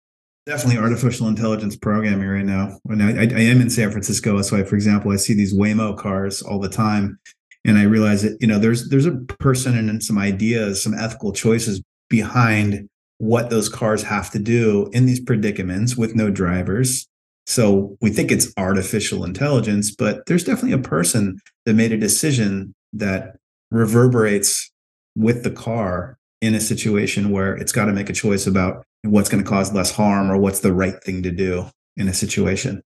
Definitely 0.45 0.81
artificial 0.81 1.27
intelligence 1.27 1.75
programming 1.75 2.27
right 2.27 2.45
now. 2.45 2.77
When 2.83 3.01
I, 3.01 3.21
I, 3.21 3.41
am 3.41 3.61
in 3.61 3.69
San 3.69 3.91
Francisco, 3.91 4.35
why, 4.35 4.63
for 4.63 4.75
example, 4.75 5.11
I 5.11 5.15
see 5.15 5.33
these 5.33 5.53
Waymo 5.53 5.97
cars 5.97 6.41
all 6.41 6.59
the 6.59 6.69
time, 6.69 7.17
and 7.65 7.77
I 7.77 7.83
realize 7.83 8.23
that 8.23 8.37
you 8.41 8.47
know 8.47 8.59
there's 8.59 8.89
there's 8.89 9.05
a 9.05 9.15
person 9.39 9.77
and 9.77 10.03
some 10.03 10.17
ideas, 10.17 10.83
some 10.83 10.93
ethical 10.93 11.31
choices 11.31 11.81
behind 12.09 12.89
what 13.19 13.49
those 13.49 13.69
cars 13.69 14.03
have 14.03 14.29
to 14.31 14.39
do 14.39 14.89
in 14.91 15.05
these 15.05 15.19
predicaments 15.19 15.95
with 15.95 16.13
no 16.13 16.29
drivers. 16.29 17.07
So 17.45 17.97
we 18.01 18.09
think 18.09 18.31
it's 18.31 18.53
artificial 18.57 19.23
intelligence, 19.23 19.95
but 19.95 20.25
there's 20.25 20.43
definitely 20.43 20.73
a 20.73 20.77
person 20.77 21.39
that 21.65 21.73
made 21.73 21.93
a 21.93 21.97
decision 21.97 22.73
that 22.93 23.37
reverberates 23.71 24.71
with 25.15 25.43
the 25.43 25.51
car 25.51 26.17
in 26.43 26.53
a 26.53 26.59
situation 26.59 27.29
where 27.29 27.55
it's 27.55 27.71
got 27.71 27.85
to 27.85 27.93
make 27.93 28.09
a 28.09 28.13
choice 28.13 28.45
about 28.45 28.85
what's 29.03 29.29
going 29.29 29.41
to 29.41 29.49
cause 29.49 29.71
less 29.71 29.91
harm 29.91 30.29
or 30.29 30.37
what's 30.37 30.59
the 30.59 30.73
right 30.73 31.01
thing 31.01 31.23
to 31.23 31.31
do 31.31 31.65
in 31.95 32.09
a 32.09 32.13
situation. 32.13 32.81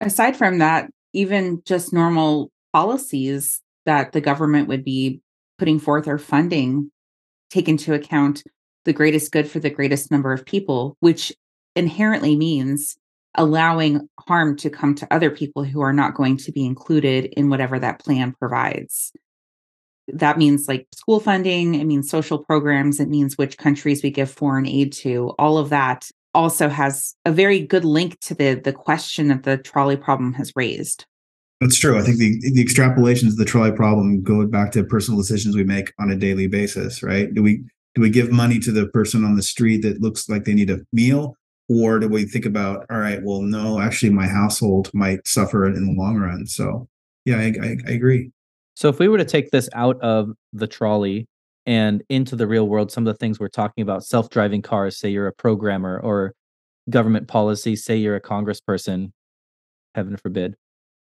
Aside 0.00 0.34
from 0.34 0.58
that, 0.58 0.90
even 1.12 1.60
just 1.66 1.92
normal 1.92 2.50
policies 2.72 3.60
that 3.84 4.12
the 4.12 4.22
government 4.22 4.66
would 4.68 4.82
be 4.82 5.20
putting 5.58 5.78
forth 5.78 6.08
or 6.08 6.16
funding 6.16 6.90
take 7.50 7.68
into 7.68 7.92
account 7.92 8.42
the 8.86 8.94
greatest 8.94 9.30
good 9.30 9.48
for 9.48 9.58
the 9.58 9.68
greatest 9.68 10.10
number 10.10 10.32
of 10.32 10.46
people, 10.46 10.96
which 11.00 11.34
inherently 11.74 12.34
means 12.34 12.96
allowing 13.34 14.08
harm 14.26 14.56
to 14.56 14.70
come 14.70 14.94
to 14.94 15.12
other 15.12 15.30
people 15.30 15.64
who 15.64 15.82
are 15.82 15.92
not 15.92 16.14
going 16.14 16.38
to 16.38 16.50
be 16.50 16.64
included 16.64 17.26
in 17.36 17.50
whatever 17.50 17.78
that 17.78 17.98
plan 17.98 18.34
provides. 18.38 19.12
That 20.08 20.38
means 20.38 20.68
like 20.68 20.86
school 20.94 21.20
funding, 21.20 21.74
it 21.74 21.84
means 21.84 22.08
social 22.08 22.38
programs, 22.38 23.00
it 23.00 23.08
means 23.08 23.36
which 23.36 23.58
countries 23.58 24.02
we 24.02 24.10
give 24.10 24.30
foreign 24.30 24.66
aid 24.66 24.92
to. 24.94 25.34
All 25.38 25.58
of 25.58 25.70
that 25.70 26.08
also 26.34 26.68
has 26.68 27.14
a 27.24 27.32
very 27.32 27.60
good 27.60 27.84
link 27.84 28.20
to 28.20 28.34
the 28.34 28.54
the 28.54 28.72
question 28.72 29.28
that 29.28 29.42
the 29.42 29.56
trolley 29.56 29.96
problem 29.96 30.32
has 30.34 30.52
raised. 30.54 31.06
That's 31.60 31.78
true. 31.78 31.98
I 31.98 32.02
think 32.02 32.18
the 32.18 32.38
the 32.52 32.64
extrapolations 32.64 33.28
of 33.28 33.36
the 33.36 33.44
trolley 33.44 33.72
problem 33.72 34.22
go 34.22 34.46
back 34.46 34.72
to 34.72 34.84
personal 34.84 35.20
decisions 35.20 35.56
we 35.56 35.64
make 35.64 35.92
on 35.98 36.10
a 36.10 36.16
daily 36.16 36.46
basis, 36.46 37.02
right? 37.02 37.32
Do 37.32 37.42
we 37.42 37.64
do 37.94 38.02
we 38.02 38.10
give 38.10 38.30
money 38.30 38.58
to 38.60 38.70
the 38.70 38.86
person 38.88 39.24
on 39.24 39.36
the 39.36 39.42
street 39.42 39.82
that 39.82 40.02
looks 40.02 40.28
like 40.28 40.44
they 40.44 40.54
need 40.54 40.70
a 40.70 40.80
meal 40.92 41.36
or 41.68 41.98
do 41.98 42.08
we 42.08 42.24
think 42.24 42.46
about 42.46 42.86
all 42.90 42.98
right 42.98 43.22
well 43.24 43.40
no 43.40 43.80
actually 43.80 44.10
my 44.10 44.26
household 44.26 44.90
might 44.94 45.26
suffer 45.26 45.66
in 45.66 45.86
the 45.86 46.00
long 46.00 46.16
run 46.16 46.46
so 46.46 46.86
yeah 47.24 47.38
I, 47.38 47.54
I, 47.60 47.76
I, 47.88 47.90
agree 47.90 48.30
so 48.76 48.88
if 48.88 48.98
we 48.98 49.08
were 49.08 49.18
to 49.18 49.24
take 49.24 49.50
this 49.50 49.68
out 49.74 50.00
of 50.00 50.30
the 50.52 50.66
trolley 50.66 51.26
and 51.66 52.02
into 52.08 52.36
the 52.36 52.46
real 52.46 52.68
world 52.68 52.92
some 52.92 53.06
of 53.06 53.12
the 53.12 53.18
things 53.18 53.40
we're 53.40 53.48
talking 53.48 53.82
about 53.82 54.04
self-driving 54.04 54.62
cars 54.62 54.98
say 54.98 55.08
you're 55.08 55.26
a 55.26 55.32
programmer 55.32 55.98
or 55.98 56.32
government 56.88 57.26
policy 57.26 57.74
say 57.74 57.96
you're 57.96 58.16
a 58.16 58.20
congressperson 58.20 59.10
heaven 59.94 60.16
forbid 60.16 60.54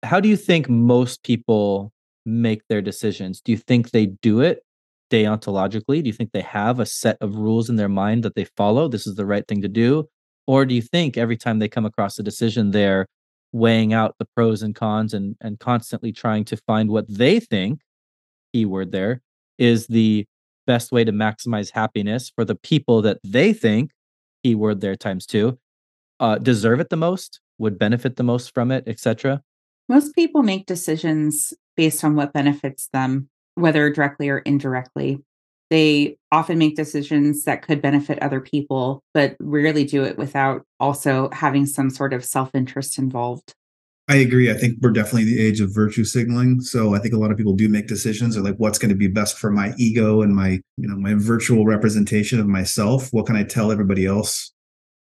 how 0.04 0.20
do 0.20 0.28
you 0.28 0.36
think 0.36 0.68
most 0.70 1.24
people 1.24 1.92
make 2.26 2.62
their 2.68 2.82
decisions 2.82 3.40
do 3.42 3.52
you 3.52 3.58
think 3.58 3.92
they 3.92 4.08
do 4.08 4.42
it 4.42 4.64
deontologically? 5.10 6.02
Do 6.02 6.08
you 6.08 6.14
think 6.14 6.32
they 6.32 6.42
have 6.42 6.80
a 6.80 6.86
set 6.86 7.18
of 7.22 7.36
rules 7.36 7.70
in 7.70 7.76
their 7.76 7.90
mind 7.90 8.24
that 8.24 8.36
they 8.36 8.46
follow? 8.46 8.88
This 8.88 9.08
is 9.08 9.16
the 9.16 9.26
right 9.26 9.48
thing 9.48 9.62
to 9.62 9.68
do? 9.68 10.08
Or 10.48 10.66
do 10.66 10.74
you 10.74 10.82
think 10.82 11.18
every 11.18 11.38
time 11.38 11.60
they 11.60 11.68
come 11.68 11.86
across 11.86 12.18
a 12.18 12.24
decision, 12.24 12.72
they're 12.72 13.06
weighing 13.52 13.94
out 13.94 14.16
the 14.20 14.28
pros 14.36 14.62
and 14.62 14.76
cons 14.76 15.14
and, 15.14 15.36
and 15.42 15.60
constantly 15.60 16.12
trying 16.12 16.46
to 16.46 16.58
find 16.58 16.90
what 16.90 17.06
they 17.10 17.40
think, 17.40 17.82
keyword 18.54 18.92
there, 18.92 19.22
is 19.58 19.88
the 19.88 20.26
best 20.68 20.92
way 20.92 21.04
to 21.04 21.12
maximize 21.12 21.72
happiness 21.72 22.32
for 22.34 22.46
the 22.46 22.56
people 22.56 23.02
that 23.02 23.20
they 23.24 23.54
think, 23.54 23.92
keyword 24.44 24.82
there 24.82 24.96
times 24.96 25.26
two, 25.26 25.58
uh, 26.20 26.38
deserve 26.38 26.80
it 26.80 26.90
the 26.90 26.98
most, 26.98 27.40
would 27.58 27.80
benefit 27.80 28.16
the 28.16 28.24
most 28.24 28.54
from 28.54 28.72
it, 28.72 28.84
etc.? 28.88 29.42
Most 29.88 30.14
people 30.14 30.44
make 30.44 30.66
decisions 30.68 31.54
based 31.76 32.04
on 32.04 32.16
what 32.16 32.34
benefits 32.34 32.90
them 32.94 33.30
whether 33.56 33.92
directly 33.92 34.30
or 34.30 34.40
indirectly. 34.40 35.24
They 35.70 36.18
often 36.32 36.58
make 36.58 36.76
decisions 36.76 37.44
that 37.44 37.62
could 37.62 37.82
benefit 37.82 38.20
other 38.20 38.42
people, 38.42 39.04
but 39.14 39.36
rarely 39.40 39.84
do 39.84 40.04
it 40.04 40.18
without 40.18 40.64
also 40.80 41.30
having 41.32 41.66
some 41.66 41.90
sort 41.90 42.14
of 42.14 42.26
self 42.26 42.56
interest 42.56 42.98
involved. 42.98 43.54
I 44.08 44.16
agree. 44.16 44.50
I 44.50 44.56
think 44.56 44.80
we're 44.82 44.90
definitely 44.90 45.26
the 45.26 45.40
age 45.40 45.62
of 45.62 45.74
virtue 45.74 46.04
signaling. 46.04 46.62
So 46.62 46.96
I 46.96 47.00
think 47.00 47.14
a 47.14 47.18
lot 47.18 47.30
of 47.30 47.38
people 47.38 47.54
do 47.54 47.70
make 47.70 47.86
decisions 47.88 48.36
or 48.36 48.42
like 48.42 48.56
what's 48.56 48.80
going 48.80 48.90
to 48.90 48.96
be 48.96 49.08
best 49.08 49.38
for 49.38 49.52
my 49.52 49.72
ego 49.78 50.24
and 50.24 50.36
my, 50.36 50.60
you 50.78 50.88
know, 50.88 50.96
my 50.96 51.14
virtual 51.14 51.64
representation 51.64 52.40
of 52.40 52.48
myself. 52.48 53.10
What 53.12 53.28
can 53.28 53.36
I 53.36 53.44
tell 53.44 53.72
everybody 53.72 54.08
else 54.08 54.52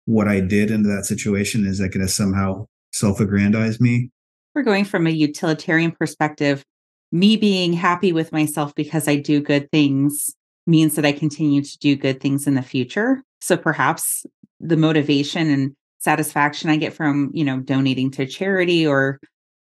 what 0.07 0.27
I 0.27 0.41
did 0.41 0.73
into 0.73 0.89
that 0.89 1.07
situation? 1.07 1.65
Is 1.65 1.79
that 1.79 1.91
going 1.91 2.05
to 2.05 2.13
somehow 2.13 2.67
self-aggrandize 2.93 3.81
me? 3.81 4.11
We're 4.57 4.65
going 4.65 4.85
from 4.85 5.07
a 5.07 5.11
utilitarian 5.11 5.93
perspective 5.93 6.65
me 7.13 7.37
being 7.37 7.73
happy 7.73 8.13
with 8.13 8.33
myself 8.33 8.75
because 8.75 9.07
I 9.07 9.15
do 9.17 9.41
good 9.41 9.71
things 9.71 10.35
means 10.69 10.95
that 10.95 11.07
I 11.07 11.13
continue 11.13 11.63
to 11.63 11.79
do 11.79 11.97
good 11.97 12.21
things 12.21 12.47
in 12.47 12.55
the 12.55 12.63
future. 12.63 13.23
So 13.41 13.57
perhaps 13.57 14.25
the 14.61 14.77
motivation 14.77 15.51
and 15.51 15.75
satisfaction 15.99 16.71
I 16.71 16.77
get 16.77 16.93
from, 16.93 17.31
you 17.33 17.45
know, 17.45 17.59
donating 17.61 18.11
to 18.13 18.27
charity 18.27 18.87
or 18.87 19.19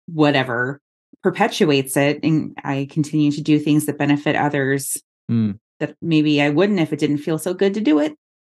whatever 0.08 0.80
perpetuates 1.24 1.98
it 1.98 2.20
and 2.24 2.58
I 2.64 2.88
continue 2.90 3.32
to 3.32 3.42
do 3.42 3.60
things 3.60 3.86
that 3.86 3.98
benefit 3.98 4.36
others 4.36 5.02
mm. 5.30 5.58
that 5.80 5.96
maybe 6.02 6.42
I 6.42 6.50
wouldn't 6.50 6.80
if 6.80 6.92
it 6.94 7.00
didn't 7.00 7.20
feel 7.20 7.38
so 7.38 7.54
good 7.54 7.74
to 7.76 7.82
do 7.82 8.00
it. 8.00 8.14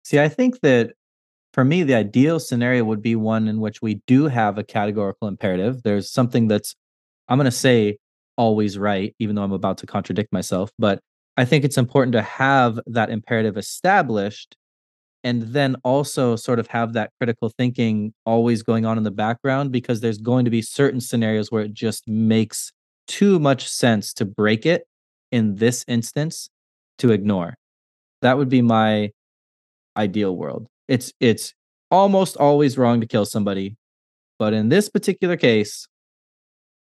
See, 0.04 0.20
I 0.20 0.30
think 0.30 0.60
that 0.62 0.92
for 1.54 1.64
me 1.64 1.84
the 1.84 1.96
ideal 1.96 2.40
scenario 2.40 2.84
would 2.84 3.02
be 3.02 3.16
one 3.16 3.48
in 3.48 3.60
which 3.60 3.82
we 3.82 3.96
do 4.06 4.28
have 4.28 4.58
a 4.58 4.64
categorical 4.64 5.28
imperative. 5.28 5.82
There's 5.84 6.12
something 6.12 6.48
that's 6.48 6.76
I'm 7.28 7.38
going 7.38 7.46
to 7.46 7.52
say 7.52 7.98
always 8.38 8.78
right, 8.78 9.16
even 9.20 9.36
though 9.36 9.44
I'm 9.44 9.52
about 9.52 9.78
to 9.80 9.86
contradict 9.86 10.32
myself. 10.34 10.72
But 10.78 11.00
I 11.38 11.46
think 11.46 11.64
it's 11.64 11.78
important 11.78 12.14
to 12.14 12.22
have 12.22 12.80
that 12.88 13.10
imperative 13.10 13.58
established 13.58 14.56
and 15.24 15.44
then 15.44 15.76
also 15.84 16.36
sort 16.36 16.60
of 16.60 16.68
have 16.68 16.94
that 16.94 17.12
critical 17.20 17.50
thinking 17.50 18.14
always 18.26 18.64
going 18.64 18.86
on 18.86 18.98
in 18.98 19.04
the 19.04 19.12
background 19.12 19.72
because 19.72 20.02
there's 20.02 20.18
going 20.18 20.46
to 20.46 20.52
be 20.52 20.62
certain 20.62 21.00
scenarios 21.00 21.52
where 21.52 21.64
it 21.64 21.74
just 21.74 22.08
makes 22.08 22.72
too 23.08 23.40
much 23.40 23.68
sense 23.68 24.14
to 24.14 24.26
break 24.26 24.66
it 24.66 24.84
in 25.32 25.56
this 25.56 25.86
instance 25.88 26.50
to 26.98 27.12
ignore. 27.12 27.56
That 28.22 28.38
would 28.38 28.50
be 28.50 28.62
my 28.62 29.12
ideal 29.96 30.36
world. 30.36 30.68
It's 30.88 31.14
it's 31.20 31.54
almost 31.90 32.38
always 32.38 32.78
wrong 32.78 33.02
to 33.02 33.08
kill 33.08 33.26
somebody, 33.26 33.76
but 34.40 34.54
in 34.54 34.70
this 34.70 34.90
particular 34.90 35.38
case, 35.38 35.88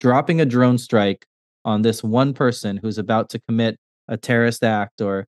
dropping 0.00 0.40
a 0.40 0.44
drone 0.44 0.78
strike 0.78 1.26
on 1.64 1.82
this 1.82 2.02
one 2.02 2.32
person 2.32 2.76
who's 2.76 2.98
about 2.98 3.30
to 3.30 3.40
commit 3.48 3.78
a 4.08 4.16
terrorist 4.16 4.62
act 4.62 5.00
or 5.00 5.26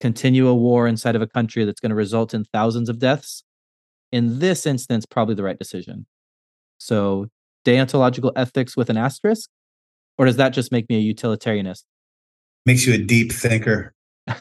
continue 0.00 0.48
a 0.48 0.54
war 0.54 0.86
inside 0.86 1.14
of 1.14 1.22
a 1.22 1.26
country 1.26 1.64
that's 1.64 1.80
going 1.80 1.90
to 1.90 1.96
result 1.96 2.34
in 2.34 2.44
thousands 2.44 2.88
of 2.88 2.98
deaths, 2.98 3.44
in 4.10 4.38
this 4.38 4.66
instance, 4.66 5.06
probably 5.06 5.34
the 5.34 5.42
right 5.42 5.58
decision. 5.58 6.06
So, 6.78 7.26
deontological 7.64 8.32
ethics 8.36 8.76
with 8.76 8.90
an 8.90 8.96
asterisk, 8.96 9.50
or 10.18 10.26
does 10.26 10.36
that 10.36 10.50
just 10.50 10.72
make 10.72 10.88
me 10.88 10.96
a 10.96 11.14
utilitarianist? 11.14 11.84
Makes 12.66 12.86
you 12.86 12.94
a 12.94 12.98
deep 12.98 13.32
thinker. 13.32 13.94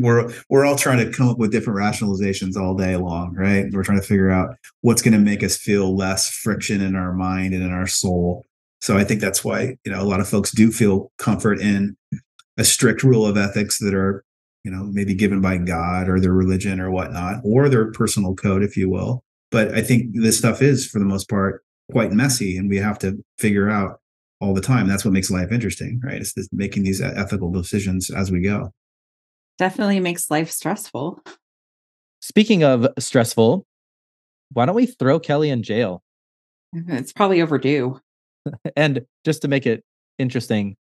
we're 0.00 0.32
we're 0.48 0.64
all 0.64 0.76
trying 0.76 0.98
to 0.98 1.10
come 1.10 1.28
up 1.28 1.38
with 1.38 1.52
different 1.52 1.78
rationalizations 1.78 2.56
all 2.56 2.74
day 2.74 2.96
long, 2.96 3.34
right? 3.34 3.66
We're 3.70 3.84
trying 3.84 4.00
to 4.00 4.06
figure 4.06 4.30
out 4.30 4.56
what's 4.80 5.02
going 5.02 5.14
to 5.14 5.20
make 5.20 5.42
us 5.42 5.56
feel 5.56 5.96
less 5.96 6.30
friction 6.30 6.80
in 6.80 6.96
our 6.96 7.12
mind 7.12 7.54
and 7.54 7.62
in 7.62 7.72
our 7.72 7.86
soul. 7.86 8.44
So 8.82 8.98
I 8.98 9.04
think 9.04 9.22
that's 9.22 9.42
why 9.42 9.78
you 9.84 9.92
know 9.92 10.02
a 10.02 10.04
lot 10.04 10.20
of 10.20 10.28
folks 10.28 10.50
do 10.50 10.70
feel 10.70 11.10
comfort 11.16 11.58
in 11.60 11.96
a 12.58 12.64
strict 12.64 13.02
rule 13.02 13.26
of 13.26 13.38
ethics 13.38 13.78
that 13.78 13.94
are 13.94 14.24
you 14.64 14.70
know, 14.70 14.84
maybe 14.84 15.14
given 15.14 15.40
by 15.40 15.56
God 15.56 16.08
or 16.08 16.20
their 16.20 16.32
religion 16.32 16.80
or 16.80 16.90
whatnot, 16.90 17.40
or 17.44 17.68
their 17.68 17.90
personal 17.92 18.34
code, 18.34 18.62
if 18.62 18.76
you 18.76 18.88
will. 18.88 19.24
But 19.50 19.74
I 19.74 19.82
think 19.82 20.14
this 20.14 20.38
stuff 20.38 20.62
is, 20.62 20.86
for 20.86 20.98
the 20.98 21.04
most 21.04 21.28
part, 21.28 21.64
quite 21.90 22.12
messy, 22.12 22.56
and 22.56 22.68
we 22.68 22.78
have 22.78 22.98
to 23.00 23.22
figure 23.38 23.68
out 23.68 24.00
all 24.40 24.54
the 24.54 24.60
time. 24.60 24.88
That's 24.88 25.04
what 25.04 25.12
makes 25.12 25.30
life 25.30 25.52
interesting, 25.52 26.00
right? 26.02 26.20
It's 26.20 26.34
just 26.34 26.52
making 26.52 26.84
these 26.84 27.00
ethical 27.00 27.50
decisions 27.50 28.08
as 28.08 28.30
we 28.30 28.40
go. 28.40 28.72
Definitely 29.58 30.00
makes 30.00 30.30
life 30.30 30.50
stressful. 30.50 31.20
Speaking 32.20 32.62
of 32.62 32.86
stressful, 32.98 33.66
why 34.52 34.66
don't 34.66 34.76
we 34.76 34.86
throw 34.86 35.18
Kelly 35.18 35.50
in 35.50 35.62
jail? 35.62 36.02
Mm-hmm. 36.74 36.92
It's 36.92 37.12
probably 37.12 37.42
overdue. 37.42 38.00
and 38.76 39.04
just 39.24 39.42
to 39.42 39.48
make 39.48 39.66
it 39.66 39.84
interesting, 40.18 40.76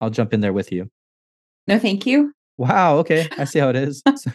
I'll 0.00 0.10
jump 0.10 0.34
in 0.34 0.40
there 0.40 0.52
with 0.52 0.72
you. 0.72 0.90
No, 1.66 1.78
thank 1.78 2.06
you. 2.06 2.32
Wow. 2.58 2.98
Okay. 2.98 3.28
I 3.36 3.44
see 3.44 3.58
how 3.58 3.68
it 3.68 3.76
is. 3.76 4.02
So 4.16 4.30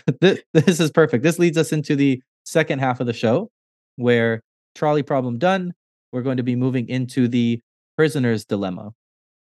this 0.53 0.79
is 0.79 0.91
perfect. 0.91 1.23
This 1.23 1.39
leads 1.39 1.57
us 1.57 1.71
into 1.71 1.95
the 1.95 2.21
second 2.45 2.79
half 2.79 2.99
of 2.99 3.07
the 3.07 3.13
show 3.13 3.49
where 3.95 4.41
trolley 4.75 5.03
problem 5.03 5.37
done. 5.37 5.73
We're 6.11 6.21
going 6.21 6.37
to 6.37 6.43
be 6.43 6.55
moving 6.55 6.87
into 6.89 7.27
the 7.27 7.61
prisoner's 7.97 8.45
dilemma. 8.45 8.91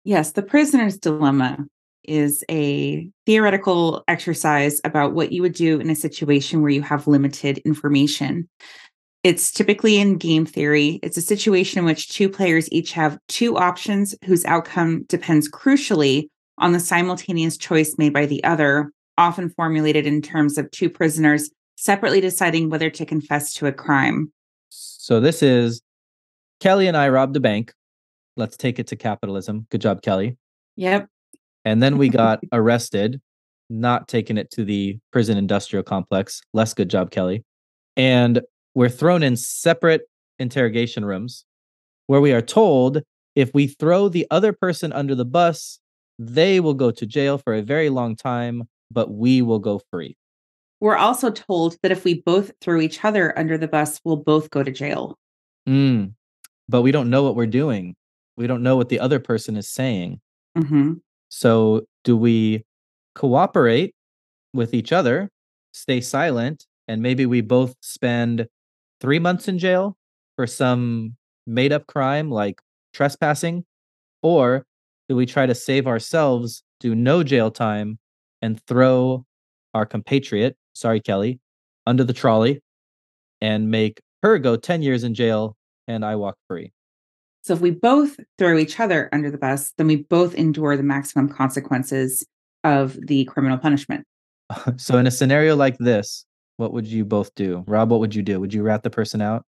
Yes, 0.05 0.33
the 0.33 0.43
prisoner's 0.43 0.99
dilemma 0.99 1.67
is 2.05 2.45
a 2.51 3.09
theoretical 3.27 4.05
exercise 4.09 4.81
about 4.85 5.15
what 5.15 5.33
you 5.33 5.43
would 5.43 5.55
do 5.55 5.79
in 5.81 5.91
a 5.91 5.95
situation 5.95 6.63
where 6.63 6.71
you 6.71 6.83
have 6.83 7.07
limited 7.07 7.59
information. 7.59 8.49
It's 9.29 9.53
typically 9.53 9.99
in 9.99 10.17
game 10.17 10.47
theory. 10.47 11.01
It's 11.03 11.19
a 11.19 11.21
situation 11.21 11.79
in 11.79 11.85
which 11.85 12.09
two 12.09 12.31
players 12.31 12.67
each 12.73 12.93
have 12.93 13.19
two 13.29 13.59
options 13.59 14.15
whose 14.25 14.43
outcome 14.47 15.05
depends 15.07 15.51
crucially 15.51 16.31
on 16.57 16.73
the 16.73 16.81
simultaneous 16.81 17.59
choice 17.59 17.97
made 17.99 18.15
by 18.15 18.25
the 18.25 18.43
other, 18.43 18.91
often 19.19 19.51
formulated 19.51 20.07
in 20.07 20.23
terms 20.23 20.57
of 20.57 20.71
two 20.71 20.89
prisoners 20.89 21.51
separately 21.77 22.23
deciding 22.23 22.71
whether 22.71 22.89
to 22.89 23.05
confess 23.05 23.53
to 23.53 23.67
a 23.67 23.73
crime. 23.73 24.33
So 24.71 25.21
this 25.21 25.43
is 25.43 25.83
Kelly 26.59 26.87
and 26.87 26.97
I 26.97 27.11
robbed 27.11 27.37
a 27.37 27.41
bank. 27.41 27.75
Let's 28.39 28.57
take 28.57 28.79
it 28.79 28.87
to 28.87 28.97
capitalism. 28.97 29.67
Good 29.69 29.83
job, 29.83 30.01
Kelly. 30.01 30.39
Yep. 30.77 31.07
And 31.67 31.83
then 31.83 31.99
we 31.99 32.09
got 32.23 32.41
arrested, 32.51 33.21
not 33.69 34.09
taking 34.09 34.39
it 34.39 34.51
to 34.53 34.65
the 34.65 34.99
prison 35.13 35.37
industrial 35.37 35.83
complex. 35.83 36.41
Less 36.55 36.73
good 36.73 36.89
job, 36.89 37.11
Kelly. 37.11 37.45
And 37.95 38.41
we're 38.79 38.89
thrown 38.89 39.25
in 39.25 39.35
separate 39.35 40.03
interrogation 40.39 41.05
rooms 41.05 41.45
where 42.07 42.21
we 42.21 42.33
are 42.33 42.41
told 42.41 43.03
if 43.35 43.53
we 43.53 43.67
throw 43.67 44.09
the 44.09 44.25
other 44.31 44.53
person 44.53 44.93
under 44.93 45.17
the 45.17 45.25
bus, 45.25 45.81
they 46.17 46.61
will 46.61 46.75
go 46.75 46.93
to 46.93 47.05
jail 47.05 47.39
for 47.39 47.55
a 47.55 47.61
very 47.61 47.89
long 47.89 48.15
time, 48.15 48.69
but 48.89 49.11
we 49.11 49.43
will 49.43 49.59
go 49.59 49.81
free. 49.91 50.17
We're 50.79 50.97
also 50.97 51.29
told 51.29 51.77
that 51.83 51.91
if 51.91 52.05
we 52.05 52.23
both 52.23 52.53
throw 52.61 52.81
each 52.81 53.05
other 53.05 53.37
under 53.37 53.59
the 53.59 53.67
bus, 53.67 54.01
we'll 54.05 54.15
both 54.15 54.49
go 54.51 54.63
to 54.63 54.71
jail. 54.71 55.19
Mm, 55.69 56.13
but 56.69 56.83
we 56.83 56.93
don't 56.93 57.11
know 57.11 57.25
what 57.25 57.35
we're 57.35 57.47
doing. 57.47 57.97
We 58.37 58.47
don't 58.47 58.63
know 58.63 58.77
what 58.77 58.91
the 58.91 59.01
other 59.01 59.19
person 59.19 59.57
is 59.57 59.69
saying. 59.69 60.21
Mm-hmm. 60.57 60.93
So, 61.31 61.85
do 62.05 62.17
we 62.17 62.65
cooperate 63.17 63.93
with 64.55 64.73
each 64.73 64.93
other, 64.93 65.31
stay 65.73 66.01
silent, 66.01 66.65
and 66.87 67.03
maybe 67.03 67.27
we 67.27 67.41
both 67.41 67.75
spend 67.81 68.47
three 69.01 69.19
months 69.19 69.49
in 69.49 69.59
jail 69.59 69.97
for 70.37 70.47
some 70.47 71.17
made 71.47 71.73
up 71.73 71.87
crime 71.87 72.31
like 72.31 72.61
trespassing? 72.93 73.65
Or 74.23 74.67
do 75.09 75.17
we 75.17 75.27
try 75.27 75.47
to 75.47 75.55
save 75.55 75.87
ourselves, 75.87 76.63
do 76.81 76.95
no 76.95 77.23
jail 77.23 77.51
time, 77.51 77.99
and 78.43 78.61
throw 78.67 79.25
our 79.75 79.87
compatriot, 79.87 80.57
sorry, 80.75 81.01
Kelly, 81.01 81.41
under 81.87 82.05
the 82.05 82.13
trolley 82.13 82.63
and 83.41 83.71
make 83.71 84.01
her 84.23 84.39
go 84.39 84.57
10 84.57 84.83
years 84.83 85.05
in 85.05 85.15
jail 85.15 85.57
and 85.87 86.05
I 86.05 86.17
walk 86.17 86.37
free? 86.49 86.73
So 87.43 87.55
if 87.55 87.61
we 87.61 87.71
both 87.71 88.17
throw 88.37 88.59
each 88.59 88.79
other 88.79 89.09
under 89.13 89.31
the 89.31 89.39
bus, 89.39 89.73
then 89.79 89.87
we 89.87 89.97
both 89.97 90.35
endure 90.35 90.77
the 90.77 90.83
maximum 90.83 91.29
consequences 91.29 92.27
of 92.65 92.99
the 93.07 93.25
criminal 93.25 93.57
punishment. 93.57 94.05
so 94.77 94.99
in 94.99 95.07
a 95.07 95.11
scenario 95.11 95.57
like 95.57 95.79
this, 95.79 96.27
what 96.59 96.73
would 96.73 96.87
you 96.87 97.05
both 97.05 97.35
do? 97.35 97.65
Rob, 97.67 97.91
what 97.91 98.01
would 98.01 98.15
you 98.15 98.23
do? 98.23 98.39
Would 98.41 98.53
you 98.53 98.63
rat 98.63 98.83
the 98.83 98.91
person 98.91 99.23
out? 99.23 99.45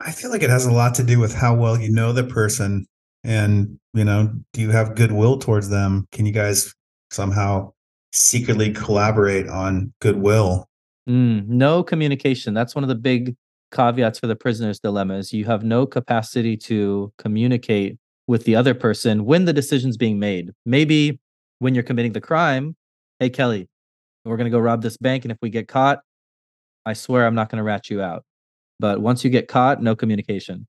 I 0.00 0.10
feel 0.10 0.30
like 0.30 0.42
it 0.42 0.50
has 0.50 0.66
a 0.66 0.72
lot 0.72 0.94
to 0.96 1.04
do 1.04 1.20
with 1.20 1.34
how 1.34 1.54
well 1.54 1.78
you 1.80 1.90
know 1.90 2.12
the 2.12 2.24
person 2.24 2.86
and, 3.22 3.78
you 3.92 4.04
know, 4.04 4.32
do 4.52 4.60
you 4.60 4.70
have 4.70 4.94
goodwill 4.94 5.38
towards 5.38 5.68
them? 5.68 6.06
Can 6.12 6.26
you 6.26 6.32
guys 6.32 6.74
somehow 7.10 7.72
secretly 8.12 8.72
collaborate 8.72 9.48
on 9.48 9.92
goodwill? 10.00 10.68
Mm, 11.08 11.46
no 11.46 11.82
communication. 11.82 12.54
That's 12.54 12.74
one 12.74 12.84
of 12.84 12.88
the 12.88 12.94
big 12.94 13.36
caveats 13.72 14.18
for 14.18 14.26
the 14.26 14.36
prisoner's 14.36 14.80
dilemma 14.80 15.14
is 15.14 15.32
you 15.32 15.44
have 15.44 15.62
no 15.62 15.86
capacity 15.86 16.56
to 16.56 17.12
communicate 17.18 17.98
with 18.26 18.44
the 18.44 18.56
other 18.56 18.74
person 18.74 19.24
when 19.24 19.44
the 19.44 19.52
decision's 19.52 19.96
being 19.96 20.18
made. 20.18 20.52
Maybe 20.64 21.20
when 21.58 21.74
you're 21.74 21.84
committing 21.84 22.12
the 22.12 22.20
crime, 22.20 22.76
hey 23.18 23.28
Kelly, 23.28 23.68
we're 24.24 24.36
going 24.36 24.50
to 24.50 24.56
go 24.56 24.58
rob 24.58 24.82
this 24.82 24.96
bank 24.96 25.24
and 25.24 25.32
if 25.32 25.38
we 25.42 25.50
get 25.50 25.68
caught, 25.68 26.00
I 26.86 26.92
swear 26.92 27.26
I'm 27.26 27.34
not 27.34 27.50
going 27.50 27.58
to 27.58 27.64
rat 27.64 27.90
you 27.90 28.00
out. 28.00 28.24
But 28.78 29.00
once 29.00 29.24
you 29.24 29.30
get 29.30 29.48
caught, 29.48 29.82
no 29.82 29.96
communication. 29.96 30.66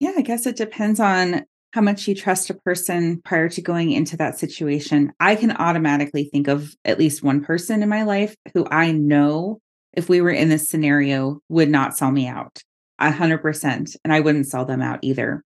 Yeah, 0.00 0.12
I 0.16 0.22
guess 0.22 0.46
it 0.46 0.56
depends 0.56 0.98
on 0.98 1.44
how 1.72 1.80
much 1.80 2.06
you 2.06 2.14
trust 2.14 2.50
a 2.50 2.54
person 2.54 3.20
prior 3.24 3.48
to 3.48 3.62
going 3.62 3.92
into 3.92 4.16
that 4.16 4.38
situation. 4.38 5.12
I 5.20 5.36
can 5.36 5.52
automatically 5.52 6.24
think 6.24 6.48
of 6.48 6.74
at 6.84 6.98
least 6.98 7.22
one 7.22 7.42
person 7.42 7.82
in 7.82 7.88
my 7.88 8.02
life 8.02 8.34
who 8.52 8.66
I 8.70 8.92
know 8.92 9.60
if 9.92 10.08
we 10.08 10.20
were 10.20 10.30
in 10.30 10.48
this 10.48 10.68
scenario 10.68 11.40
would 11.48 11.68
not 11.68 11.96
sell 11.96 12.10
me 12.10 12.26
out. 12.26 12.62
A 12.98 13.10
hundred 13.10 13.38
percent. 13.38 13.96
And 14.04 14.12
I 14.12 14.20
wouldn't 14.20 14.46
sell 14.46 14.64
them 14.64 14.82
out 14.82 15.00
either. 15.02 15.42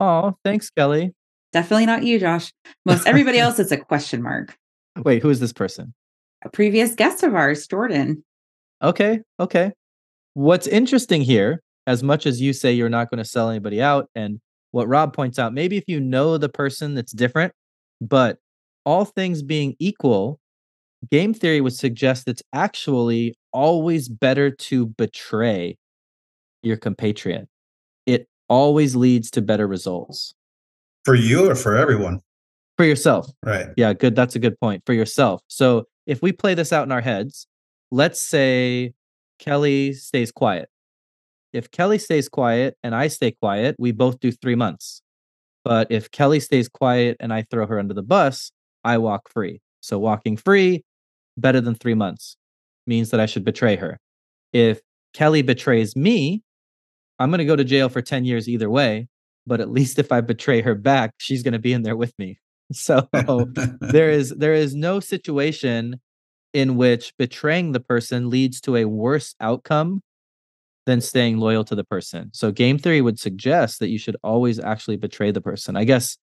Oh, 0.00 0.36
thanks, 0.44 0.70
Kelly. 0.70 1.12
Definitely 1.52 1.86
not 1.86 2.04
you, 2.04 2.18
Josh. 2.18 2.52
Most 2.86 3.06
everybody 3.06 3.38
else 3.40 3.58
is 3.58 3.72
a 3.72 3.76
question 3.76 4.22
mark. 4.22 4.56
Wait, 4.98 5.22
who 5.22 5.30
is 5.30 5.40
this 5.40 5.52
person? 5.52 5.94
A 6.42 6.48
previous 6.48 6.94
guest 6.94 7.22
of 7.22 7.34
ours, 7.34 7.66
Jordan. 7.66 8.22
Okay, 8.82 9.20
okay. 9.38 9.72
What's 10.34 10.66
interesting 10.66 11.22
here, 11.22 11.62
as 11.86 12.02
much 12.02 12.26
as 12.26 12.40
you 12.40 12.52
say 12.52 12.72
you're 12.72 12.88
not 12.88 13.10
going 13.10 13.18
to 13.18 13.24
sell 13.24 13.50
anybody 13.50 13.82
out, 13.82 14.08
and 14.14 14.40
what 14.70 14.88
Rob 14.88 15.12
points 15.12 15.38
out, 15.38 15.52
maybe 15.52 15.76
if 15.76 15.84
you 15.86 16.00
know 16.00 16.38
the 16.38 16.48
person 16.48 16.94
that's 16.94 17.12
different, 17.12 17.52
but 18.00 18.38
all 18.86 19.04
things 19.04 19.42
being 19.42 19.74
equal, 19.78 20.38
game 21.10 21.34
theory 21.34 21.60
would 21.60 21.74
suggest 21.74 22.28
it's 22.28 22.42
actually 22.52 23.34
always 23.52 24.08
better 24.08 24.50
to 24.50 24.86
betray 24.86 25.76
your 26.62 26.76
compatriot. 26.76 27.48
It 28.06 28.28
always 28.48 28.96
leads 28.96 29.30
to 29.32 29.42
better 29.42 29.66
results. 29.66 30.34
For 31.04 31.14
you 31.14 31.50
or 31.50 31.54
for 31.54 31.76
everyone? 31.76 32.20
For 32.76 32.84
yourself. 32.84 33.30
Right. 33.44 33.68
Yeah, 33.76 33.92
good. 33.92 34.14
That's 34.14 34.36
a 34.36 34.38
good 34.38 34.58
point. 34.60 34.82
For 34.86 34.92
yourself. 34.92 35.42
So 35.48 35.86
if 36.06 36.22
we 36.22 36.32
play 36.32 36.54
this 36.54 36.72
out 36.72 36.84
in 36.84 36.92
our 36.92 37.00
heads, 37.00 37.46
let's 37.90 38.20
say 38.20 38.92
Kelly 39.38 39.92
stays 39.92 40.32
quiet. 40.32 40.68
If 41.52 41.70
Kelly 41.70 41.98
stays 41.98 42.28
quiet 42.28 42.76
and 42.82 42.94
I 42.94 43.08
stay 43.08 43.32
quiet, 43.32 43.76
we 43.78 43.92
both 43.92 44.20
do 44.20 44.30
three 44.30 44.54
months. 44.54 45.02
But 45.64 45.90
if 45.90 46.10
Kelly 46.10 46.40
stays 46.40 46.68
quiet 46.68 47.16
and 47.20 47.32
I 47.32 47.42
throw 47.50 47.66
her 47.66 47.78
under 47.78 47.94
the 47.94 48.02
bus, 48.02 48.52
I 48.84 48.98
walk 48.98 49.28
free. 49.30 49.60
So 49.80 49.98
walking 49.98 50.36
free, 50.36 50.84
better 51.36 51.60
than 51.60 51.74
three 51.74 51.94
months, 51.94 52.36
means 52.86 53.10
that 53.10 53.20
I 53.20 53.26
should 53.26 53.44
betray 53.44 53.76
her. 53.76 53.98
If 54.52 54.80
Kelly 55.12 55.42
betrays 55.42 55.96
me, 55.96 56.42
I'm 57.18 57.30
going 57.30 57.38
to 57.38 57.44
go 57.44 57.56
to 57.56 57.64
jail 57.64 57.88
for 57.88 58.00
10 58.00 58.24
years 58.24 58.48
either 58.48 58.70
way. 58.70 59.08
But 59.46 59.60
at 59.60 59.70
least 59.78 59.98
if 59.98 60.12
I 60.12 60.20
betray 60.20 60.60
her 60.62 60.74
back, 60.74 61.12
she's 61.18 61.42
going 61.42 61.52
to 61.52 61.58
be 61.58 61.72
in 61.72 61.82
there 61.82 61.96
with 61.96 62.14
me. 62.18 62.38
So 62.72 63.08
there 63.80 64.10
is 64.10 64.30
there 64.30 64.54
is 64.54 64.76
no 64.76 65.00
situation 65.00 66.00
in 66.52 66.76
which 66.76 67.12
betraying 67.16 67.72
the 67.72 67.80
person 67.80 68.30
leads 68.30 68.60
to 68.62 68.76
a 68.76 68.84
worse 68.84 69.34
outcome 69.40 70.02
than 70.86 71.00
staying 71.00 71.38
loyal 71.38 71.64
to 71.64 71.74
the 71.74 71.84
person. 71.84 72.30
So 72.32 72.50
game 72.50 72.78
theory 72.78 73.00
would 73.00 73.18
suggest 73.18 73.78
that 73.78 73.88
you 73.88 73.98
should 73.98 74.16
always 74.22 74.58
actually 74.58 74.96
betray 74.96 75.30
the 75.30 75.40
person. 75.40 75.76
I 75.76 75.84
guess 75.84 76.16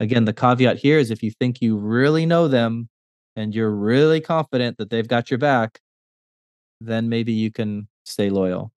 again 0.00 0.24
the 0.24 0.32
caveat 0.32 0.78
here 0.78 0.98
is 0.98 1.10
if 1.10 1.22
you 1.22 1.30
think 1.30 1.60
you 1.60 1.76
really 1.76 2.26
know 2.26 2.48
them 2.48 2.88
and 3.36 3.54
you're 3.54 3.70
really 3.70 4.20
confident 4.20 4.78
that 4.78 4.90
they've 4.90 5.06
got 5.06 5.30
your 5.30 5.38
back, 5.38 5.80
then 6.80 7.08
maybe 7.08 7.32
you 7.32 7.50
can 7.50 7.88
stay 8.04 8.30
loyal. 8.30 8.72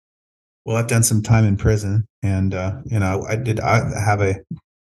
Well, 0.66 0.78
I've 0.78 0.88
done 0.88 1.04
some 1.04 1.22
time 1.22 1.46
in 1.46 1.58
prison 1.58 2.08
and 2.24 2.56
uh, 2.56 2.78
you 2.86 3.00
know, 3.00 3.26
I 3.28 3.36
did 3.36 3.60
I 3.60 4.00
have 4.00 4.22
a 4.22 4.36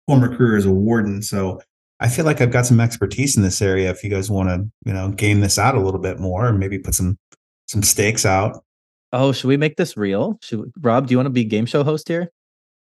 former 0.07 0.35
career 0.35 0.57
as 0.57 0.65
a 0.65 0.71
warden, 0.71 1.21
so 1.21 1.61
I 1.99 2.07
feel 2.07 2.25
like 2.25 2.39
I've 2.39 2.51
got 2.51 2.65
some 2.65 2.79
expertise 2.79 3.35
in 3.35 3.43
this 3.43 3.61
area. 3.61 3.89
If 3.89 4.03
you 4.03 4.09
guys 4.09 4.29
want 4.29 4.49
to, 4.49 4.69
you 4.85 4.93
know, 4.93 5.09
game 5.09 5.41
this 5.41 5.59
out 5.59 5.75
a 5.75 5.81
little 5.81 5.99
bit 5.99 6.19
more, 6.19 6.47
and 6.47 6.59
maybe 6.59 6.79
put 6.79 6.95
some 6.95 7.17
some 7.67 7.83
stakes 7.83 8.25
out. 8.25 8.63
Oh, 9.11 9.31
should 9.31 9.47
we 9.47 9.57
make 9.57 9.75
this 9.75 9.97
real? 9.97 10.37
Should 10.41 10.71
Rob? 10.81 11.07
Do 11.07 11.11
you 11.11 11.17
want 11.17 11.27
to 11.27 11.31
be 11.31 11.43
game 11.43 11.65
show 11.65 11.83
host 11.83 12.07
here? 12.07 12.31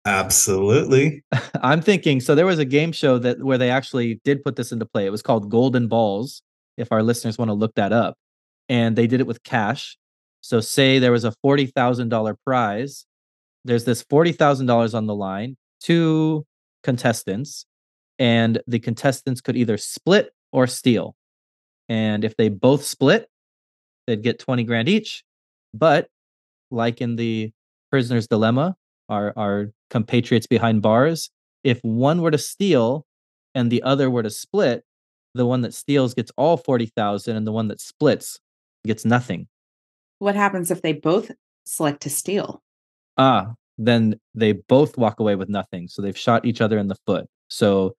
Absolutely. 0.05 1.23
I'm 1.61 1.81
thinking. 1.81 2.21
So 2.21 2.35
there 2.35 2.45
was 2.45 2.59
a 2.59 2.65
game 2.65 2.91
show 2.91 3.17
that 3.19 3.43
where 3.43 3.57
they 3.57 3.69
actually 3.69 4.19
did 4.23 4.43
put 4.43 4.55
this 4.55 4.71
into 4.71 4.85
play. 4.85 5.05
It 5.05 5.11
was 5.11 5.21
called 5.21 5.49
Golden 5.49 5.87
Balls. 5.87 6.41
If 6.77 6.91
our 6.91 7.03
listeners 7.03 7.37
want 7.37 7.49
to 7.49 7.53
look 7.53 7.75
that 7.75 7.91
up, 7.91 8.17
and 8.69 8.95
they 8.95 9.07
did 9.07 9.19
it 9.19 9.27
with 9.27 9.43
cash. 9.43 9.97
So 10.39 10.59
say 10.59 10.97
there 10.97 11.11
was 11.11 11.25
a 11.25 11.33
$40,000 11.45 12.35
prize. 12.43 13.05
There's 13.63 13.85
this 13.85 14.03
$40,000 14.03 14.95
on 14.95 15.05
the 15.05 15.13
line, 15.13 15.57
two 15.81 16.45
contestants, 16.81 17.65
and 18.21 18.61
the 18.67 18.77
contestants 18.77 19.41
could 19.41 19.57
either 19.57 19.77
split 19.77 20.29
or 20.53 20.67
steal. 20.67 21.15
And 21.89 22.23
if 22.23 22.37
they 22.37 22.49
both 22.49 22.83
split, 22.83 23.27
they'd 24.05 24.21
get 24.21 24.37
20 24.37 24.63
grand 24.63 24.87
each. 24.87 25.23
But 25.73 26.07
like 26.69 27.01
in 27.01 27.15
the 27.15 27.51
prisoner's 27.89 28.27
dilemma, 28.27 28.75
our, 29.09 29.33
our 29.35 29.71
compatriots 29.89 30.45
behind 30.45 30.83
bars, 30.83 31.31
if 31.63 31.79
one 31.81 32.21
were 32.21 32.29
to 32.29 32.37
steal 32.37 33.07
and 33.55 33.71
the 33.71 33.81
other 33.81 34.07
were 34.11 34.21
to 34.21 34.29
split, 34.29 34.83
the 35.33 35.47
one 35.47 35.61
that 35.61 35.73
steals 35.73 36.13
gets 36.13 36.31
all 36.37 36.57
40,000 36.57 37.35
and 37.35 37.47
the 37.47 37.51
one 37.51 37.69
that 37.69 37.81
splits 37.81 38.39
gets 38.85 39.03
nothing. 39.03 39.47
What 40.19 40.35
happens 40.35 40.69
if 40.69 40.83
they 40.83 40.93
both 40.93 41.31
select 41.65 42.01
to 42.03 42.11
steal? 42.11 42.61
Ah, 43.17 43.55
then 43.79 44.19
they 44.35 44.51
both 44.51 44.95
walk 44.95 45.19
away 45.19 45.35
with 45.35 45.49
nothing. 45.49 45.87
So 45.87 46.03
they've 46.03 46.15
shot 46.15 46.45
each 46.45 46.61
other 46.61 46.77
in 46.77 46.87
the 46.87 46.97
foot. 47.07 47.25
So 47.49 47.95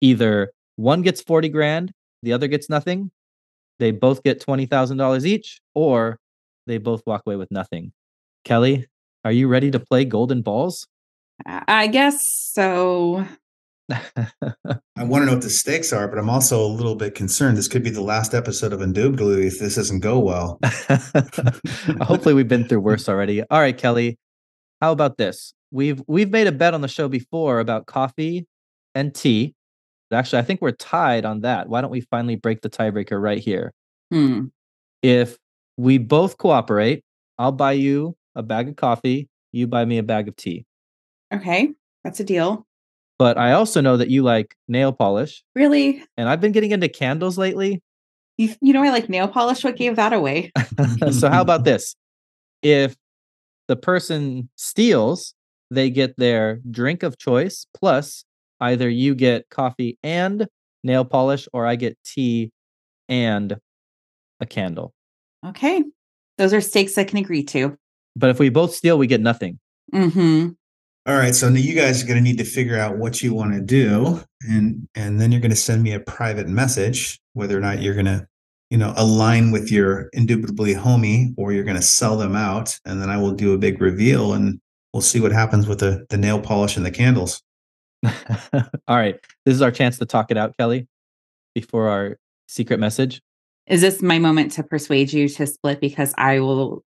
either 0.00 0.52
one 0.76 1.02
gets 1.02 1.22
40 1.22 1.48
grand, 1.48 1.92
the 2.22 2.32
other 2.32 2.48
gets 2.48 2.68
nothing. 2.68 3.10
They 3.78 3.90
both 3.90 4.22
get 4.22 4.44
$20,000 4.44 5.24
each, 5.24 5.60
or 5.74 6.18
they 6.66 6.78
both 6.78 7.02
walk 7.06 7.22
away 7.26 7.36
with 7.36 7.50
nothing. 7.50 7.92
Kelly, 8.44 8.86
are 9.24 9.32
you 9.32 9.48
ready 9.48 9.70
to 9.70 9.80
play 9.80 10.04
Golden 10.04 10.42
Balls? 10.42 10.86
I 11.46 11.62
I 11.66 11.86
guess 11.86 12.28
so. 12.28 13.26
I 13.90 15.04
want 15.04 15.22
to 15.22 15.26
know 15.26 15.32
what 15.32 15.42
the 15.42 15.50
stakes 15.50 15.92
are, 15.92 16.08
but 16.08 16.18
I'm 16.18 16.28
also 16.28 16.64
a 16.64 16.66
little 16.66 16.94
bit 16.94 17.14
concerned. 17.14 17.56
This 17.56 17.68
could 17.68 17.82
be 17.82 17.90
the 17.90 18.02
last 18.02 18.34
episode 18.34 18.72
of 18.72 18.82
Indubitably 18.82 19.46
if 19.46 19.58
this 19.58 19.76
doesn't 19.76 20.00
go 20.00 20.18
well. 20.18 20.58
Hopefully 22.02 22.34
we've 22.34 22.48
been 22.48 22.68
through 22.68 22.80
worse 22.80 23.08
already. 23.08 23.42
All 23.42 23.60
right, 23.60 23.76
Kelly. 23.76 24.18
How 24.80 24.92
about 24.92 25.16
this? 25.16 25.54
We've 25.70 26.02
we've 26.06 26.30
made 26.30 26.46
a 26.46 26.52
bet 26.52 26.74
on 26.74 26.80
the 26.80 26.88
show 26.88 27.08
before 27.08 27.60
about 27.60 27.86
coffee 27.86 28.46
and 28.94 29.14
tea. 29.14 29.54
Actually, 30.12 30.38
I 30.40 30.42
think 30.42 30.62
we're 30.62 30.72
tied 30.72 31.24
on 31.24 31.42
that. 31.42 31.68
Why 31.68 31.80
don't 31.80 31.90
we 31.90 32.00
finally 32.00 32.36
break 32.36 32.62
the 32.62 32.70
tiebreaker 32.70 33.20
right 33.20 33.38
here? 33.38 33.72
Hmm. 34.10 34.46
If 35.02 35.36
we 35.76 35.98
both 35.98 36.38
cooperate, 36.38 37.04
I'll 37.38 37.52
buy 37.52 37.72
you 37.72 38.16
a 38.34 38.42
bag 38.42 38.68
of 38.68 38.76
coffee, 38.76 39.28
you 39.52 39.66
buy 39.66 39.84
me 39.84 39.98
a 39.98 40.02
bag 40.02 40.28
of 40.28 40.36
tea. 40.36 40.64
Okay. 41.32 41.72
That's 42.04 42.20
a 42.20 42.24
deal. 42.24 42.66
But 43.18 43.36
I 43.36 43.52
also 43.52 43.80
know 43.80 43.96
that 43.96 44.08
you 44.10 44.22
like 44.22 44.54
nail 44.68 44.92
polish, 44.92 45.42
Really? 45.54 46.04
and 46.16 46.28
I've 46.28 46.40
been 46.40 46.52
getting 46.52 46.70
into 46.70 46.88
candles 46.88 47.36
lately. 47.36 47.82
You, 48.38 48.54
you 48.60 48.72
know, 48.72 48.82
I 48.84 48.90
like 48.90 49.08
nail 49.08 49.26
polish. 49.26 49.64
What 49.64 49.76
gave 49.76 49.96
that 49.96 50.12
away? 50.12 50.52
so 51.10 51.28
how 51.28 51.42
about 51.42 51.64
this? 51.64 51.96
If 52.62 52.96
the 53.66 53.74
person 53.76 54.48
steals, 54.54 55.34
they 55.70 55.90
get 55.90 56.16
their 56.16 56.60
drink 56.70 57.02
of 57.02 57.18
choice 57.18 57.66
plus 57.74 58.24
either 58.60 58.88
you 58.88 59.14
get 59.14 59.48
coffee 59.50 59.98
and 60.02 60.46
nail 60.84 61.04
polish 61.04 61.48
or 61.52 61.66
I 61.66 61.76
get 61.76 61.98
tea 62.04 62.52
and 63.08 63.56
a 64.40 64.46
candle. 64.46 64.92
Okay. 65.46 65.82
Those 66.36 66.52
are 66.52 66.60
stakes 66.60 66.98
I 66.98 67.04
can 67.04 67.18
agree 67.18 67.42
to. 67.44 67.76
But 68.16 68.30
if 68.30 68.38
we 68.38 68.48
both 68.48 68.74
steal, 68.74 68.98
we 68.98 69.06
get 69.06 69.20
nothing. 69.20 69.58
Mm-hmm. 69.94 70.50
All 71.06 71.16
right, 71.16 71.34
so 71.34 71.48
now 71.48 71.58
you 71.58 71.74
guys 71.74 72.02
are 72.02 72.06
going 72.06 72.18
to 72.18 72.22
need 72.22 72.36
to 72.36 72.44
figure 72.44 72.78
out 72.78 72.98
what 72.98 73.22
you 73.22 73.32
want 73.32 73.54
to 73.54 73.62
do, 73.62 74.22
and 74.42 74.86
and 74.94 75.18
then 75.18 75.32
you're 75.32 75.40
going 75.40 75.50
to 75.50 75.56
send 75.56 75.82
me 75.82 75.94
a 75.94 76.00
private 76.00 76.48
message 76.48 77.18
whether 77.32 77.56
or 77.56 77.60
not 77.60 77.80
you're 77.80 77.94
going 77.94 78.04
to, 78.04 78.26
you 78.68 78.76
know, 78.76 78.92
align 78.94 79.50
with 79.50 79.72
your 79.72 80.10
indubitably 80.12 80.74
homie 80.74 81.32
or 81.38 81.52
you're 81.52 81.64
going 81.64 81.76
to 81.76 81.82
sell 81.82 82.18
them 82.18 82.36
out, 82.36 82.78
and 82.84 83.00
then 83.00 83.08
I 83.08 83.16
will 83.16 83.32
do 83.32 83.54
a 83.54 83.58
big 83.58 83.80
reveal, 83.80 84.34
and 84.34 84.60
we'll 84.92 85.00
see 85.00 85.18
what 85.18 85.32
happens 85.32 85.66
with 85.66 85.78
the 85.78 86.04
the 86.10 86.18
nail 86.18 86.40
polish 86.40 86.76
and 86.76 86.84
the 86.84 86.90
candles. 86.90 87.42
All 88.86 88.96
right. 88.96 89.16
This 89.44 89.54
is 89.54 89.62
our 89.62 89.70
chance 89.70 89.98
to 89.98 90.06
talk 90.06 90.30
it 90.30 90.36
out, 90.36 90.56
Kelly, 90.56 90.86
before 91.54 91.88
our 91.88 92.18
secret 92.46 92.80
message. 92.80 93.20
Is 93.66 93.80
this 93.80 94.00
my 94.00 94.18
moment 94.18 94.52
to 94.52 94.62
persuade 94.62 95.12
you 95.12 95.28
to 95.28 95.46
split? 95.46 95.80
Because 95.80 96.14
I 96.16 96.40
will 96.40 96.84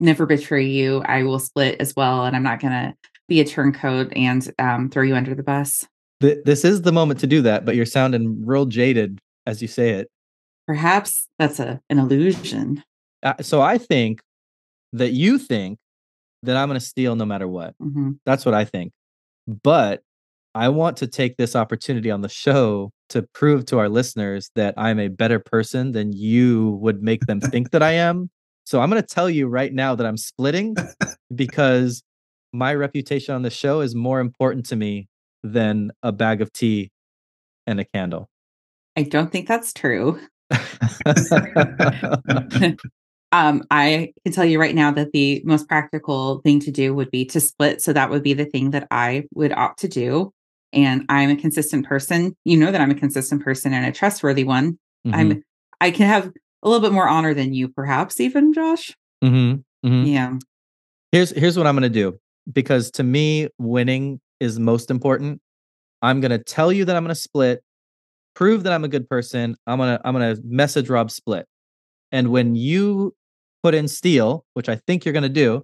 never 0.00 0.26
betray 0.26 0.66
you. 0.66 1.02
I 1.04 1.22
will 1.22 1.38
split 1.38 1.80
as 1.80 1.94
well. 1.94 2.24
And 2.24 2.34
I'm 2.34 2.42
not 2.42 2.60
going 2.60 2.72
to 2.72 2.94
be 3.28 3.40
a 3.40 3.44
turncoat 3.44 4.12
and 4.16 4.52
um, 4.58 4.90
throw 4.90 5.04
you 5.04 5.14
under 5.14 5.34
the 5.34 5.42
bus. 5.44 5.86
Th- 6.20 6.38
this 6.44 6.64
is 6.64 6.82
the 6.82 6.92
moment 6.92 7.20
to 7.20 7.26
do 7.26 7.42
that, 7.42 7.64
but 7.64 7.76
you're 7.76 7.86
sounding 7.86 8.44
real 8.44 8.66
jaded 8.66 9.20
as 9.46 9.62
you 9.62 9.68
say 9.68 9.90
it. 9.90 10.08
Perhaps 10.66 11.28
that's 11.38 11.60
a, 11.60 11.80
an 11.88 11.98
illusion. 11.98 12.82
Uh, 13.22 13.34
so 13.40 13.60
I 13.60 13.78
think 13.78 14.20
that 14.92 15.12
you 15.12 15.38
think 15.38 15.78
that 16.42 16.56
I'm 16.56 16.68
going 16.68 16.78
to 16.78 16.84
steal 16.84 17.14
no 17.16 17.24
matter 17.24 17.46
what. 17.46 17.74
Mhm. 17.80 18.18
That's 18.26 18.44
what 18.44 18.54
I 18.54 18.64
think. 18.64 18.92
But 19.46 20.02
I 20.54 20.68
want 20.68 20.96
to 20.98 21.06
take 21.06 21.36
this 21.36 21.54
opportunity 21.54 22.10
on 22.10 22.22
the 22.22 22.28
show 22.28 22.90
to 23.10 23.22
prove 23.34 23.66
to 23.66 23.78
our 23.78 23.88
listeners 23.88 24.50
that 24.56 24.74
I'm 24.76 24.98
a 24.98 25.08
better 25.08 25.38
person 25.38 25.92
than 25.92 26.12
you 26.12 26.78
would 26.80 27.02
make 27.02 27.26
them 27.26 27.40
think 27.40 27.70
that 27.70 27.82
I 27.82 27.92
am. 27.92 28.30
So 28.64 28.80
I'm 28.80 28.90
going 28.90 29.02
to 29.02 29.06
tell 29.06 29.30
you 29.30 29.48
right 29.48 29.72
now 29.72 29.94
that 29.94 30.06
I'm 30.06 30.16
splitting 30.16 30.76
because 31.34 32.02
my 32.52 32.74
reputation 32.74 33.34
on 33.34 33.42
the 33.42 33.50
show 33.50 33.80
is 33.80 33.94
more 33.94 34.20
important 34.20 34.66
to 34.66 34.76
me 34.76 35.08
than 35.42 35.92
a 36.02 36.12
bag 36.12 36.42
of 36.42 36.52
tea 36.52 36.90
and 37.66 37.80
a 37.80 37.84
candle. 37.84 38.28
I 38.96 39.04
don't 39.04 39.30
think 39.30 39.46
that's 39.46 39.72
true. 39.72 40.20
Um, 43.32 43.62
I 43.70 44.12
can 44.24 44.32
tell 44.32 44.44
you 44.44 44.58
right 44.58 44.74
now 44.74 44.90
that 44.90 45.12
the 45.12 45.40
most 45.44 45.68
practical 45.68 46.40
thing 46.40 46.60
to 46.60 46.70
do 46.70 46.94
would 46.94 47.10
be 47.10 47.24
to 47.26 47.40
split. 47.40 47.80
So 47.80 47.92
that 47.92 48.10
would 48.10 48.22
be 48.22 48.34
the 48.34 48.44
thing 48.44 48.70
that 48.70 48.88
I 48.90 49.24
would 49.34 49.52
opt 49.52 49.80
to 49.80 49.88
do. 49.88 50.32
And 50.72 51.04
I'm 51.08 51.30
a 51.30 51.36
consistent 51.36 51.86
person. 51.86 52.36
You 52.44 52.56
know 52.56 52.70
that 52.70 52.80
I'm 52.80 52.90
a 52.90 52.94
consistent 52.94 53.42
person 53.42 53.72
and 53.72 53.84
a 53.86 53.92
trustworthy 53.92 54.44
one. 54.44 54.78
Mhm, 55.06 55.14
I'm 55.14 55.42
I 55.80 55.90
can 55.90 56.06
have 56.06 56.30
a 56.62 56.68
little 56.68 56.86
bit 56.86 56.92
more 56.92 57.08
honor 57.08 57.34
than 57.34 57.54
you, 57.54 57.68
perhaps 57.68 58.20
even 58.20 58.52
Josh. 58.52 58.94
mhm, 59.24 59.64
mhm. 59.84 60.06
Yeah. 60.06 60.34
Here's 61.12 61.30
here's 61.30 61.56
what 61.56 61.66
I'm 61.66 61.74
going 61.74 61.82
to 61.82 61.88
do 61.88 62.18
because 62.52 62.90
to 62.92 63.02
me 63.02 63.48
winning 63.58 64.20
is 64.38 64.58
most 64.58 64.90
important. 64.90 65.40
I'm 66.02 66.20
going 66.20 66.30
to 66.30 66.38
tell 66.38 66.72
you 66.72 66.84
that 66.84 66.96
I'm 66.96 67.02
going 67.04 67.14
to 67.14 67.20
split, 67.20 67.62
prove 68.34 68.62
that 68.62 68.72
I'm 68.72 68.84
a 68.84 68.88
good 68.88 69.08
person. 69.08 69.56
I'm 69.66 69.78
going 69.78 69.96
to 69.96 70.00
I'm 70.06 70.14
going 70.14 70.36
to 70.36 70.42
message 70.44 70.88
Rob 70.88 71.10
split. 71.10 71.46
And 72.12 72.28
when 72.28 72.54
you 72.54 73.14
put 73.62 73.74
in 73.74 73.88
steal, 73.88 74.44
which 74.54 74.68
I 74.68 74.76
think 74.76 75.04
you're 75.04 75.12
going 75.12 75.22
to 75.24 75.28
do, 75.28 75.62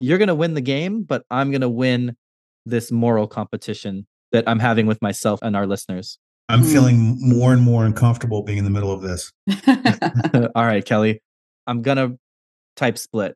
you're 0.00 0.18
going 0.18 0.28
to 0.28 0.34
win 0.34 0.54
the 0.54 0.60
game, 0.60 1.02
but 1.02 1.24
I'm 1.30 1.50
going 1.50 1.60
to 1.62 1.68
win 1.68 2.16
this 2.64 2.90
moral 2.90 3.26
competition 3.26 4.06
that 4.36 4.44
I'm 4.46 4.58
having 4.58 4.86
with 4.86 5.00
myself 5.00 5.40
and 5.42 5.56
our 5.56 5.66
listeners. 5.66 6.18
I'm 6.48 6.60
Hmm. 6.60 6.66
feeling 6.66 7.16
more 7.20 7.52
and 7.54 7.62
more 7.62 7.84
uncomfortable 7.86 8.42
being 8.42 8.58
in 8.58 8.64
the 8.64 8.70
middle 8.70 8.92
of 8.92 9.00
this. 9.02 9.32
All 10.54 10.64
right, 10.64 10.84
Kelly. 10.84 11.20
I'm 11.66 11.80
going 11.82 11.96
to 11.96 12.18
type 12.76 12.98
split. 12.98 13.34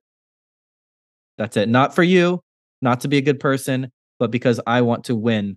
That's 1.38 1.56
it. 1.56 1.68
Not 1.70 1.94
for 1.94 2.02
you, 2.02 2.42
not 2.82 3.00
to 3.00 3.08
be 3.08 3.16
a 3.16 3.22
good 3.22 3.40
person, 3.40 3.90
but 4.18 4.30
because 4.30 4.60
I 4.66 4.82
want 4.82 5.04
to 5.04 5.16
win 5.16 5.56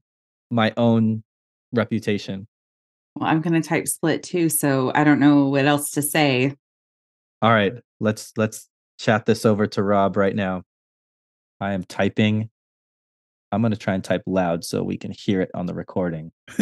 my 0.50 0.74
own 0.78 1.24
reputation. 1.74 2.48
well, 3.16 3.30
I'm 3.30 3.42
gonna 3.42 3.62
type 3.62 3.88
split 3.88 4.24
too, 4.24 4.48
so 4.50 4.92
I 4.96 5.04
don't 5.04 5.20
know 5.20 5.50
what 5.50 5.66
else 5.66 5.92
to 5.92 6.02
say. 6.02 6.56
All 7.42 7.52
right, 7.52 7.74
let's 8.00 8.32
let's 8.38 8.70
chat 9.00 9.26
this 9.26 9.46
over 9.46 9.68
to 9.68 9.84
Rob 9.84 10.16
right 10.16 10.36
now. 10.36 10.64
I 11.60 11.74
am 11.74 11.84
typing. 11.84 12.50
I'm 13.54 13.62
going 13.62 13.72
to 13.72 13.78
try 13.78 13.94
and 13.94 14.04
type 14.04 14.24
loud 14.26 14.64
so 14.64 14.82
we 14.82 14.98
can 14.98 15.12
hear 15.12 15.40
it 15.40 15.52
on 15.54 15.68
the 15.68 15.76
recording. 15.76 16.32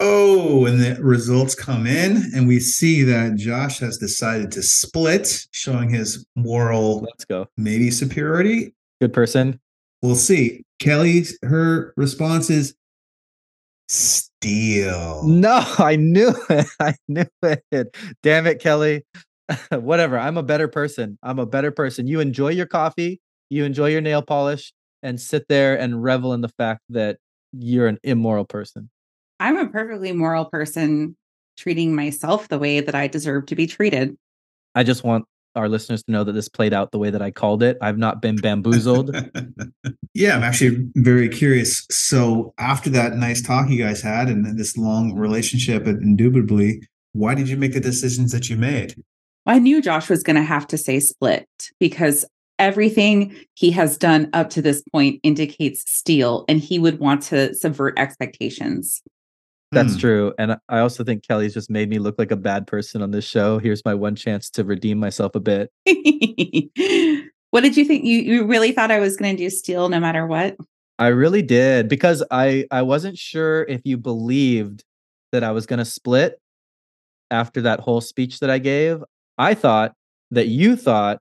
oh, 0.00 0.66
and 0.66 0.80
the 0.80 0.98
results 1.00 1.54
come 1.54 1.86
in, 1.86 2.24
and 2.34 2.48
we 2.48 2.58
see 2.58 3.04
that 3.04 3.36
Josh 3.36 3.78
has 3.78 3.98
decided 3.98 4.50
to 4.52 4.64
split, 4.64 5.46
showing 5.52 5.90
his 5.90 6.26
moral 6.34 7.02
Let's 7.02 7.24
go. 7.24 7.46
maybe 7.56 7.92
superiority. 7.92 8.74
Good 9.00 9.12
person. 9.12 9.60
We'll 10.02 10.16
see. 10.16 10.64
Kelly's 10.80 11.38
her 11.44 11.94
response 11.96 12.50
is 12.50 12.74
steal. 13.88 15.22
No, 15.24 15.62
I 15.78 15.94
knew 15.94 16.34
it. 16.50 16.66
I 16.80 16.94
knew 17.06 17.26
it. 17.42 17.96
Damn 18.24 18.48
it, 18.48 18.58
Kelly. 18.58 19.04
Whatever. 19.70 20.18
I'm 20.18 20.36
a 20.36 20.42
better 20.42 20.66
person. 20.66 21.16
I'm 21.22 21.38
a 21.38 21.46
better 21.46 21.70
person. 21.70 22.08
You 22.08 22.18
enjoy 22.18 22.48
your 22.48 22.66
coffee, 22.66 23.20
you 23.50 23.64
enjoy 23.64 23.90
your 23.90 24.00
nail 24.00 24.22
polish, 24.22 24.72
and 25.02 25.20
sit 25.20 25.46
there 25.48 25.78
and 25.78 26.02
revel 26.02 26.32
in 26.32 26.40
the 26.40 26.48
fact 26.48 26.82
that 26.88 27.18
you're 27.52 27.86
an 27.86 27.98
immoral 28.02 28.44
person. 28.44 28.90
I'm 29.38 29.56
a 29.56 29.68
perfectly 29.68 30.12
moral 30.12 30.46
person 30.46 31.16
treating 31.56 31.94
myself 31.94 32.48
the 32.48 32.58
way 32.58 32.80
that 32.80 32.94
I 32.94 33.06
deserve 33.06 33.46
to 33.46 33.54
be 33.54 33.66
treated. 33.66 34.16
I 34.74 34.82
just 34.82 35.04
want 35.04 35.24
our 35.54 35.68
listeners 35.68 36.02
to 36.02 36.12
know 36.12 36.22
that 36.22 36.32
this 36.32 36.48
played 36.48 36.74
out 36.74 36.92
the 36.92 36.98
way 36.98 37.08
that 37.10 37.22
I 37.22 37.30
called 37.30 37.62
it. 37.62 37.78
I've 37.80 37.96
not 37.96 38.20
been 38.20 38.36
bamboozled. 38.36 39.16
yeah, 40.14 40.36
I'm 40.36 40.42
actually 40.42 40.86
very 40.96 41.28
curious. 41.28 41.86
So 41.90 42.52
after 42.58 42.90
that 42.90 43.14
nice 43.14 43.40
talk 43.40 43.70
you 43.70 43.82
guys 43.82 44.02
had 44.02 44.28
and 44.28 44.58
this 44.58 44.76
long 44.76 45.14
relationship, 45.14 45.86
indubitably, 45.86 46.82
why 47.12 47.34
did 47.34 47.48
you 47.48 47.56
make 47.56 47.72
the 47.72 47.80
decisions 47.80 48.32
that 48.32 48.50
you 48.50 48.56
made? 48.56 48.94
I 49.46 49.58
knew 49.58 49.80
Josh 49.80 50.10
was 50.10 50.22
going 50.22 50.36
to 50.36 50.42
have 50.42 50.66
to 50.68 50.78
say 50.78 51.00
split 51.00 51.48
because 51.80 52.26
everything 52.58 53.34
he 53.54 53.70
has 53.72 53.96
done 53.96 54.28
up 54.32 54.50
to 54.50 54.62
this 54.62 54.82
point 54.92 55.20
indicates 55.22 55.90
steal, 55.90 56.44
and 56.48 56.60
he 56.60 56.78
would 56.78 56.98
want 56.98 57.22
to 57.24 57.54
subvert 57.54 57.98
expectations. 57.98 59.02
That's 59.72 59.94
Hmm. 59.94 60.00
true. 60.00 60.34
And 60.38 60.56
I 60.68 60.78
also 60.78 61.02
think 61.04 61.26
Kelly's 61.26 61.52
just 61.54 61.68
made 61.70 61.88
me 61.90 61.98
look 61.98 62.14
like 62.18 62.30
a 62.30 62.36
bad 62.36 62.66
person 62.66 63.02
on 63.02 63.10
this 63.10 63.24
show. 63.24 63.58
Here's 63.58 63.84
my 63.84 63.94
one 63.94 64.14
chance 64.14 64.48
to 64.50 64.64
redeem 64.64 64.98
myself 64.98 65.34
a 65.34 65.40
bit. 65.40 65.70
what 67.50 67.60
did 67.62 67.76
you 67.76 67.84
think? 67.84 68.04
You 68.04 68.18
you 68.20 68.44
really 68.46 68.72
thought 68.72 68.90
I 68.90 69.00
was 69.00 69.16
going 69.16 69.36
to 69.36 69.42
do 69.42 69.50
steal 69.50 69.88
no 69.88 70.00
matter 70.00 70.26
what? 70.26 70.56
I 70.98 71.08
really 71.08 71.42
did 71.42 71.88
because 71.88 72.22
I 72.30 72.66
I 72.70 72.82
wasn't 72.82 73.18
sure 73.18 73.64
if 73.64 73.80
you 73.84 73.98
believed 73.98 74.84
that 75.32 75.42
I 75.44 75.50
was 75.50 75.66
going 75.66 75.78
to 75.78 75.84
split 75.84 76.38
after 77.30 77.60
that 77.62 77.80
whole 77.80 78.00
speech 78.00 78.38
that 78.40 78.50
I 78.50 78.58
gave. 78.58 79.02
I 79.36 79.54
thought 79.54 79.92
that 80.30 80.46
you 80.48 80.76
thought 80.76 81.18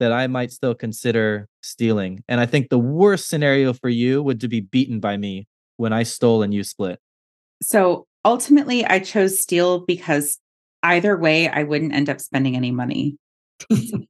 that 0.00 0.12
I 0.12 0.26
might 0.26 0.52
still 0.52 0.74
consider 0.74 1.48
stealing. 1.62 2.22
And 2.28 2.40
I 2.40 2.46
think 2.46 2.68
the 2.68 2.78
worst 2.78 3.28
scenario 3.28 3.72
for 3.72 3.88
you 3.88 4.22
would 4.22 4.40
to 4.40 4.48
be 4.48 4.60
beaten 4.60 5.00
by 5.00 5.16
me 5.16 5.46
when 5.76 5.92
I 5.92 6.02
stole 6.02 6.42
and 6.42 6.52
you 6.52 6.64
split. 6.64 6.98
So 7.62 8.06
ultimately, 8.24 8.84
I 8.84 8.98
chose 8.98 9.40
steal 9.40 9.80
because 9.80 10.38
either 10.82 11.16
way, 11.16 11.48
I 11.48 11.62
wouldn't 11.62 11.94
end 11.94 12.08
up 12.08 12.20
spending 12.20 12.56
any 12.56 12.70
money. 12.70 13.16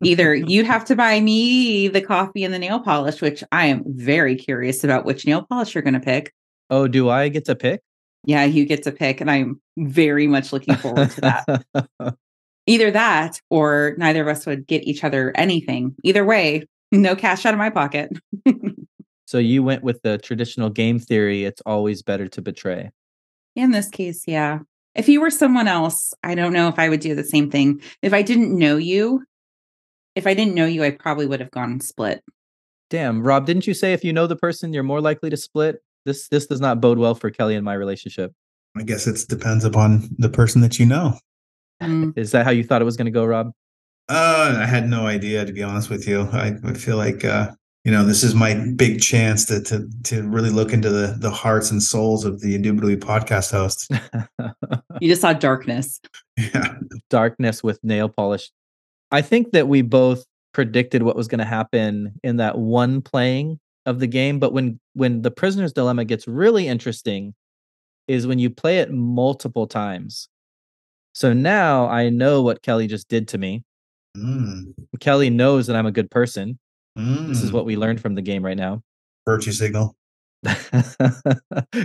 Either 0.03 0.35
you'd 0.35 0.67
have 0.67 0.85
to 0.87 0.97
buy 0.97 1.21
me 1.21 1.89
the 1.89 2.01
coffee 2.01 2.45
and 2.45 2.53
the 2.53 2.59
nail 2.59 2.81
polish, 2.81 3.21
which 3.21 3.45
I 3.53 3.67
am 3.67 3.85
very 3.87 4.37
curious 4.37 4.83
about 4.83 5.05
which 5.05 5.27
nail 5.27 5.47
polish 5.49 5.75
you're 5.75 5.83
going 5.83 5.95
to 5.95 6.01
pick. 6.01 6.33
Oh, 6.71 6.89
do 6.89 7.11
I 7.11 7.29
get 7.29 7.45
to 7.47 7.55
pick? 7.55 7.81
Yeah, 8.27 8.45
you 8.45 8.65
get 8.65 8.83
to 8.85 8.93
pick, 8.93 9.21
and 9.21 9.31
I'm 9.31 9.61
very 9.77 10.27
much 10.27 10.53
looking 10.53 10.77
forward 10.77 11.11
to 11.11 11.21
that. 11.21 12.17
Either 12.67 12.91
that 12.91 13.41
or 13.51 13.95
neither 13.99 14.23
of 14.23 14.29
us 14.29 14.47
would 14.47 14.67
get 14.67 14.85
each 14.85 15.05
other 15.05 15.33
anything. 15.35 15.95
Either 16.03 16.25
way, 16.25 16.67
no 16.93 17.15
cash 17.15 17.45
out 17.45 17.55
of 17.55 17.59
my 17.59 17.71
pocket. 17.71 18.11
so 19.27 19.39
you 19.39 19.63
went 19.63 19.83
with 19.83 20.01
the 20.03 20.19
traditional 20.19 20.71
game 20.71 20.99
theory 20.99 21.45
it's 21.45 21.63
always 21.67 22.03
better 22.03 22.29
to 22.29 22.43
betray. 22.43 22.91
In 23.57 23.71
this 23.71 23.89
case, 23.89 24.25
yeah. 24.27 24.61
If 24.95 25.09
you 25.09 25.21
were 25.21 25.31
someone 25.31 25.69
else, 25.69 26.15
I 26.23 26.35
don't 26.35 26.53
know 26.53 26.69
if 26.69 26.79
I 26.79 26.89
would 26.89 27.01
do 27.01 27.15
the 27.15 27.25
same 27.25 27.51
thing. 27.51 27.81
If 28.01 28.15
I 28.15 28.23
didn't 28.23 28.57
know 28.57 28.77
you, 28.77 29.25
if 30.15 30.27
I 30.27 30.35
didn't 30.35 30.55
know 30.55 30.67
you, 30.67 30.85
I 30.85 30.91
probably 30.91 31.27
would 31.27 31.41
have 31.41 31.51
gone 31.51 31.81
split. 31.81 32.23
Damn, 32.91 33.23
Rob, 33.23 33.47
didn't 33.47 33.67
you 33.67 33.75
say 33.75 33.93
if 33.93 34.05
you 34.05 34.13
know 34.13 34.27
the 34.27 34.37
person, 34.37 34.73
you're 34.73 34.83
more 34.83 35.01
likely 35.01 35.31
to 35.31 35.37
split? 35.37 35.83
This 36.05 36.29
this 36.29 36.47
does 36.47 36.61
not 36.61 36.81
bode 36.81 36.99
well 36.99 37.15
for 37.15 37.31
Kelly 37.31 37.57
and 37.57 37.65
my 37.65 37.75
relationship. 37.75 38.33
I 38.77 38.83
guess 38.83 39.07
it 39.07 39.19
depends 39.29 39.65
upon 39.65 40.09
the 40.19 40.29
person 40.29 40.61
that 40.61 40.79
you 40.79 40.87
know. 40.87 41.19
Mm, 41.83 42.17
Is 42.17 42.31
that 42.33 42.45
how 42.45 42.51
you 42.51 42.65
thought 42.65 42.83
it 42.83 42.85
was 42.85 42.97
going 42.97 43.07
to 43.07 43.11
go, 43.11 43.25
Rob? 43.25 43.53
Uh, 44.09 44.57
I 44.61 44.67
had 44.67 44.89
no 44.89 45.07
idea, 45.07 45.45
to 45.45 45.53
be 45.53 45.63
honest 45.63 45.91
with 45.91 46.07
you. 46.07 46.23
I, 46.33 46.55
I 46.65 46.75
feel 46.75 46.97
like 46.97 47.25
uh, 47.25 47.53
you 47.85 47.93
know 47.93 48.05
this 48.05 48.23
is 48.23 48.35
my 48.35 48.55
big 48.77 49.01
chance 49.01 49.47
to 49.47 49.63
to 49.63 49.89
to 50.05 50.23
really 50.29 50.51
look 50.51 50.73
into 50.73 50.91
the 50.91 51.17
the 51.19 51.31
hearts 51.31 51.71
and 51.71 51.83
souls 51.83 52.25
of 52.25 52.41
the 52.41 52.55
Indubitably 52.55 52.97
podcast 52.97 53.51
hosts. 53.51 53.89
you 55.01 55.09
just 55.09 55.23
saw 55.23 55.33
darkness. 55.33 56.01
Yeah, 56.37 56.75
Darkness 57.11 57.63
with 57.63 57.83
nail 57.83 58.09
polish. 58.09 58.51
I 59.11 59.23
think 59.23 59.53
that 59.53 59.69
we 59.69 59.83
both 59.83 60.25
predicted 60.53 61.03
what 61.03 61.17
was 61.17 61.29
going 61.29 61.39
to 61.39 61.45
happen 61.45 62.19
in 62.23 62.37
that 62.39 62.59
one 62.59 63.01
playing 63.01 63.59
of 63.87 64.01
the 64.01 64.07
game, 64.07 64.39
but 64.39 64.53
when 64.53 64.81
when 64.95 65.23
the 65.23 65.31
prisoner's 65.31 65.73
dilemma 65.73 66.05
gets 66.05 66.29
really 66.29 66.67
interesting 66.69 67.35
is 68.07 68.27
when 68.27 68.39
you 68.39 68.51
play 68.51 68.79
it 68.81 68.93
multiple 68.93 69.67
times. 69.67 70.29
So 71.15 71.33
now 71.33 71.87
I 71.87 72.09
know 72.09 72.43
what 72.43 72.63
Kelly 72.63 72.89
just 72.89 73.09
did 73.09 73.29
to 73.29 73.39
me. 73.39 73.63
Mm, 74.17 74.75
Kelly 75.01 75.31
knows 75.31 75.69
that 75.69 75.77
I'm 75.77 75.87
a 75.87 75.93
good 75.93 76.11
person. 76.11 76.59
This 76.97 77.43
is 77.43 77.51
mm. 77.51 77.55
what 77.55 77.65
we 77.65 77.77
learned 77.77 78.01
from 78.01 78.15
the 78.15 78.23
game 78.23 78.45
right 78.45 78.57
now. 78.57 78.83
virtue 79.25 79.53
signal. 79.53 79.97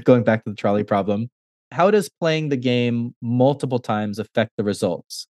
Going 0.03 0.23
back 0.23 0.43
to 0.43 0.49
the 0.49 0.55
trolley 0.55 0.83
problem. 0.83 1.29
How 1.71 1.91
does 1.91 2.09
playing 2.09 2.49
the 2.49 2.57
game 2.57 3.15
multiple 3.21 3.79
times 3.79 4.19
affect 4.19 4.51
the 4.57 4.63
results? 4.63 5.27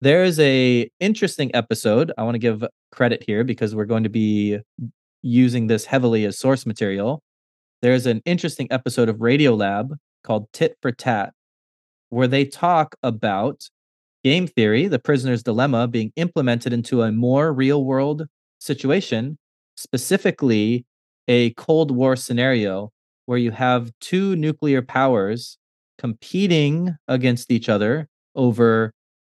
There 0.00 0.24
is 0.24 0.38
a 0.40 0.90
interesting 1.00 1.54
episode. 1.54 2.12
I 2.18 2.24
want 2.24 2.34
to 2.34 2.40
give 2.40 2.64
credit 2.92 3.22
here 3.24 3.44
because 3.44 3.74
we're 3.74 3.84
going 3.84 4.02
to 4.02 4.08
be 4.10 4.58
using 5.22 5.68
this 5.68 5.84
heavily 5.84 6.24
as 6.24 6.38
source 6.38 6.66
material. 6.66 7.22
There's 7.82 8.06
an 8.06 8.22
interesting 8.24 8.68
episode 8.70 9.08
of 9.08 9.16
Radiolab 9.16 9.90
called 10.24 10.52
Tit 10.52 10.76
for 10.82 10.92
Tat 10.92 11.32
where 12.10 12.28
they 12.28 12.44
talk 12.44 12.94
about 13.02 13.68
game 14.24 14.46
theory, 14.46 14.88
the 14.88 14.98
prisoner's 14.98 15.42
dilemma 15.42 15.86
being 15.86 16.12
implemented 16.16 16.72
into 16.72 17.02
a 17.02 17.12
more 17.12 17.52
real 17.52 17.84
world 17.84 18.26
situation, 18.58 19.38
specifically 19.76 20.84
a 21.28 21.50
Cold 21.50 21.90
War 21.90 22.16
scenario 22.16 22.90
where 23.26 23.38
you 23.38 23.50
have 23.50 23.90
two 24.00 24.36
nuclear 24.36 24.82
powers 24.82 25.58
competing 25.98 26.96
against 27.08 27.50
each 27.50 27.68
other 27.68 28.08
over 28.34 28.92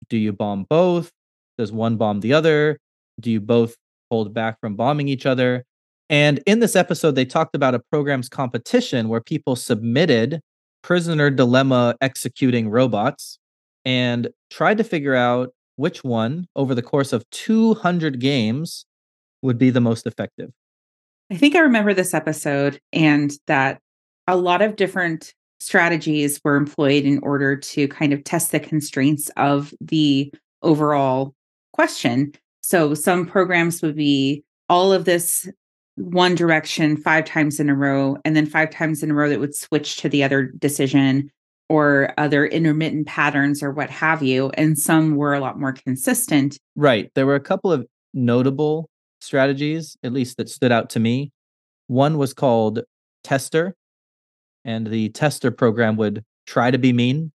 do 0.09 0.16
you 0.16 0.33
bomb 0.33 0.64
both? 0.69 1.11
Does 1.59 1.73
one 1.73 1.97
bomb 1.97 2.21
the 2.21 2.33
other? 2.33 2.79
Do 3.21 3.31
you 3.31 3.41
both 3.41 3.77
hold 4.11 4.33
back 4.33 4.59
from 4.61 4.77
bombing 4.77 5.09
each 5.09 5.27
other? 5.27 5.64
And 6.09 6.41
in 6.47 6.61
this 6.61 6.77
episode, 6.77 7.14
they 7.14 7.25
talked 7.25 7.55
about 7.55 7.75
a 7.75 7.83
program's 7.91 8.29
competition 8.29 9.09
where 9.09 9.21
people 9.21 9.57
submitted 9.57 10.41
prisoner 10.89 11.28
dilemma 11.28 11.95
executing 12.01 12.70
robots 12.70 13.39
and 13.84 14.28
tried 14.51 14.78
to 14.78 14.82
figure 14.82 15.14
out 15.14 15.51
which 15.76 16.03
one 16.03 16.47
over 16.57 16.74
the 16.74 16.80
course 16.80 17.12
of 17.12 17.28
200 17.28 18.18
games 18.18 18.86
would 19.43 19.59
be 19.59 19.68
the 19.68 19.82
most 19.82 20.07
effective. 20.07 20.49
I 21.30 21.36
think 21.36 21.55
I 21.55 21.59
remember 21.59 21.93
this 21.93 22.14
episode 22.14 22.80
and 22.91 23.32
that 23.49 23.80
a 24.26 24.34
lot 24.34 24.62
of 24.62 24.76
different 24.76 25.34
strategies 25.61 26.41
were 26.43 26.57
employed 26.57 27.05
in 27.05 27.18
order 27.18 27.55
to 27.55 27.86
kind 27.89 28.14
of 28.14 28.24
test 28.24 28.51
the 28.51 28.59
constraints 28.59 29.30
of 29.36 29.74
the 29.82 30.32
overall 30.62 31.34
question. 31.74 32.32
So 32.62 32.95
some 32.95 33.26
programs 33.26 33.82
would 33.82 33.95
be 33.95 34.43
all 34.70 34.95
of 34.95 35.05
this 35.05 35.51
one 35.99 36.34
direction 36.34 36.96
five 36.96 37.24
times 37.24 37.61
in 37.61 37.68
a 37.68 37.74
row, 37.74 38.16
and 38.24 38.36
then 38.36 38.46
five 38.46 38.70
times 38.70 39.03
in 39.03 39.11
a 39.11 39.14
row 39.14 39.28
that 39.28 39.40
would 39.40 39.55
switch 39.55 39.96
to 39.99 40.09
the 40.09 40.22
other 40.22 40.44
decision 40.44 41.30
or 41.68 42.14
other 42.16 42.46
intermittent 42.46 43.07
patterns 43.07 43.62
or 43.62 43.70
what 43.70 43.90
have 43.90 44.22
you. 44.22 44.51
And 44.55 44.78
some 44.78 45.16
were 45.16 45.34
a 45.34 45.40
lot 45.40 45.61
more 45.61 45.72
consistent. 45.72 46.59
Right. 46.76 47.11
There 47.14 47.26
were 47.26 47.34
a 47.34 47.40
couple 47.40 47.70
of 47.72 47.86
notable 48.14 48.88
strategies, 49.20 49.96
at 50.03 50.12
least 50.12 50.36
that 50.38 50.49
stood 50.49 50.72
out 50.72 50.90
to 50.90 51.01
me. 51.01 51.30
One 51.88 52.16
was 52.16 52.32
called 52.32 52.80
Tester, 53.22 53.74
and 54.64 54.86
the 54.86 55.11
Tester 55.11 55.51
program 55.51 55.96
would 55.96 56.24
try 56.46 56.70
to 56.70 56.78
be 56.78 56.92
mean, 56.92 57.32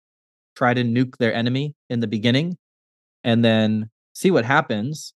try 0.55 0.73
to 0.73 0.83
nuke 0.83 1.17
their 1.17 1.33
enemy 1.33 1.73
in 1.89 1.99
the 1.99 2.07
beginning, 2.07 2.57
and 3.23 3.43
then 3.43 3.89
see 4.13 4.31
what 4.31 4.45
happens. 4.45 5.13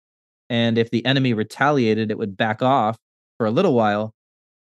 And 0.50 0.78
if 0.78 0.92
the 0.92 1.06
enemy 1.06 1.34
retaliated, 1.34 2.12
it 2.12 2.18
would 2.18 2.36
back 2.36 2.62
off 2.62 2.98
for 3.40 3.48
a 3.48 3.52
little 3.52 3.74
while. 3.74 4.14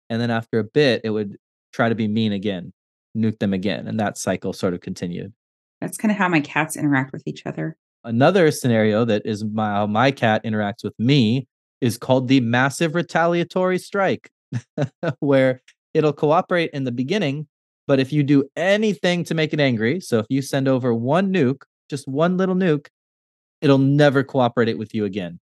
And 0.10 0.22
then 0.22 0.32
after 0.32 0.60
a 0.60 0.64
bit, 0.64 1.02
it 1.04 1.10
would 1.10 1.36
try 1.74 1.90
to 1.90 1.96
be 1.96 2.08
mean 2.08 2.32
again, 2.32 2.72
nuke 3.18 3.40
them 3.40 3.54
again. 3.54 3.88
And 3.88 4.00
that 4.00 4.18
cycle 4.18 4.54
sort 4.54 4.74
of 4.74 4.80
continued. 4.80 5.34
That's 5.82 5.98
kind 5.98 6.12
of 6.12 6.18
how 6.18 6.30
my 6.30 6.40
cats 6.40 6.78
interact 6.78 7.12
with 7.12 7.24
each 7.26 7.46
other. 7.46 7.76
Another 8.04 8.50
scenario 8.52 9.04
that 9.06 9.24
is 9.26 9.44
my, 9.44 9.68
how 9.68 9.88
my 9.88 10.12
cat 10.12 10.44
interacts 10.46 10.84
with 10.84 10.94
me 10.98 11.48
is 11.82 11.98
called 11.98 12.28
the 12.28 12.40
massive 12.40 12.96
retaliatory 12.96 13.78
strike, 13.78 14.30
where 15.20 15.62
it'll 15.94 16.14
cooperate 16.14 16.70
in 16.72 16.84
the 16.84 16.92
beginning, 16.92 17.48
but 17.88 18.00
if 18.00 18.14
you 18.14 18.22
do 18.22 18.48
anything 18.56 19.24
to 19.26 19.34
make 19.34 19.52
it 19.52 19.60
angry, 19.60 20.00
so 20.00 20.20
if 20.20 20.28
you 20.30 20.42
send 20.42 20.68
over 20.68 20.94
one 20.94 21.34
nuke, 21.34 21.64
just 21.90 22.08
one 22.08 22.38
little 22.38 22.56
nuke, 22.56 22.88
it'll 23.62 23.80
never 23.80 24.24
cooperate 24.24 24.78
with 24.78 24.94
you 24.94 25.06
again. 25.06 25.40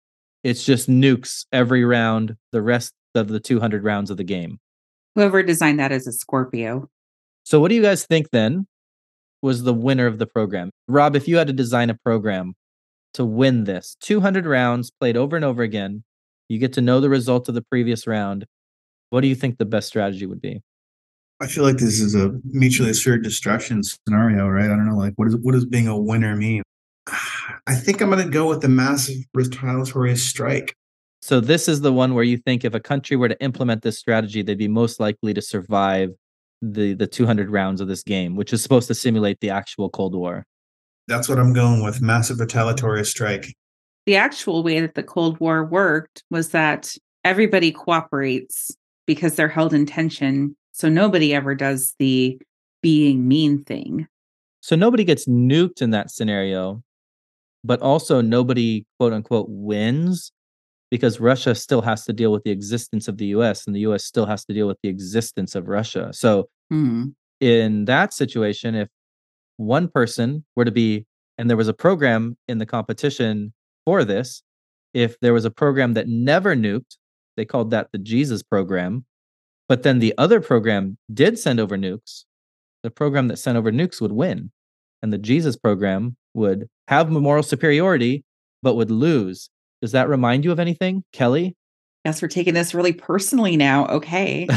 It's 0.43 0.65
just 0.65 0.89
nukes 0.89 1.45
every 1.53 1.85
round, 1.85 2.37
the 2.51 2.63
rest 2.63 2.95
of 3.15 3.29
the 3.29 3.41
200 3.41 3.85
rounds 3.85 4.11
of 4.11 4.17
the 4.17 4.25
game. 4.25 4.59
Whoever 5.15 5.43
designed 5.43 5.81
that 5.81 5.93
is 5.93 6.07
a 6.07 6.13
Scorpio. 6.13 6.89
So, 7.45 7.61
what 7.61 7.69
do 7.69 7.75
you 7.75 7.83
guys 7.83 8.07
think 8.07 8.31
then 8.31 8.67
was 9.43 9.63
the 9.63 9.75
winner 9.75 10.07
of 10.07 10.19
the 10.19 10.27
program? 10.27 10.71
Rob, 10.89 11.17
if 11.17 11.27
you 11.27 11.37
had 11.37 11.47
to 11.49 11.53
design 11.53 11.91
a 11.91 11.95
program 11.95 12.55
to 13.15 13.25
win 13.25 13.65
this 13.65 13.97
200 14.01 14.47
rounds 14.47 14.91
played 14.91 15.17
over 15.17 15.37
and 15.37 15.45
over 15.45 15.63
again, 15.63 16.05
you 16.49 16.59
get 16.59 16.73
to 16.75 16.81
know 16.81 17.01
the 17.01 17.11
result 17.11 17.49
of 17.49 17.55
the 17.55 17.63
previous 17.63 18.07
round. 18.07 18.47
What 19.11 19.23
do 19.23 19.29
you 19.29 19.35
think 19.35 19.59
the 19.59 19.65
best 19.65 19.89
strategy 19.89 20.27
would 20.27 20.41
be? 20.41 20.63
I 21.41 21.47
feel 21.47 21.65
like 21.65 21.79
this 21.79 22.01
is 22.01 22.15
a 22.15 22.33
mutually 22.45 22.91
assured 22.91 23.25
destruction 23.25 23.83
scenario, 23.83 24.47
right? 24.47 24.67
I 24.67 24.69
don't 24.69 24.87
know, 24.87 24.97
like 24.97 25.15
what 25.17 25.29
is 25.29 25.37
what 25.37 25.53
does 25.53 25.65
being 25.65 25.89
a 25.89 25.99
winner 25.99 26.37
mean? 26.37 26.63
I 27.67 27.75
think 27.75 28.01
I'm 28.01 28.11
going 28.11 28.25
to 28.25 28.31
go 28.31 28.47
with 28.47 28.61
the 28.61 28.69
massive 28.69 29.17
retaliatory 29.35 30.17
strike. 30.17 30.75
So, 31.23 31.41
this 31.41 31.69
is 31.69 31.83
the 31.83 31.93
one 31.93 32.15
where 32.15 32.25
you 32.25 32.39
think 32.39 32.65
if 32.65 32.75
a 32.75 32.81
country 32.81 33.17
were 33.17 33.29
to 33.29 33.41
implement 33.43 33.83
this 33.83 33.99
strategy, 33.99 34.43
they'd 34.43 34.57
be 34.57 34.69
most 34.69 35.01
likely 35.01 35.35
to 35.35 35.43
survive 35.43 36.11
the, 36.63 36.95
the 36.95 37.07
200 37.07 37.51
rounds 37.51 37.81
of 37.81 37.89
this 37.89 38.03
game, 38.03 38.37
which 38.37 38.53
is 38.53 38.63
supposed 38.63 38.89
to 38.89 38.95
simulate 38.95 39.41
the 39.41 39.51
actual 39.51 39.91
Cold 39.91 40.15
War. 40.15 40.47
That's 41.09 41.29
what 41.29 41.39
I'm 41.39 41.53
going 41.53 41.83
with. 41.83 42.01
Massive 42.01 42.41
retaliatory 42.41 43.05
strike. 43.05 43.55
The 44.07 44.17
actual 44.17 44.63
way 44.63 44.81
that 44.81 44.95
the 44.95 45.03
Cold 45.03 45.39
War 45.41 45.65
worked 45.65 46.23
was 46.31 46.51
that 46.51 46.95
everybody 47.25 47.71
cooperates 47.71 48.75
because 49.07 49.35
they're 49.35 49.49
held 49.49 49.75
in 49.75 49.87
tension. 49.87 50.57
So 50.73 50.89
nobody 50.89 51.35
ever 51.35 51.55
does 51.55 51.95
the 51.99 52.41
being 52.83 53.29
mean 53.29 53.65
thing. 53.65 54.07
So 54.61 54.77
nobody 54.77 55.05
gets 55.05 55.27
nuked 55.27 55.83
in 55.83 55.91
that 55.91 56.11
scenario, 56.11 56.83
but 57.65 57.81
also 57.83 58.21
nobody, 58.21 58.87
quote 58.99 59.13
unquote, 59.13 59.47
wins 59.49 60.33
because 60.91 61.21
Russia 61.21 61.55
still 61.55 61.83
has 61.83 62.05
to 62.05 62.13
deal 62.13 62.33
with 62.33 62.43
the 62.45 62.51
existence 62.51 63.09
of 63.09 63.17
the 63.17 63.27
US 63.27 63.67
and 63.67 63.75
the 63.75 63.81
US 63.81 64.05
still 64.05 64.27
has 64.27 64.45
to 64.47 64.53
deal 64.53 64.67
with 64.67 64.79
the 64.83 64.89
existence 64.89 65.55
of 65.55 65.69
Russia. 65.69 66.11
So 66.13 66.49
Hmm. 66.71 67.07
in 67.41 67.85
that 67.87 68.15
situation, 68.15 68.75
if 68.75 68.89
one 69.57 69.89
person 69.89 70.45
were 70.57 70.65
to 70.65 70.71
be, 70.71 71.07
and 71.37 71.49
there 71.51 71.57
was 71.57 71.69
a 71.69 71.75
program 71.75 72.37
in 72.49 72.59
the 72.59 72.67
competition 72.67 73.53
for 73.85 74.05
this, 74.05 74.43
if 74.95 75.19
there 75.21 75.33
was 75.33 75.45
a 75.45 75.51
program 75.51 75.95
that 75.95 76.09
never 76.09 76.55
nuked, 76.55 76.97
they 77.37 77.45
called 77.45 77.71
that 77.71 77.89
the 77.93 77.99
Jesus 77.99 78.43
program, 78.43 79.05
but 79.69 79.83
then 79.83 79.99
the 79.99 80.15
other 80.19 80.41
program 80.41 80.99
did 81.13 81.39
send 81.39 81.61
over 81.61 81.77
nukes, 81.77 82.25
the 82.83 82.91
program 82.91 83.29
that 83.29 83.39
sent 83.39 83.57
over 83.59 83.71
nukes 83.71 84.01
would 84.01 84.13
win. 84.13 84.51
And 85.03 85.13
the 85.13 85.19
Jesus 85.19 85.57
program 85.57 86.17
would 86.35 86.69
have 86.89 87.11
moral 87.11 87.43
superiority, 87.43 88.25
but 88.63 88.75
would 88.77 88.91
lose. 88.91 89.49
Does 89.83 89.93
that 89.93 90.09
remind 90.09 90.45
you 90.45 90.53
of 90.53 90.61
anything, 90.61 91.05
Kelly? 91.13 91.57
Yes, 92.05 92.23
we're 92.23 92.29
taking 92.29 92.55
this 92.55 92.75
really 92.75 92.93
personally 92.93 93.57
now. 93.57 93.87
Okay. 93.87 94.49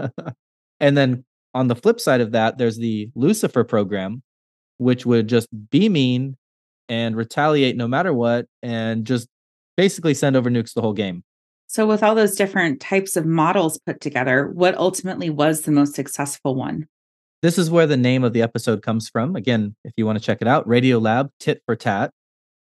and 0.80 0.96
then 0.96 1.24
on 1.54 1.68
the 1.68 1.76
flip 1.76 2.00
side 2.00 2.20
of 2.20 2.32
that, 2.32 2.58
there's 2.58 2.78
the 2.78 3.10
Lucifer 3.14 3.64
program, 3.64 4.22
which 4.78 5.06
would 5.06 5.28
just 5.28 5.48
be 5.70 5.88
mean 5.88 6.36
and 6.88 7.16
retaliate 7.16 7.76
no 7.76 7.88
matter 7.88 8.12
what 8.12 8.46
and 8.62 9.06
just 9.06 9.28
basically 9.76 10.14
send 10.14 10.36
over 10.36 10.50
nukes 10.50 10.74
the 10.74 10.82
whole 10.82 10.92
game. 10.92 11.22
So, 11.66 11.86
with 11.86 12.02
all 12.02 12.14
those 12.14 12.36
different 12.36 12.80
types 12.80 13.16
of 13.16 13.24
models 13.24 13.78
put 13.86 14.00
together, 14.00 14.48
what 14.52 14.76
ultimately 14.76 15.30
was 15.30 15.62
the 15.62 15.72
most 15.72 15.94
successful 15.94 16.54
one? 16.54 16.86
This 17.42 17.58
is 17.58 17.70
where 17.70 17.86
the 17.86 17.96
name 17.96 18.22
of 18.24 18.32
the 18.32 18.42
episode 18.42 18.82
comes 18.82 19.08
from. 19.08 19.34
Again, 19.34 19.74
if 19.84 19.92
you 19.96 20.06
want 20.06 20.18
to 20.18 20.24
check 20.24 20.38
it 20.40 20.48
out, 20.48 20.66
Radiolab 20.68 21.30
Tit 21.40 21.62
for 21.66 21.74
Tat. 21.74 22.10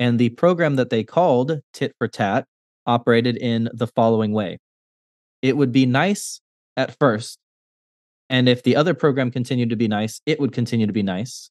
And 0.04 0.20
the 0.20 0.32
program 0.32 0.76
that 0.76 0.89
they 0.89 1.06
called 1.06 1.62
Tit 1.72 1.95
for 1.97 2.10
Tat 2.10 2.45
operated 2.86 3.38
in 3.38 3.70
the 3.74 3.88
following 3.88 4.34
way 4.34 4.58
it 5.41 5.56
would 5.56 5.72
be 5.72 5.86
nice 5.86 6.41
at 6.76 6.99
first. 6.99 7.39
And 8.30 8.49
if 8.49 8.64
the 8.64 8.76
other 8.76 8.93
program 8.93 9.32
continued 9.32 9.70
to 9.70 9.78
be 9.78 9.88
nice, 9.88 10.20
it 10.26 10.41
would 10.41 10.51
continue 10.51 10.88
to 10.88 10.91
be 10.91 11.04
nice. 11.04 11.49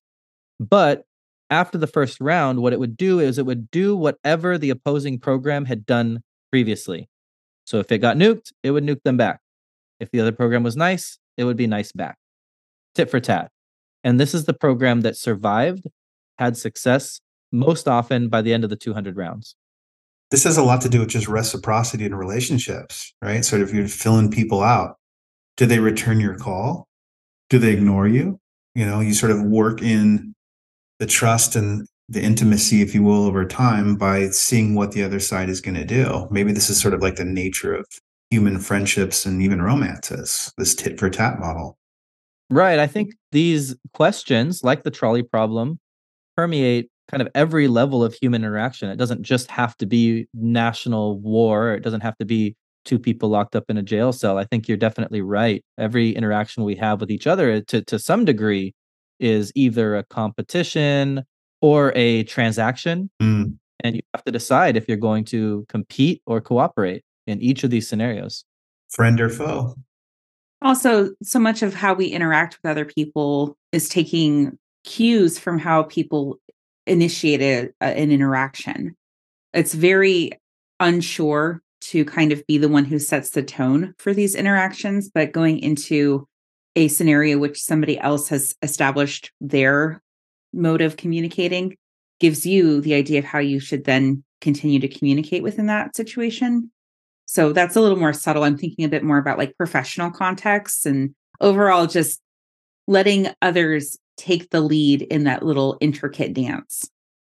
But 0.60 1.04
after 1.48 1.78
the 1.78 1.86
first 1.86 2.20
round, 2.20 2.60
what 2.60 2.74
it 2.74 2.78
would 2.78 2.94
do 2.94 3.20
is 3.20 3.38
it 3.38 3.46
would 3.46 3.70
do 3.70 3.96
whatever 3.96 4.58
the 4.58 4.68
opposing 4.68 5.18
program 5.18 5.64
had 5.64 5.86
done 5.86 6.22
previously. 6.50 7.08
So 7.64 7.78
if 7.78 7.90
it 7.90 8.00
got 8.00 8.18
nuked, 8.18 8.52
it 8.62 8.72
would 8.72 8.84
nuke 8.84 9.02
them 9.02 9.16
back. 9.16 9.40
If 9.98 10.10
the 10.10 10.20
other 10.20 10.32
program 10.32 10.62
was 10.62 10.76
nice, 10.76 11.18
it 11.38 11.44
would 11.44 11.56
be 11.56 11.66
nice 11.66 11.92
back. 11.92 12.18
Tit 12.94 13.08
for 13.08 13.20
tat. 13.20 13.50
And 14.04 14.20
this 14.20 14.34
is 14.34 14.44
the 14.44 14.52
program 14.52 15.00
that 15.02 15.16
survived, 15.16 15.86
had 16.38 16.58
success 16.58 17.22
most 17.52 17.86
often 17.86 18.28
by 18.28 18.42
the 18.42 18.52
end 18.52 18.64
of 18.64 18.70
the 18.70 18.76
200 18.76 19.16
rounds. 19.16 19.54
This 20.30 20.44
has 20.44 20.56
a 20.56 20.62
lot 20.62 20.80
to 20.80 20.88
do 20.88 21.00
with 21.00 21.10
just 21.10 21.28
reciprocity 21.28 22.06
in 22.06 22.14
relationships, 22.14 23.12
right? 23.20 23.44
So 23.44 23.56
if 23.56 23.72
you're 23.72 23.86
filling 23.86 24.30
people 24.30 24.62
out, 24.62 24.96
do 25.58 25.66
they 25.66 25.78
return 25.78 26.20
your 26.20 26.36
call? 26.36 26.88
Do 27.50 27.58
they 27.58 27.72
ignore 27.72 28.08
you? 28.08 28.40
You 28.74 28.86
know, 28.86 29.00
you 29.00 29.12
sort 29.12 29.32
of 29.32 29.42
work 29.42 29.82
in 29.82 30.34
the 30.98 31.06
trust 31.06 31.54
and 31.54 31.86
the 32.08 32.22
intimacy, 32.22 32.80
if 32.80 32.94
you 32.94 33.02
will, 33.02 33.24
over 33.26 33.44
time 33.44 33.96
by 33.96 34.28
seeing 34.28 34.74
what 34.74 34.92
the 34.92 35.02
other 35.02 35.20
side 35.20 35.48
is 35.48 35.60
going 35.60 35.74
to 35.74 35.84
do. 35.84 36.26
Maybe 36.30 36.52
this 36.52 36.70
is 36.70 36.80
sort 36.80 36.94
of 36.94 37.02
like 37.02 37.16
the 37.16 37.24
nature 37.24 37.74
of 37.74 37.86
human 38.30 38.58
friendships 38.58 39.26
and 39.26 39.42
even 39.42 39.60
romances, 39.60 40.52
this 40.56 40.74
tit 40.74 40.98
for 40.98 41.10
tat 41.10 41.38
model. 41.38 41.76
Right. 42.48 42.78
I 42.78 42.86
think 42.86 43.14
these 43.32 43.76
questions, 43.92 44.62
like 44.62 44.84
the 44.84 44.90
trolley 44.90 45.22
problem, 45.22 45.78
permeate 46.36 46.90
kind 47.12 47.22
of 47.22 47.28
every 47.34 47.68
level 47.68 48.02
of 48.02 48.14
human 48.14 48.42
interaction. 48.42 48.88
It 48.88 48.96
doesn't 48.96 49.22
just 49.22 49.50
have 49.50 49.76
to 49.76 49.86
be 49.86 50.26
national 50.34 51.20
war, 51.20 51.74
it 51.74 51.82
doesn't 51.82 52.00
have 52.00 52.16
to 52.18 52.24
be 52.24 52.56
two 52.84 52.98
people 52.98 53.28
locked 53.28 53.54
up 53.54 53.64
in 53.68 53.76
a 53.76 53.82
jail 53.82 54.12
cell. 54.12 54.38
I 54.38 54.44
think 54.44 54.66
you're 54.66 54.76
definitely 54.76 55.20
right. 55.20 55.64
Every 55.78 56.10
interaction 56.10 56.64
we 56.64 56.74
have 56.76 57.00
with 57.00 57.10
each 57.10 57.26
other 57.26 57.60
to 57.60 57.82
to 57.82 57.98
some 57.98 58.24
degree 58.24 58.74
is 59.20 59.52
either 59.54 59.96
a 59.96 60.04
competition 60.04 61.22
or 61.60 61.92
a 61.94 62.24
transaction. 62.24 63.10
Mm. 63.22 63.56
And 63.84 63.96
you 63.96 64.02
have 64.14 64.24
to 64.24 64.32
decide 64.32 64.76
if 64.76 64.88
you're 64.88 64.96
going 64.96 65.24
to 65.26 65.64
compete 65.68 66.22
or 66.26 66.40
cooperate 66.40 67.04
in 67.26 67.40
each 67.40 67.62
of 67.62 67.70
these 67.70 67.88
scenarios. 67.88 68.44
Friend 68.90 69.20
or 69.20 69.28
foe. 69.28 69.74
Also, 70.60 71.10
so 71.22 71.38
much 71.38 71.62
of 71.62 71.74
how 71.74 71.94
we 71.94 72.06
interact 72.06 72.58
with 72.62 72.70
other 72.70 72.84
people 72.84 73.56
is 73.72 73.88
taking 73.88 74.58
cues 74.84 75.38
from 75.38 75.58
how 75.58 75.84
people 75.84 76.38
initiated 76.86 77.72
a, 77.80 77.84
an 77.84 78.10
interaction. 78.10 78.96
It's 79.52 79.74
very 79.74 80.32
unsure 80.80 81.62
to 81.80 82.04
kind 82.04 82.32
of 82.32 82.46
be 82.46 82.58
the 82.58 82.68
one 82.68 82.84
who 82.84 82.98
sets 82.98 83.30
the 83.30 83.42
tone 83.42 83.94
for 83.98 84.14
these 84.14 84.34
interactions, 84.34 85.10
but 85.12 85.32
going 85.32 85.58
into 85.58 86.26
a 86.76 86.88
scenario 86.88 87.38
which 87.38 87.62
somebody 87.62 87.98
else 87.98 88.28
has 88.28 88.54
established 88.62 89.30
their 89.40 90.00
mode 90.52 90.80
of 90.80 90.96
communicating 90.96 91.76
gives 92.20 92.46
you 92.46 92.80
the 92.80 92.94
idea 92.94 93.18
of 93.18 93.24
how 93.24 93.40
you 93.40 93.58
should 93.58 93.84
then 93.84 94.22
continue 94.40 94.78
to 94.78 94.88
communicate 94.88 95.42
within 95.42 95.66
that 95.66 95.96
situation. 95.96 96.70
So 97.26 97.52
that's 97.52 97.76
a 97.76 97.80
little 97.80 97.98
more 97.98 98.12
subtle. 98.12 98.44
I'm 98.44 98.58
thinking 98.58 98.84
a 98.84 98.88
bit 98.88 99.04
more 99.04 99.18
about 99.18 99.38
like 99.38 99.56
professional 99.56 100.10
contexts 100.10 100.86
and 100.86 101.14
overall 101.40 101.86
just 101.86 102.20
letting 102.86 103.28
others 103.40 103.96
take 104.16 104.50
the 104.50 104.60
lead 104.60 105.02
in 105.02 105.24
that 105.24 105.42
little 105.42 105.76
intricate 105.80 106.34
dance. 106.34 106.88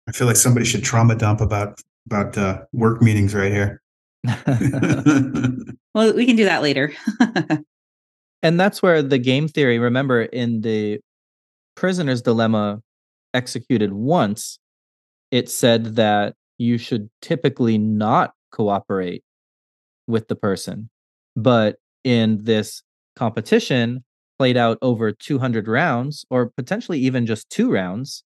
I 0.07 0.11
feel 0.11 0.27
like 0.27 0.35
somebody 0.35 0.65
should 0.65 0.83
trauma 0.83 1.15
dump 1.15 1.41
about 1.41 1.79
about 2.05 2.37
uh, 2.37 2.61
work 2.73 3.01
meetings 3.01 3.33
right 3.33 3.51
here. 3.51 3.81
Well, 5.93 6.13
we 6.13 6.25
can 6.25 6.35
do 6.35 6.45
that 6.45 6.63
later. 6.63 6.91
and 8.43 8.59
that's 8.59 8.81
where 8.81 9.03
the 9.03 9.19
game 9.19 9.47
theory, 9.47 9.77
remember, 9.77 10.23
in 10.23 10.61
the 10.61 10.99
prisoner's 11.75 12.21
dilemma 12.21 12.81
executed 13.33 13.93
once, 13.93 14.57
it 15.31 15.49
said 15.49 15.95
that 15.95 16.35
you 16.57 16.77
should 16.77 17.09
typically 17.21 17.77
not 17.77 18.33
cooperate 18.51 19.23
with 20.07 20.27
the 20.27 20.35
person. 20.35 20.89
But 21.35 21.77
in 22.03 22.43
this 22.43 22.81
competition, 23.15 24.03
played 24.43 24.57
out 24.57 24.77
over 24.81 25.09
200 25.13 25.69
rounds, 25.69 26.25
or 26.29 26.51
potentially 26.57 26.99
even 26.99 27.25
just 27.25 27.49
two 27.49 27.71
rounds, 27.71 28.25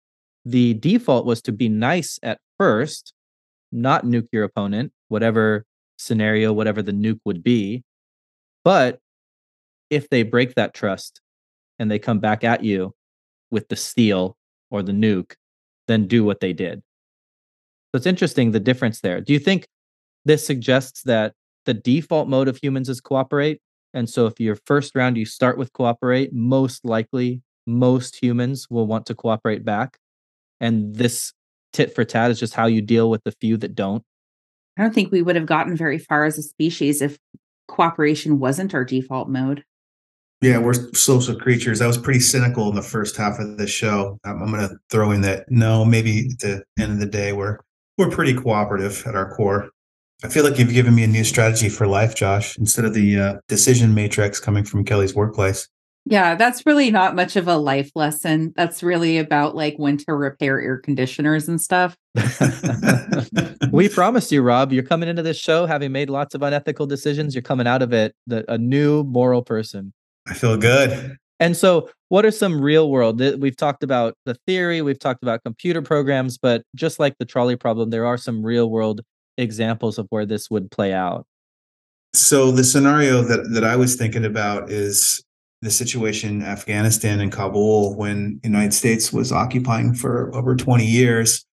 the 0.44 0.74
default 0.74 1.24
was 1.24 1.40
to 1.40 1.52
be 1.52 1.68
nice 1.68 2.18
at 2.24 2.40
first, 2.58 3.12
not 3.70 4.04
nuke 4.04 4.26
your 4.32 4.42
opponent, 4.42 4.90
whatever 5.06 5.64
scenario, 5.98 6.52
whatever 6.52 6.82
the 6.82 6.90
nuke 6.90 7.20
would 7.24 7.44
be. 7.44 7.84
But 8.64 8.98
if 9.88 10.08
they 10.08 10.24
break 10.24 10.56
that 10.56 10.74
trust 10.74 11.20
and 11.78 11.88
they 11.88 12.00
come 12.00 12.18
back 12.18 12.42
at 12.42 12.64
you 12.64 12.92
with 13.52 13.68
the 13.68 13.76
steal 13.76 14.36
or 14.68 14.82
the 14.82 14.90
nuke, 14.90 15.34
then 15.86 16.08
do 16.08 16.24
what 16.24 16.40
they 16.40 16.52
did. 16.52 16.80
So 17.92 17.98
it's 17.98 18.06
interesting 18.06 18.50
the 18.50 18.58
difference 18.58 19.00
there. 19.00 19.20
Do 19.20 19.32
you 19.32 19.38
think 19.38 19.68
this 20.24 20.44
suggests 20.44 21.02
that 21.04 21.34
the 21.66 21.74
default 21.74 22.28
mode 22.28 22.48
of 22.48 22.56
humans 22.56 22.88
is 22.88 23.00
cooperate? 23.00 23.60
And 23.92 24.08
so 24.08 24.26
if 24.26 24.38
your 24.38 24.56
first 24.66 24.94
round 24.94 25.16
you 25.16 25.24
start 25.24 25.58
with 25.58 25.72
cooperate, 25.72 26.32
most 26.32 26.84
likely 26.84 27.42
most 27.66 28.22
humans 28.22 28.68
will 28.70 28.86
want 28.86 29.06
to 29.06 29.14
cooperate 29.14 29.64
back. 29.64 29.98
And 30.60 30.94
this 30.94 31.32
tit 31.72 31.94
for 31.94 32.04
tat 32.04 32.30
is 32.30 32.38
just 32.38 32.54
how 32.54 32.66
you 32.66 32.82
deal 32.82 33.10
with 33.10 33.24
the 33.24 33.32
few 33.32 33.56
that 33.58 33.74
don't. 33.74 34.04
I 34.76 34.82
don't 34.82 34.94
think 34.94 35.10
we 35.10 35.22
would 35.22 35.36
have 35.36 35.46
gotten 35.46 35.76
very 35.76 35.98
far 35.98 36.24
as 36.24 36.38
a 36.38 36.42
species 36.42 37.02
if 37.02 37.18
cooperation 37.68 38.38
wasn't 38.38 38.74
our 38.74 38.84
default 38.84 39.28
mode. 39.28 39.64
Yeah, 40.40 40.58
we're 40.58 40.72
social 40.94 41.36
creatures. 41.36 41.82
I 41.82 41.86
was 41.86 41.98
pretty 41.98 42.20
cynical 42.20 42.70
in 42.70 42.74
the 42.74 42.82
first 42.82 43.16
half 43.16 43.38
of 43.38 43.58
the 43.58 43.66
show. 43.66 44.18
I'm, 44.24 44.42
I'm 44.42 44.50
going 44.50 44.66
to 44.66 44.74
throw 44.88 45.10
in 45.10 45.20
that 45.20 45.50
no, 45.50 45.84
maybe 45.84 46.30
at 46.32 46.38
the 46.38 46.64
end 46.78 46.92
of 46.92 46.98
the 46.98 47.06
day, 47.06 47.32
we're 47.32 47.58
we're 47.98 48.10
pretty 48.10 48.32
cooperative 48.32 49.02
at 49.06 49.14
our 49.14 49.34
core. 49.36 49.68
I 50.22 50.28
feel 50.28 50.44
like 50.44 50.58
you've 50.58 50.72
given 50.72 50.94
me 50.94 51.04
a 51.04 51.06
new 51.06 51.24
strategy 51.24 51.68
for 51.68 51.86
life, 51.86 52.14
Josh, 52.14 52.58
instead 52.58 52.84
of 52.84 52.92
the 52.92 53.18
uh, 53.18 53.34
decision 53.48 53.94
matrix 53.94 54.38
coming 54.38 54.64
from 54.64 54.84
Kelly's 54.84 55.14
workplace. 55.14 55.68
Yeah, 56.06 56.34
that's 56.34 56.64
really 56.66 56.90
not 56.90 57.14
much 57.14 57.36
of 57.36 57.46
a 57.46 57.56
life 57.56 57.90
lesson. 57.94 58.52
That's 58.56 58.82
really 58.82 59.18
about 59.18 59.54
like 59.54 59.74
when 59.76 59.96
to 59.98 60.14
repair 60.14 60.60
air 60.60 60.78
conditioners 60.78 61.48
and 61.48 61.60
stuff. 61.60 61.96
we 63.70 63.88
promised 63.88 64.32
you, 64.32 64.42
Rob, 64.42 64.72
you're 64.72 64.82
coming 64.82 65.08
into 65.08 65.22
this 65.22 65.38
show 65.38 65.66
having 65.66 65.92
made 65.92 66.10
lots 66.10 66.34
of 66.34 66.42
unethical 66.42 66.86
decisions. 66.86 67.34
You're 67.34 67.42
coming 67.42 67.66
out 67.66 67.82
of 67.82 67.92
it 67.92 68.14
the, 68.26 68.50
a 68.50 68.58
new 68.58 69.04
moral 69.04 69.42
person. 69.42 69.92
I 70.26 70.34
feel 70.34 70.56
good. 70.56 71.16
And 71.38 71.56
so, 71.56 71.88
what 72.08 72.26
are 72.26 72.30
some 72.30 72.60
real 72.60 72.90
world? 72.90 73.18
th- 73.18 73.36
We've 73.36 73.56
talked 73.56 73.82
about 73.82 74.14
the 74.26 74.34
theory, 74.46 74.82
we've 74.82 74.98
talked 74.98 75.22
about 75.22 75.42
computer 75.44 75.80
programs, 75.80 76.38
but 76.38 76.62
just 76.74 76.98
like 76.98 77.16
the 77.18 77.24
trolley 77.24 77.56
problem, 77.56 77.90
there 77.90 78.04
are 78.04 78.18
some 78.18 78.44
real 78.44 78.68
world 78.68 79.00
examples 79.40 79.98
of 79.98 80.06
where 80.10 80.26
this 80.26 80.50
would 80.50 80.70
play 80.70 80.92
out. 80.92 81.26
So 82.12 82.50
the 82.50 82.64
scenario 82.64 83.22
that 83.22 83.50
that 83.52 83.64
I 83.64 83.76
was 83.76 83.96
thinking 83.96 84.24
about 84.24 84.70
is 84.70 85.22
the 85.62 85.70
situation 85.70 86.40
in 86.40 86.42
Afghanistan 86.42 87.20
and 87.20 87.30
Kabul 87.30 87.94
when 87.96 88.40
the 88.42 88.48
United 88.48 88.72
States 88.72 89.12
was 89.12 89.30
occupying 89.30 89.94
for 89.94 90.34
over 90.34 90.56
20 90.56 90.84
years. 90.84 91.44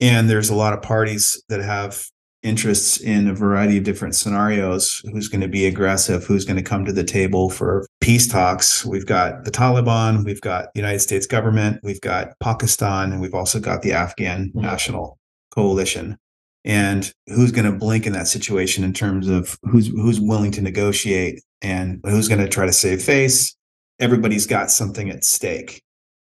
And 0.00 0.28
there's 0.28 0.50
a 0.50 0.54
lot 0.54 0.72
of 0.72 0.82
parties 0.82 1.40
that 1.48 1.60
have 1.60 2.04
interests 2.42 3.00
in 3.00 3.28
a 3.28 3.34
variety 3.34 3.78
of 3.78 3.84
different 3.84 4.16
scenarios. 4.16 5.00
Who's 5.12 5.28
going 5.28 5.42
to 5.42 5.48
be 5.48 5.66
aggressive? 5.66 6.24
Who's 6.24 6.44
going 6.44 6.56
to 6.56 6.62
come 6.62 6.84
to 6.84 6.92
the 6.92 7.04
table 7.04 7.50
for 7.50 7.86
peace 8.00 8.26
talks? 8.26 8.84
We've 8.84 9.06
got 9.06 9.44
the 9.44 9.52
Taliban, 9.52 10.24
we've 10.24 10.40
got 10.40 10.74
the 10.74 10.80
United 10.80 10.98
States 10.98 11.26
government, 11.26 11.80
we've 11.84 12.00
got 12.00 12.38
Pakistan, 12.40 13.12
and 13.12 13.20
we've 13.20 13.34
also 13.34 13.60
got 13.60 13.82
the 13.82 13.92
Afghan 13.92 14.48
mm-hmm. 14.48 14.60
National 14.60 15.18
Coalition. 15.54 16.18
And 16.64 17.12
who's 17.26 17.50
going 17.50 17.70
to 17.70 17.76
blink 17.76 18.06
in 18.06 18.12
that 18.12 18.28
situation 18.28 18.84
in 18.84 18.92
terms 18.92 19.28
of 19.28 19.58
who's 19.62 19.88
who's 19.88 20.20
willing 20.20 20.52
to 20.52 20.62
negotiate 20.62 21.42
and 21.60 22.00
who's 22.04 22.28
going 22.28 22.40
to 22.40 22.48
try 22.48 22.66
to 22.66 22.72
save 22.72 23.02
face? 23.02 23.56
Everybody's 23.98 24.46
got 24.46 24.70
something 24.70 25.10
at 25.10 25.24
stake. 25.24 25.82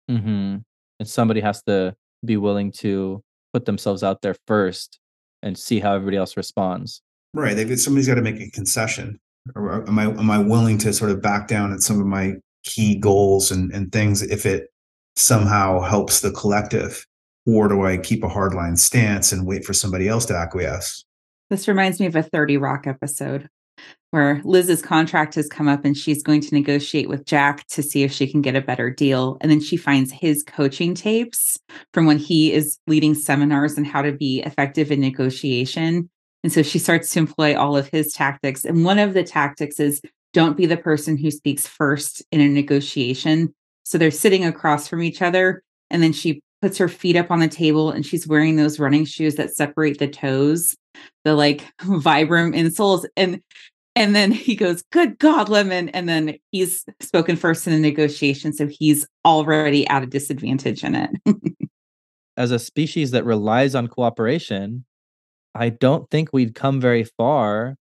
hmm 0.10 0.58
And 1.00 1.08
somebody 1.08 1.42
has 1.42 1.62
to 1.64 1.96
be 2.26 2.38
willing 2.38 2.72
to 2.72 3.22
put 3.54 3.66
themselves 3.66 4.04
out 4.04 4.22
there 4.22 4.36
first 4.48 5.00
and 5.42 5.58
see 5.58 5.80
how 5.80 5.94
everybody 5.94 6.18
else 6.18 6.38
responds. 6.38 7.02
Right. 7.34 7.56
They've 7.56 7.80
somebody's 7.80 8.08
got 8.08 8.16
to 8.16 8.22
make 8.22 8.40
a 8.40 8.50
concession. 8.50 9.20
Or 9.56 9.86
am 9.88 10.00
I 10.00 10.06
am 10.06 10.32
I 10.32 10.38
willing 10.40 10.78
to 10.80 10.94
sort 10.94 11.12
of 11.12 11.22
back 11.22 11.48
down 11.48 11.74
at 11.74 11.82
some 11.82 12.00
of 12.00 12.06
my 12.06 12.36
key 12.64 12.96
goals 12.96 13.52
and, 13.52 13.72
and 13.74 13.92
things 13.92 14.22
if 14.22 14.46
it 14.46 14.70
somehow 15.18 15.82
helps 15.82 16.22
the 16.22 16.32
collective? 16.32 17.06
Or 17.46 17.68
do 17.68 17.86
I 17.86 17.98
keep 17.98 18.24
a 18.24 18.30
hardline 18.30 18.78
stance 18.78 19.32
and 19.32 19.46
wait 19.46 19.66
for 19.66 19.74
somebody 19.74 20.08
else 20.08 20.26
to 20.28 20.36
acquiesce? 20.36 21.04
This 21.50 21.68
reminds 21.68 22.00
me 22.00 22.06
of 22.06 22.16
a 22.16 22.24
30 22.24 22.58
Rock 22.58 22.88
episode 22.88 23.50
where 24.12 24.42
Liz's 24.44 24.82
contract 24.82 25.36
has 25.36 25.48
come 25.48 25.68
up 25.68 25.84
and 25.84 25.98
she's 25.98 26.22
going 26.22 26.40
to 26.40 26.54
negotiate 26.54 27.10
with 27.10 27.26
Jack 27.26 27.66
to 27.68 27.82
see 27.82 28.04
if 28.04 28.12
she 28.12 28.28
can 28.28 28.42
get 28.42 28.56
a 28.56 28.62
better 28.62 28.90
deal. 28.90 29.38
And 29.42 29.52
then 29.52 29.60
she 29.60 29.76
finds 29.76 30.12
his 30.12 30.44
coaching 30.44 30.94
tapes 30.94 31.58
from 31.94 32.06
when 32.06 32.20
he 32.20 32.54
is 32.54 32.78
leading 32.86 33.16
seminars 33.16 33.78
on 33.78 33.84
how 33.84 34.04
to 34.04 34.12
be 34.12 34.42
effective 34.42 34.92
in 34.92 35.02
negotiation. 35.02 36.10
And 36.44 36.54
so 36.54 36.62
she 36.62 36.78
starts 36.78 37.10
to 37.12 37.20
employ 37.20 37.58
all 37.58 37.76
of 37.76 37.90
his 37.90 38.14
tactics. 38.14 38.66
And 38.66 38.86
one 38.86 39.00
of 39.00 39.14
the 39.16 39.24
tactics 39.24 39.80
is 39.80 40.02
don't 40.32 40.58
be 40.58 40.66
the 40.66 40.78
person 40.78 41.18
who 41.18 41.32
speaks 41.32 41.66
first 41.66 42.24
in 42.32 42.40
a 42.40 42.48
negotiation. 42.48 43.54
So 43.84 43.98
they're 43.98 44.12
sitting 44.12 44.46
across 44.46 44.88
from 44.88 45.02
each 45.02 45.22
other. 45.22 45.64
And 45.90 46.04
then 46.04 46.14
she 46.14 46.42
puts 46.64 46.78
her 46.78 46.88
feet 46.88 47.18
up 47.18 47.30
on 47.30 47.42
the 47.42 47.48
table 47.50 47.92
and 47.92 48.06
she's 48.06 48.26
wearing 48.26 48.56
those 48.56 48.80
running 48.80 49.04
shoes 49.04 49.36
that 49.36 49.54
separate 49.54 50.00
the 50.00 50.08
toes, 50.08 50.78
the 51.26 51.36
like 51.36 51.66
Vibram 51.82 52.56
insoles. 52.56 53.06
And 53.18 53.42
and 53.98 54.16
then 54.16 54.32
he 54.32 54.56
goes, 54.56 54.82
Good 54.90 55.20
God, 55.20 55.50
Lemon. 55.50 55.90
And 55.90 56.08
then 56.08 56.36
he's 56.52 56.86
spoken 57.02 57.36
first 57.36 57.68
in 57.68 57.74
the 57.74 57.80
negotiation. 57.80 58.54
So 58.54 58.68
he's 58.68 59.06
already 59.26 59.86
at 59.88 60.04
a 60.04 60.06
disadvantage 60.06 60.86
in 60.86 60.96
it. 60.96 61.10
As 62.38 62.52
a 62.52 62.60
species 62.60 63.12
that 63.12 63.26
relies 63.26 63.76
on 63.76 63.90
cooperation, 63.90 64.86
I 65.54 65.68
don't 65.68 66.10
think 66.10 66.32
we'd 66.32 66.56
come 66.56 66.80
very 66.80 67.04
far 67.04 67.76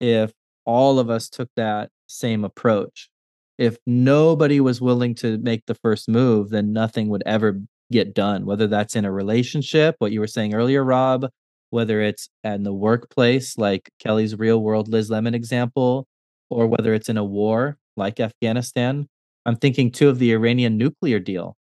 if 0.00 0.32
all 0.64 1.00
of 1.00 1.10
us 1.10 1.28
took 1.28 1.50
that 1.56 1.90
same 2.06 2.44
approach. 2.44 3.10
If 3.58 3.78
nobody 3.84 4.60
was 4.60 4.80
willing 4.80 5.16
to 5.16 5.38
make 5.38 5.66
the 5.66 5.74
first 5.74 6.08
move, 6.08 6.50
then 6.50 6.72
nothing 6.72 7.08
would 7.08 7.24
ever 7.26 7.60
get 7.90 8.14
done, 8.14 8.44
whether 8.44 8.66
that's 8.66 8.96
in 8.96 9.04
a 9.04 9.12
relationship, 9.12 9.96
what 9.98 10.12
you 10.12 10.20
were 10.20 10.26
saying 10.26 10.54
earlier, 10.54 10.84
Rob, 10.84 11.26
whether 11.70 12.00
it's 12.00 12.28
in 12.44 12.62
the 12.62 12.72
workplace, 12.72 13.58
like 13.58 13.90
Kelly's 13.98 14.38
real 14.38 14.62
world 14.62 14.88
Liz 14.88 15.10
Lemon 15.10 15.34
example, 15.34 16.06
or 16.50 16.66
whether 16.66 16.94
it's 16.94 17.08
in 17.08 17.16
a 17.16 17.24
war 17.24 17.76
like 17.96 18.20
Afghanistan. 18.20 19.06
I'm 19.46 19.56
thinking 19.56 19.90
too 19.90 20.08
of 20.08 20.18
the 20.18 20.32
Iranian 20.32 20.76
nuclear 20.76 21.18
deal, 21.18 21.56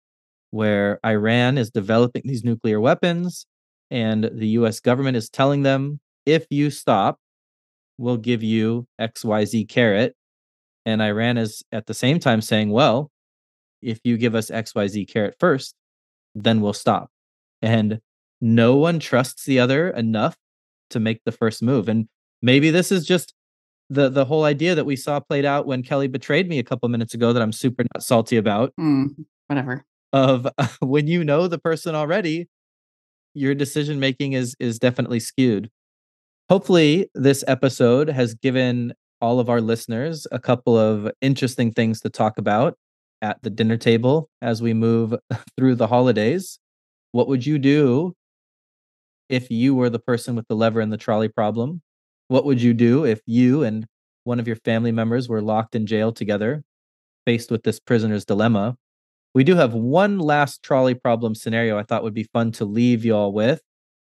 where 0.51 0.99
Iran 1.05 1.59
is 1.59 1.71
developing 1.71 2.23
these 2.25 2.45
nuclear 2.45 2.81
weapons, 2.81 3.47
and 3.91 4.29
the 4.33 4.49
US 4.49 4.81
government 4.81 5.17
is 5.17 5.29
telling 5.29 5.63
them, 5.63 6.01
if 6.25 6.47
you 6.51 6.71
stop, 6.71 7.19
we'll 7.99 8.17
give 8.17 8.43
you 8.43 8.87
XYZ 9.01 9.69
carrot. 9.69 10.15
And 10.85 11.03
Iran 11.03 11.39
is 11.39 11.63
at 11.73 11.87
the 11.87 11.95
same 11.95 12.19
time 12.19 12.41
saying, 12.41 12.71
well, 12.71 13.11
if 13.83 14.01
you 14.05 14.17
give 14.17 14.35
us 14.35 14.51
XYZ 14.51 15.09
carrot 15.09 15.37
first, 15.39 15.75
then 16.45 16.61
we'll 16.61 16.73
stop. 16.73 17.11
And 17.63 18.01
no 18.41 18.77
one 18.77 18.99
trusts 19.01 19.45
the 19.45 19.59
other 19.59 19.89
enough 19.91 20.37
to 20.91 21.01
make 21.01 21.21
the 21.25 21.33
first 21.33 21.63
move. 21.63 21.89
And 21.89 22.07
maybe 22.43 22.71
this 22.71 22.93
is 22.93 23.07
just 23.07 23.35
the 23.89 24.09
the 24.09 24.25
whole 24.25 24.45
idea 24.45 24.75
that 24.75 24.85
we 24.85 24.97
saw 24.97 25.21
played 25.21 25.45
out 25.45 25.67
when 25.67 25.83
Kelly 25.83 26.09
betrayed 26.09 26.49
me 26.49 26.59
a 26.59 26.65
couple 26.65 26.89
minutes 26.89 27.15
ago 27.15 27.33
that 27.33 27.43
I'm 27.43 27.53
super 27.53 27.85
not 27.95 28.03
salty 28.03 28.37
about 28.37 28.73
Hmm, 28.77 29.07
whatever. 29.47 29.85
of 30.13 30.47
when 30.81 31.07
you 31.07 31.25
know 31.25 31.49
the 31.49 31.59
person 31.59 31.95
already 31.95 32.49
your 33.35 33.55
decision 33.55 34.01
making 34.01 34.33
is 34.35 34.55
is 34.61 34.79
definitely 34.79 35.21
skewed. 35.21 35.71
Hopefully 36.51 37.09
this 37.15 37.43
episode 37.49 38.09
has 38.09 38.35
given 38.35 38.93
all 39.21 39.41
of 39.41 39.49
our 39.49 39.61
listeners 39.61 40.27
a 40.31 40.39
couple 40.39 40.77
of 40.79 41.11
interesting 41.21 41.73
things 41.73 42.01
to 42.03 42.11
talk 42.11 42.39
about 42.39 42.77
at 43.23 43.43
the 43.43 43.51
dinner 43.51 43.77
table 43.77 44.29
as 44.43 44.63
we 44.63 44.75
move 44.75 45.15
through 45.57 45.75
the 45.75 45.87
holidays. 45.87 46.59
What 47.13 47.29
would 47.29 47.47
you 47.47 47.59
do 47.59 48.15
if 49.29 49.51
you 49.51 49.75
were 49.75 49.91
the 49.91 49.99
person 49.99 50.37
with 50.37 50.47
the 50.49 50.57
lever 50.57 50.81
in 50.81 50.91
the 50.91 50.97
trolley 50.97 51.29
problem? 51.29 51.83
What 52.29 52.45
would 52.45 52.61
you 52.61 52.75
do 52.75 53.05
if 53.05 53.21
you 53.27 53.63
and 53.63 53.87
one 54.25 54.41
of 54.41 54.47
your 54.47 54.57
family 54.57 54.93
members 54.93 55.29
were 55.29 55.41
locked 55.41 55.75
in 55.75 55.87
jail 55.87 56.13
together, 56.13 56.65
faced 57.25 57.51
with 57.51 57.63
this 57.63 57.81
prisoner's 57.81 58.25
dilemma? 58.25 58.77
We 59.35 59.45
do 59.45 59.55
have 59.57 59.75
one 59.75 60.19
last 60.19 60.63
trolley 60.63 60.95
problem 60.95 61.35
scenario 61.35 61.79
I 61.79 61.83
thought 61.83 62.03
would 62.03 62.15
be 62.15 62.29
fun 62.33 62.53
to 62.53 62.65
leave 62.65 63.05
you 63.05 63.15
all 63.15 63.33
with, 63.33 63.61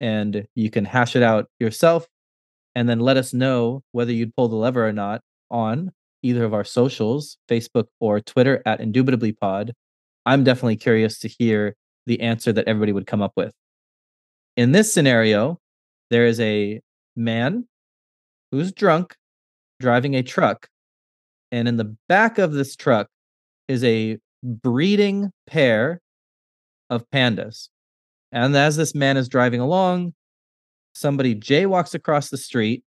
and 0.01 0.47
you 0.55 0.71
can 0.71 0.85
hash 0.85 1.17
it 1.17 1.23
out 1.23 1.47
yourself 1.59 2.07
and 2.75 2.89
then 2.89 3.01
let 3.01 3.17
us 3.17 3.33
know 3.33 3.83
whether 3.93 4.13
you'd 4.13 4.35
pull 4.37 4.49
the 4.49 4.57
lever 4.57 4.87
or 4.87 4.93
not 4.93 5.23
on 5.51 5.93
either 6.25 6.45
of 6.45 6.55
our 6.55 6.65
socials, 6.65 7.37
Facebook 7.49 7.87
or 8.01 8.21
Twitter 8.21 8.63
at 8.67 8.81
IndubitablyPod. 8.81 9.71
I'm 10.27 10.43
definitely 10.43 10.77
curious 10.77 11.19
to 11.21 11.29
hear 11.29 11.77
the 12.07 12.21
answer 12.21 12.53
that 12.53 12.67
everybody 12.67 12.93
would 12.93 13.07
come 13.07 13.23
up 13.23 13.33
with. 13.37 13.53
In 14.57 14.73
this 14.73 14.93
scenario, 14.93 15.61
there 16.11 16.27
is 16.27 16.41
a 16.41 16.81
man 17.15 17.69
who's 18.51 18.73
drunk 18.73 19.15
driving 19.81 20.15
a 20.15 20.23
truck, 20.23 20.69
and 21.53 21.69
in 21.69 21.77
the 21.77 21.97
back 22.09 22.39
of 22.39 22.53
this 22.53 22.75
truck 22.75 23.09
is 23.69 23.85
a 23.85 24.19
breeding 24.43 25.31
pair 25.47 26.01
of 26.91 27.09
pandas. 27.11 27.69
And 28.33 28.57
as 28.57 28.77
this 28.77 28.95
man 28.95 29.17
is 29.17 29.29
driving 29.29 29.61
along, 29.61 30.15
somebody 30.95 31.35
jaywalks 31.35 31.95
across 31.95 32.31
the 32.31 32.37
street. 32.37 32.83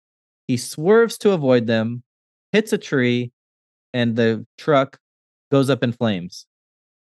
He 0.48 0.58
swerves 0.58 1.18
to 1.20 1.32
avoid 1.32 1.68
them, 1.68 2.04
hits 2.56 2.72
a 2.72 2.78
tree, 2.78 3.34
and 3.94 4.16
the 4.16 4.46
truck 4.58 4.98
goes 5.52 5.70
up 5.70 5.84
in 5.84 5.92
flames. 5.92 6.48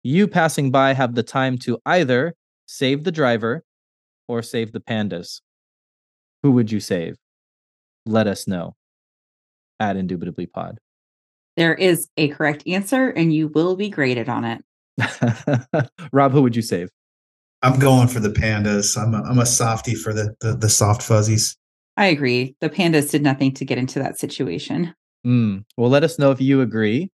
You 0.02 0.26
passing 0.26 0.72
by 0.72 0.94
have 0.94 1.16
the 1.16 1.24
time 1.24 1.58
to 1.60 1.80
either 1.86 2.34
save 2.66 3.04
the 3.04 3.12
driver 3.12 3.66
or 4.30 4.42
save 4.42 4.72
the 4.72 4.80
pandas. 4.80 5.42
Who 6.44 6.52
would 6.52 6.72
you 6.72 6.80
save? 6.80 7.18
Let 8.06 8.26
us 8.26 8.48
know 8.48 8.76
at 9.82 9.98
Indubitably 9.98 10.46
Pod. 10.46 10.80
There 11.58 11.76
is 11.76 12.08
a 12.16 12.30
correct 12.30 12.66
answer, 12.66 13.10
and 13.10 13.34
you 13.34 13.50
will 13.50 13.76
be 13.76 13.90
graded 13.90 14.30
on 14.30 14.46
it. 14.46 15.90
Rob, 16.14 16.32
who 16.32 16.42
would 16.42 16.56
you 16.56 16.62
save? 16.62 16.90
I'm 17.62 17.80
going 17.80 18.08
for 18.08 18.22
the 18.22 18.30
pandas. 18.30 18.98
I'm 18.98 19.14
a, 19.14 19.22
I'm 19.24 19.40
a 19.40 19.46
softie 19.46 19.96
for 19.96 20.14
the, 20.14 20.36
the 20.40 20.56
the 20.56 20.70
soft 20.70 21.02
fuzzies. 21.02 21.58
I 21.98 22.06
agree. 22.08 22.56
The 22.62 22.70
pandas 22.70 23.12
did 23.12 23.24
nothing 23.24 23.54
to 23.56 23.66
get 23.66 23.78
into 23.78 24.00
that 24.00 24.18
situation. 24.18 24.94
Mm. 25.26 25.64
Well, 25.78 25.90
let 25.90 26.04
us 26.04 26.20
know 26.20 26.32
if 26.32 26.42
you 26.42 26.62
agree. 26.62 27.10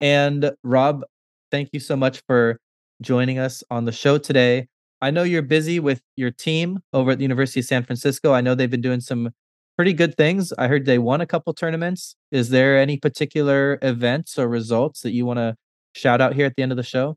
And 0.00 0.52
Rob, 0.64 1.04
thank 1.50 1.70
you 1.72 1.80
so 1.80 1.96
much 1.96 2.22
for 2.26 2.58
joining 3.02 3.38
us 3.38 3.64
on 3.70 3.84
the 3.86 3.92
show 3.92 4.18
today. 4.18 4.68
I 5.02 5.10
know 5.10 5.24
you're 5.24 5.42
busy 5.42 5.80
with 5.80 6.02
your 6.16 6.30
team 6.30 6.80
over 6.92 7.12
at 7.12 7.18
the 7.18 7.24
University 7.24 7.60
of 7.60 7.66
San 7.66 7.84
Francisco. 7.84 8.32
I 8.34 8.40
know 8.42 8.54
they've 8.54 8.70
been 8.70 8.82
doing 8.82 9.00
some 9.00 9.30
pretty 9.76 9.94
good 9.94 10.16
things. 10.16 10.52
I 10.58 10.68
heard 10.68 10.86
they 10.86 10.98
won 10.98 11.20
a 11.20 11.26
couple 11.26 11.54
tournaments. 11.54 12.16
Is 12.32 12.50
there 12.50 12.78
any 12.78 12.98
particular 12.98 13.78
events 13.82 14.38
or 14.38 14.48
results 14.48 15.02
that 15.02 15.12
you 15.12 15.26
want 15.26 15.38
to 15.38 15.56
shout 15.94 16.20
out 16.20 16.34
here 16.34 16.46
at 16.46 16.56
the 16.56 16.62
end 16.62 16.72
of 16.72 16.76
the 16.76 16.84
show? 16.84 17.16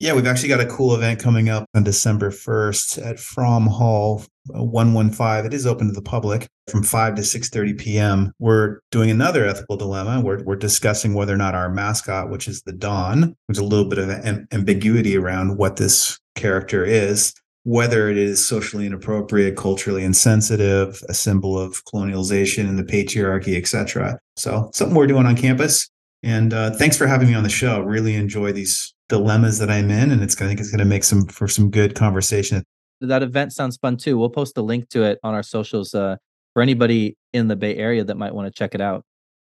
Yeah, 0.00 0.14
we've 0.14 0.26
actually 0.26 0.48
got 0.48 0.60
a 0.60 0.66
cool 0.66 0.94
event 0.94 1.20
coming 1.20 1.48
up 1.48 1.64
on 1.74 1.84
December 1.84 2.30
1st 2.30 3.06
at 3.06 3.20
Fromm 3.20 3.66
Hall 3.68 4.24
uh, 4.52 4.62
115. 4.64 5.46
It 5.46 5.54
is 5.54 5.66
open 5.66 5.86
to 5.86 5.92
the 5.92 6.02
public 6.02 6.48
from 6.68 6.82
5 6.82 7.14
to 7.14 7.22
6:30 7.22 7.78
p.m. 7.78 8.32
We're 8.40 8.80
doing 8.90 9.10
another 9.10 9.46
ethical 9.46 9.76
dilemma. 9.76 10.20
We're 10.20 10.42
we're 10.42 10.56
discussing 10.56 11.14
whether 11.14 11.32
or 11.32 11.36
not 11.36 11.54
our 11.54 11.68
mascot, 11.68 12.30
which 12.30 12.48
is 12.48 12.62
the 12.62 12.72
Don, 12.72 13.36
there's 13.46 13.58
a 13.58 13.64
little 13.64 13.88
bit 13.88 13.98
of 13.98 14.10
am- 14.10 14.48
ambiguity 14.50 15.16
around 15.16 15.58
what 15.58 15.76
this 15.76 16.18
character 16.34 16.84
is, 16.84 17.32
whether 17.64 18.08
it 18.08 18.16
is 18.16 18.44
socially 18.44 18.86
inappropriate, 18.86 19.56
culturally 19.56 20.02
insensitive, 20.02 21.00
a 21.08 21.14
symbol 21.14 21.58
of 21.58 21.84
colonialization 21.84 22.68
and 22.68 22.78
the 22.78 22.84
patriarchy, 22.84 23.56
etc. 23.56 24.18
So 24.36 24.70
something 24.74 24.96
we're 24.96 25.06
doing 25.06 25.26
on 25.26 25.36
campus. 25.36 25.88
And 26.24 26.52
uh, 26.52 26.70
thanks 26.72 26.96
for 26.96 27.06
having 27.06 27.28
me 27.28 27.34
on 27.34 27.42
the 27.42 27.48
show. 27.48 27.80
Really 27.80 28.14
enjoy 28.14 28.52
these 28.52 28.94
dilemmas 29.12 29.58
that 29.58 29.70
I'm 29.70 29.90
in, 29.90 30.10
and 30.10 30.22
it's 30.22 30.40
I 30.40 30.46
think 30.46 30.58
it's 30.58 30.70
going 30.70 30.78
to 30.78 30.86
make 30.86 31.04
some 31.04 31.26
for 31.26 31.46
some 31.46 31.70
good 31.70 31.94
conversation. 31.94 32.64
That 33.02 33.22
event 33.22 33.52
sounds 33.52 33.76
fun 33.76 33.98
too. 33.98 34.16
We'll 34.16 34.30
post 34.30 34.56
a 34.56 34.62
link 34.62 34.88
to 34.90 35.02
it 35.02 35.18
on 35.22 35.34
our 35.34 35.42
socials 35.42 35.94
uh, 35.94 36.16
for 36.54 36.62
anybody 36.62 37.16
in 37.34 37.48
the 37.48 37.56
Bay 37.56 37.76
Area 37.76 38.04
that 38.04 38.16
might 38.16 38.34
want 38.34 38.46
to 38.46 38.58
check 38.58 38.74
it 38.74 38.80
out. 38.80 39.04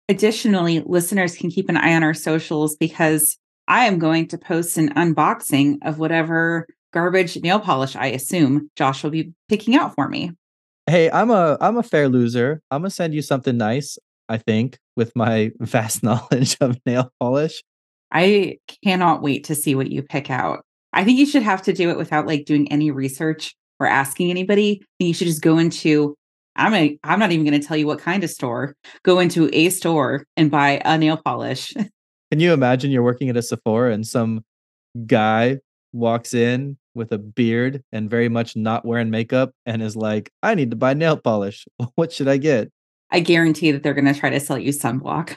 Additionally, 0.09 0.80
listeners 0.80 1.36
can 1.36 1.50
keep 1.50 1.68
an 1.68 1.76
eye 1.76 1.94
on 1.94 2.02
our 2.02 2.14
socials 2.14 2.76
because 2.76 3.38
I 3.68 3.84
am 3.84 4.00
going 4.00 4.26
to 4.28 4.38
post 4.38 4.76
an 4.76 4.92
unboxing 4.94 5.78
of 5.84 6.00
whatever 6.00 6.66
garbage 6.92 7.40
nail 7.40 7.61
polish 7.61 7.94
I 7.94 8.07
assume 8.07 8.70
Josh 8.74 9.05
will 9.05 9.11
be 9.11 9.32
picking 9.48 9.76
out 9.76 9.94
for 9.94 10.09
me. 10.09 10.32
Hey, 10.86 11.11
I'm 11.12 11.30
a 11.30 11.57
I'm 11.61 11.76
a 11.76 11.82
fair 11.84 12.09
loser. 12.09 12.61
I'm 12.72 12.82
gonna 12.82 12.90
send 12.90 13.14
you 13.14 13.22
something 13.22 13.57
nice. 13.57 13.98
I 14.28 14.38
think 14.38 14.78
with 14.96 15.14
my 15.14 15.52
vast 15.61 16.02
knowledge 16.09 16.57
of 16.61 16.76
nail 16.84 17.12
polish. 17.20 17.62
I 18.14 18.58
cannot 18.84 19.22
wait 19.22 19.44
to 19.44 19.54
see 19.54 19.74
what 19.74 19.90
you 19.90 20.02
pick 20.02 20.30
out. 20.30 20.64
I 20.92 21.04
think 21.04 21.18
you 21.18 21.26
should 21.26 21.42
have 21.42 21.62
to 21.62 21.72
do 21.72 21.90
it 21.90 21.98
without 21.98 22.26
like 22.26 22.44
doing 22.44 22.70
any 22.70 22.90
research 22.90 23.54
or 23.80 23.86
asking 23.86 24.30
anybody. 24.30 24.82
You 25.00 25.12
should 25.12 25.26
just 25.26 25.42
go 25.42 25.58
into 25.58 26.14
I'm 26.56 26.72
a, 26.72 26.96
I'm 27.02 27.18
not 27.18 27.32
even 27.32 27.44
going 27.44 27.60
to 27.60 27.66
tell 27.66 27.76
you 27.76 27.86
what 27.86 27.98
kind 27.98 28.22
of 28.22 28.30
store. 28.30 28.76
Go 29.02 29.18
into 29.18 29.50
a 29.52 29.70
store 29.70 30.24
and 30.36 30.50
buy 30.50 30.80
a 30.84 30.96
nail 30.96 31.16
polish. 31.16 31.72
Can 32.30 32.40
you 32.40 32.52
imagine 32.52 32.90
you're 32.90 33.02
working 33.02 33.28
at 33.28 33.36
a 33.36 33.42
Sephora 33.42 33.92
and 33.92 34.06
some 34.06 34.44
guy 35.06 35.58
walks 35.92 36.32
in 36.32 36.76
with 36.94 37.12
a 37.12 37.18
beard 37.18 37.82
and 37.92 38.08
very 38.08 38.28
much 38.28 38.56
not 38.56 38.84
wearing 38.84 39.10
makeup 39.10 39.52
and 39.66 39.82
is 39.82 39.96
like, 39.96 40.30
"I 40.42 40.54
need 40.54 40.70
to 40.70 40.76
buy 40.76 40.94
nail 40.94 41.16
polish. 41.16 41.66
What 41.96 42.12
should 42.12 42.28
I 42.28 42.36
get?" 42.36 42.70
I 43.10 43.20
guarantee 43.20 43.72
that 43.72 43.82
they're 43.82 43.94
going 43.94 44.12
to 44.12 44.18
try 44.18 44.30
to 44.30 44.40
sell 44.40 44.58
you 44.58 44.72
sunblock. 44.72 45.36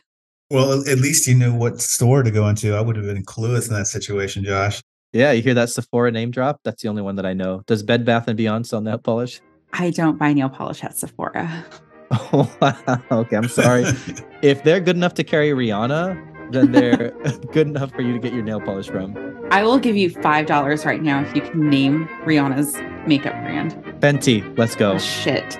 Well, 0.49 0.87
at 0.87 0.99
least 0.99 1.27
you 1.27 1.35
knew 1.35 1.53
what 1.53 1.81
store 1.81 2.23
to 2.23 2.31
go 2.31 2.47
into. 2.47 2.73
I 2.73 2.81
would 2.81 2.95
have 2.95 3.05
been 3.05 3.23
clueless 3.25 3.67
in 3.67 3.73
that 3.73 3.87
situation, 3.87 4.45
Josh. 4.45 4.81
Yeah, 5.11 5.31
you 5.31 5.41
hear 5.41 5.53
that 5.53 5.69
Sephora 5.69 6.11
name 6.11 6.31
drop? 6.31 6.61
That's 6.63 6.81
the 6.81 6.89
only 6.89 7.01
one 7.01 7.15
that 7.15 7.25
I 7.25 7.33
know. 7.33 7.63
Does 7.65 7.83
Bed 7.83 8.05
Bath 8.05 8.27
and 8.27 8.37
Beyond 8.37 8.67
sell 8.67 8.81
nail 8.81 8.97
polish? 8.97 9.41
I 9.73 9.89
don't 9.89 10.17
buy 10.17 10.33
nail 10.33 10.49
polish 10.49 10.83
at 10.83 10.97
Sephora. 10.97 11.65
Oh, 12.09 12.49
wow. 12.61 13.01
okay. 13.11 13.35
I'm 13.35 13.49
sorry. 13.49 13.83
if 14.41 14.63
they're 14.63 14.79
good 14.79 14.95
enough 14.95 15.13
to 15.15 15.25
carry 15.25 15.49
Rihanna, 15.49 16.53
then 16.53 16.71
they're 16.71 17.11
good 17.51 17.67
enough 17.67 17.91
for 17.91 18.01
you 18.01 18.13
to 18.13 18.19
get 18.19 18.31
your 18.31 18.43
nail 18.43 18.61
polish 18.61 18.87
from. 18.87 19.13
I 19.51 19.61
will 19.63 19.77
give 19.77 19.97
you 19.97 20.11
$5 20.11 20.85
right 20.85 21.03
now 21.03 21.21
if 21.21 21.35
you 21.35 21.41
can 21.41 21.69
name 21.69 22.07
Rihanna's 22.23 22.77
makeup 23.05 23.33
brand. 23.33 23.73
Fenty, 23.99 24.57
let's 24.57 24.73
go. 24.73 24.93
Oh, 24.93 24.97
shit. 24.99 25.57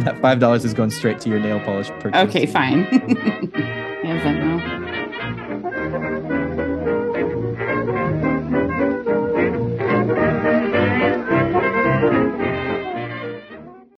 That 0.00 0.20
$5 0.20 0.64
is 0.64 0.74
going 0.74 0.90
straight 0.90 1.20
to 1.20 1.28
your 1.28 1.40
nail 1.40 1.60
polish 1.60 1.88
purchase. 2.00 2.28
Okay, 2.28 2.46
fine. 2.46 2.80
yeah, 4.04 4.20
Venmo. 4.22 4.73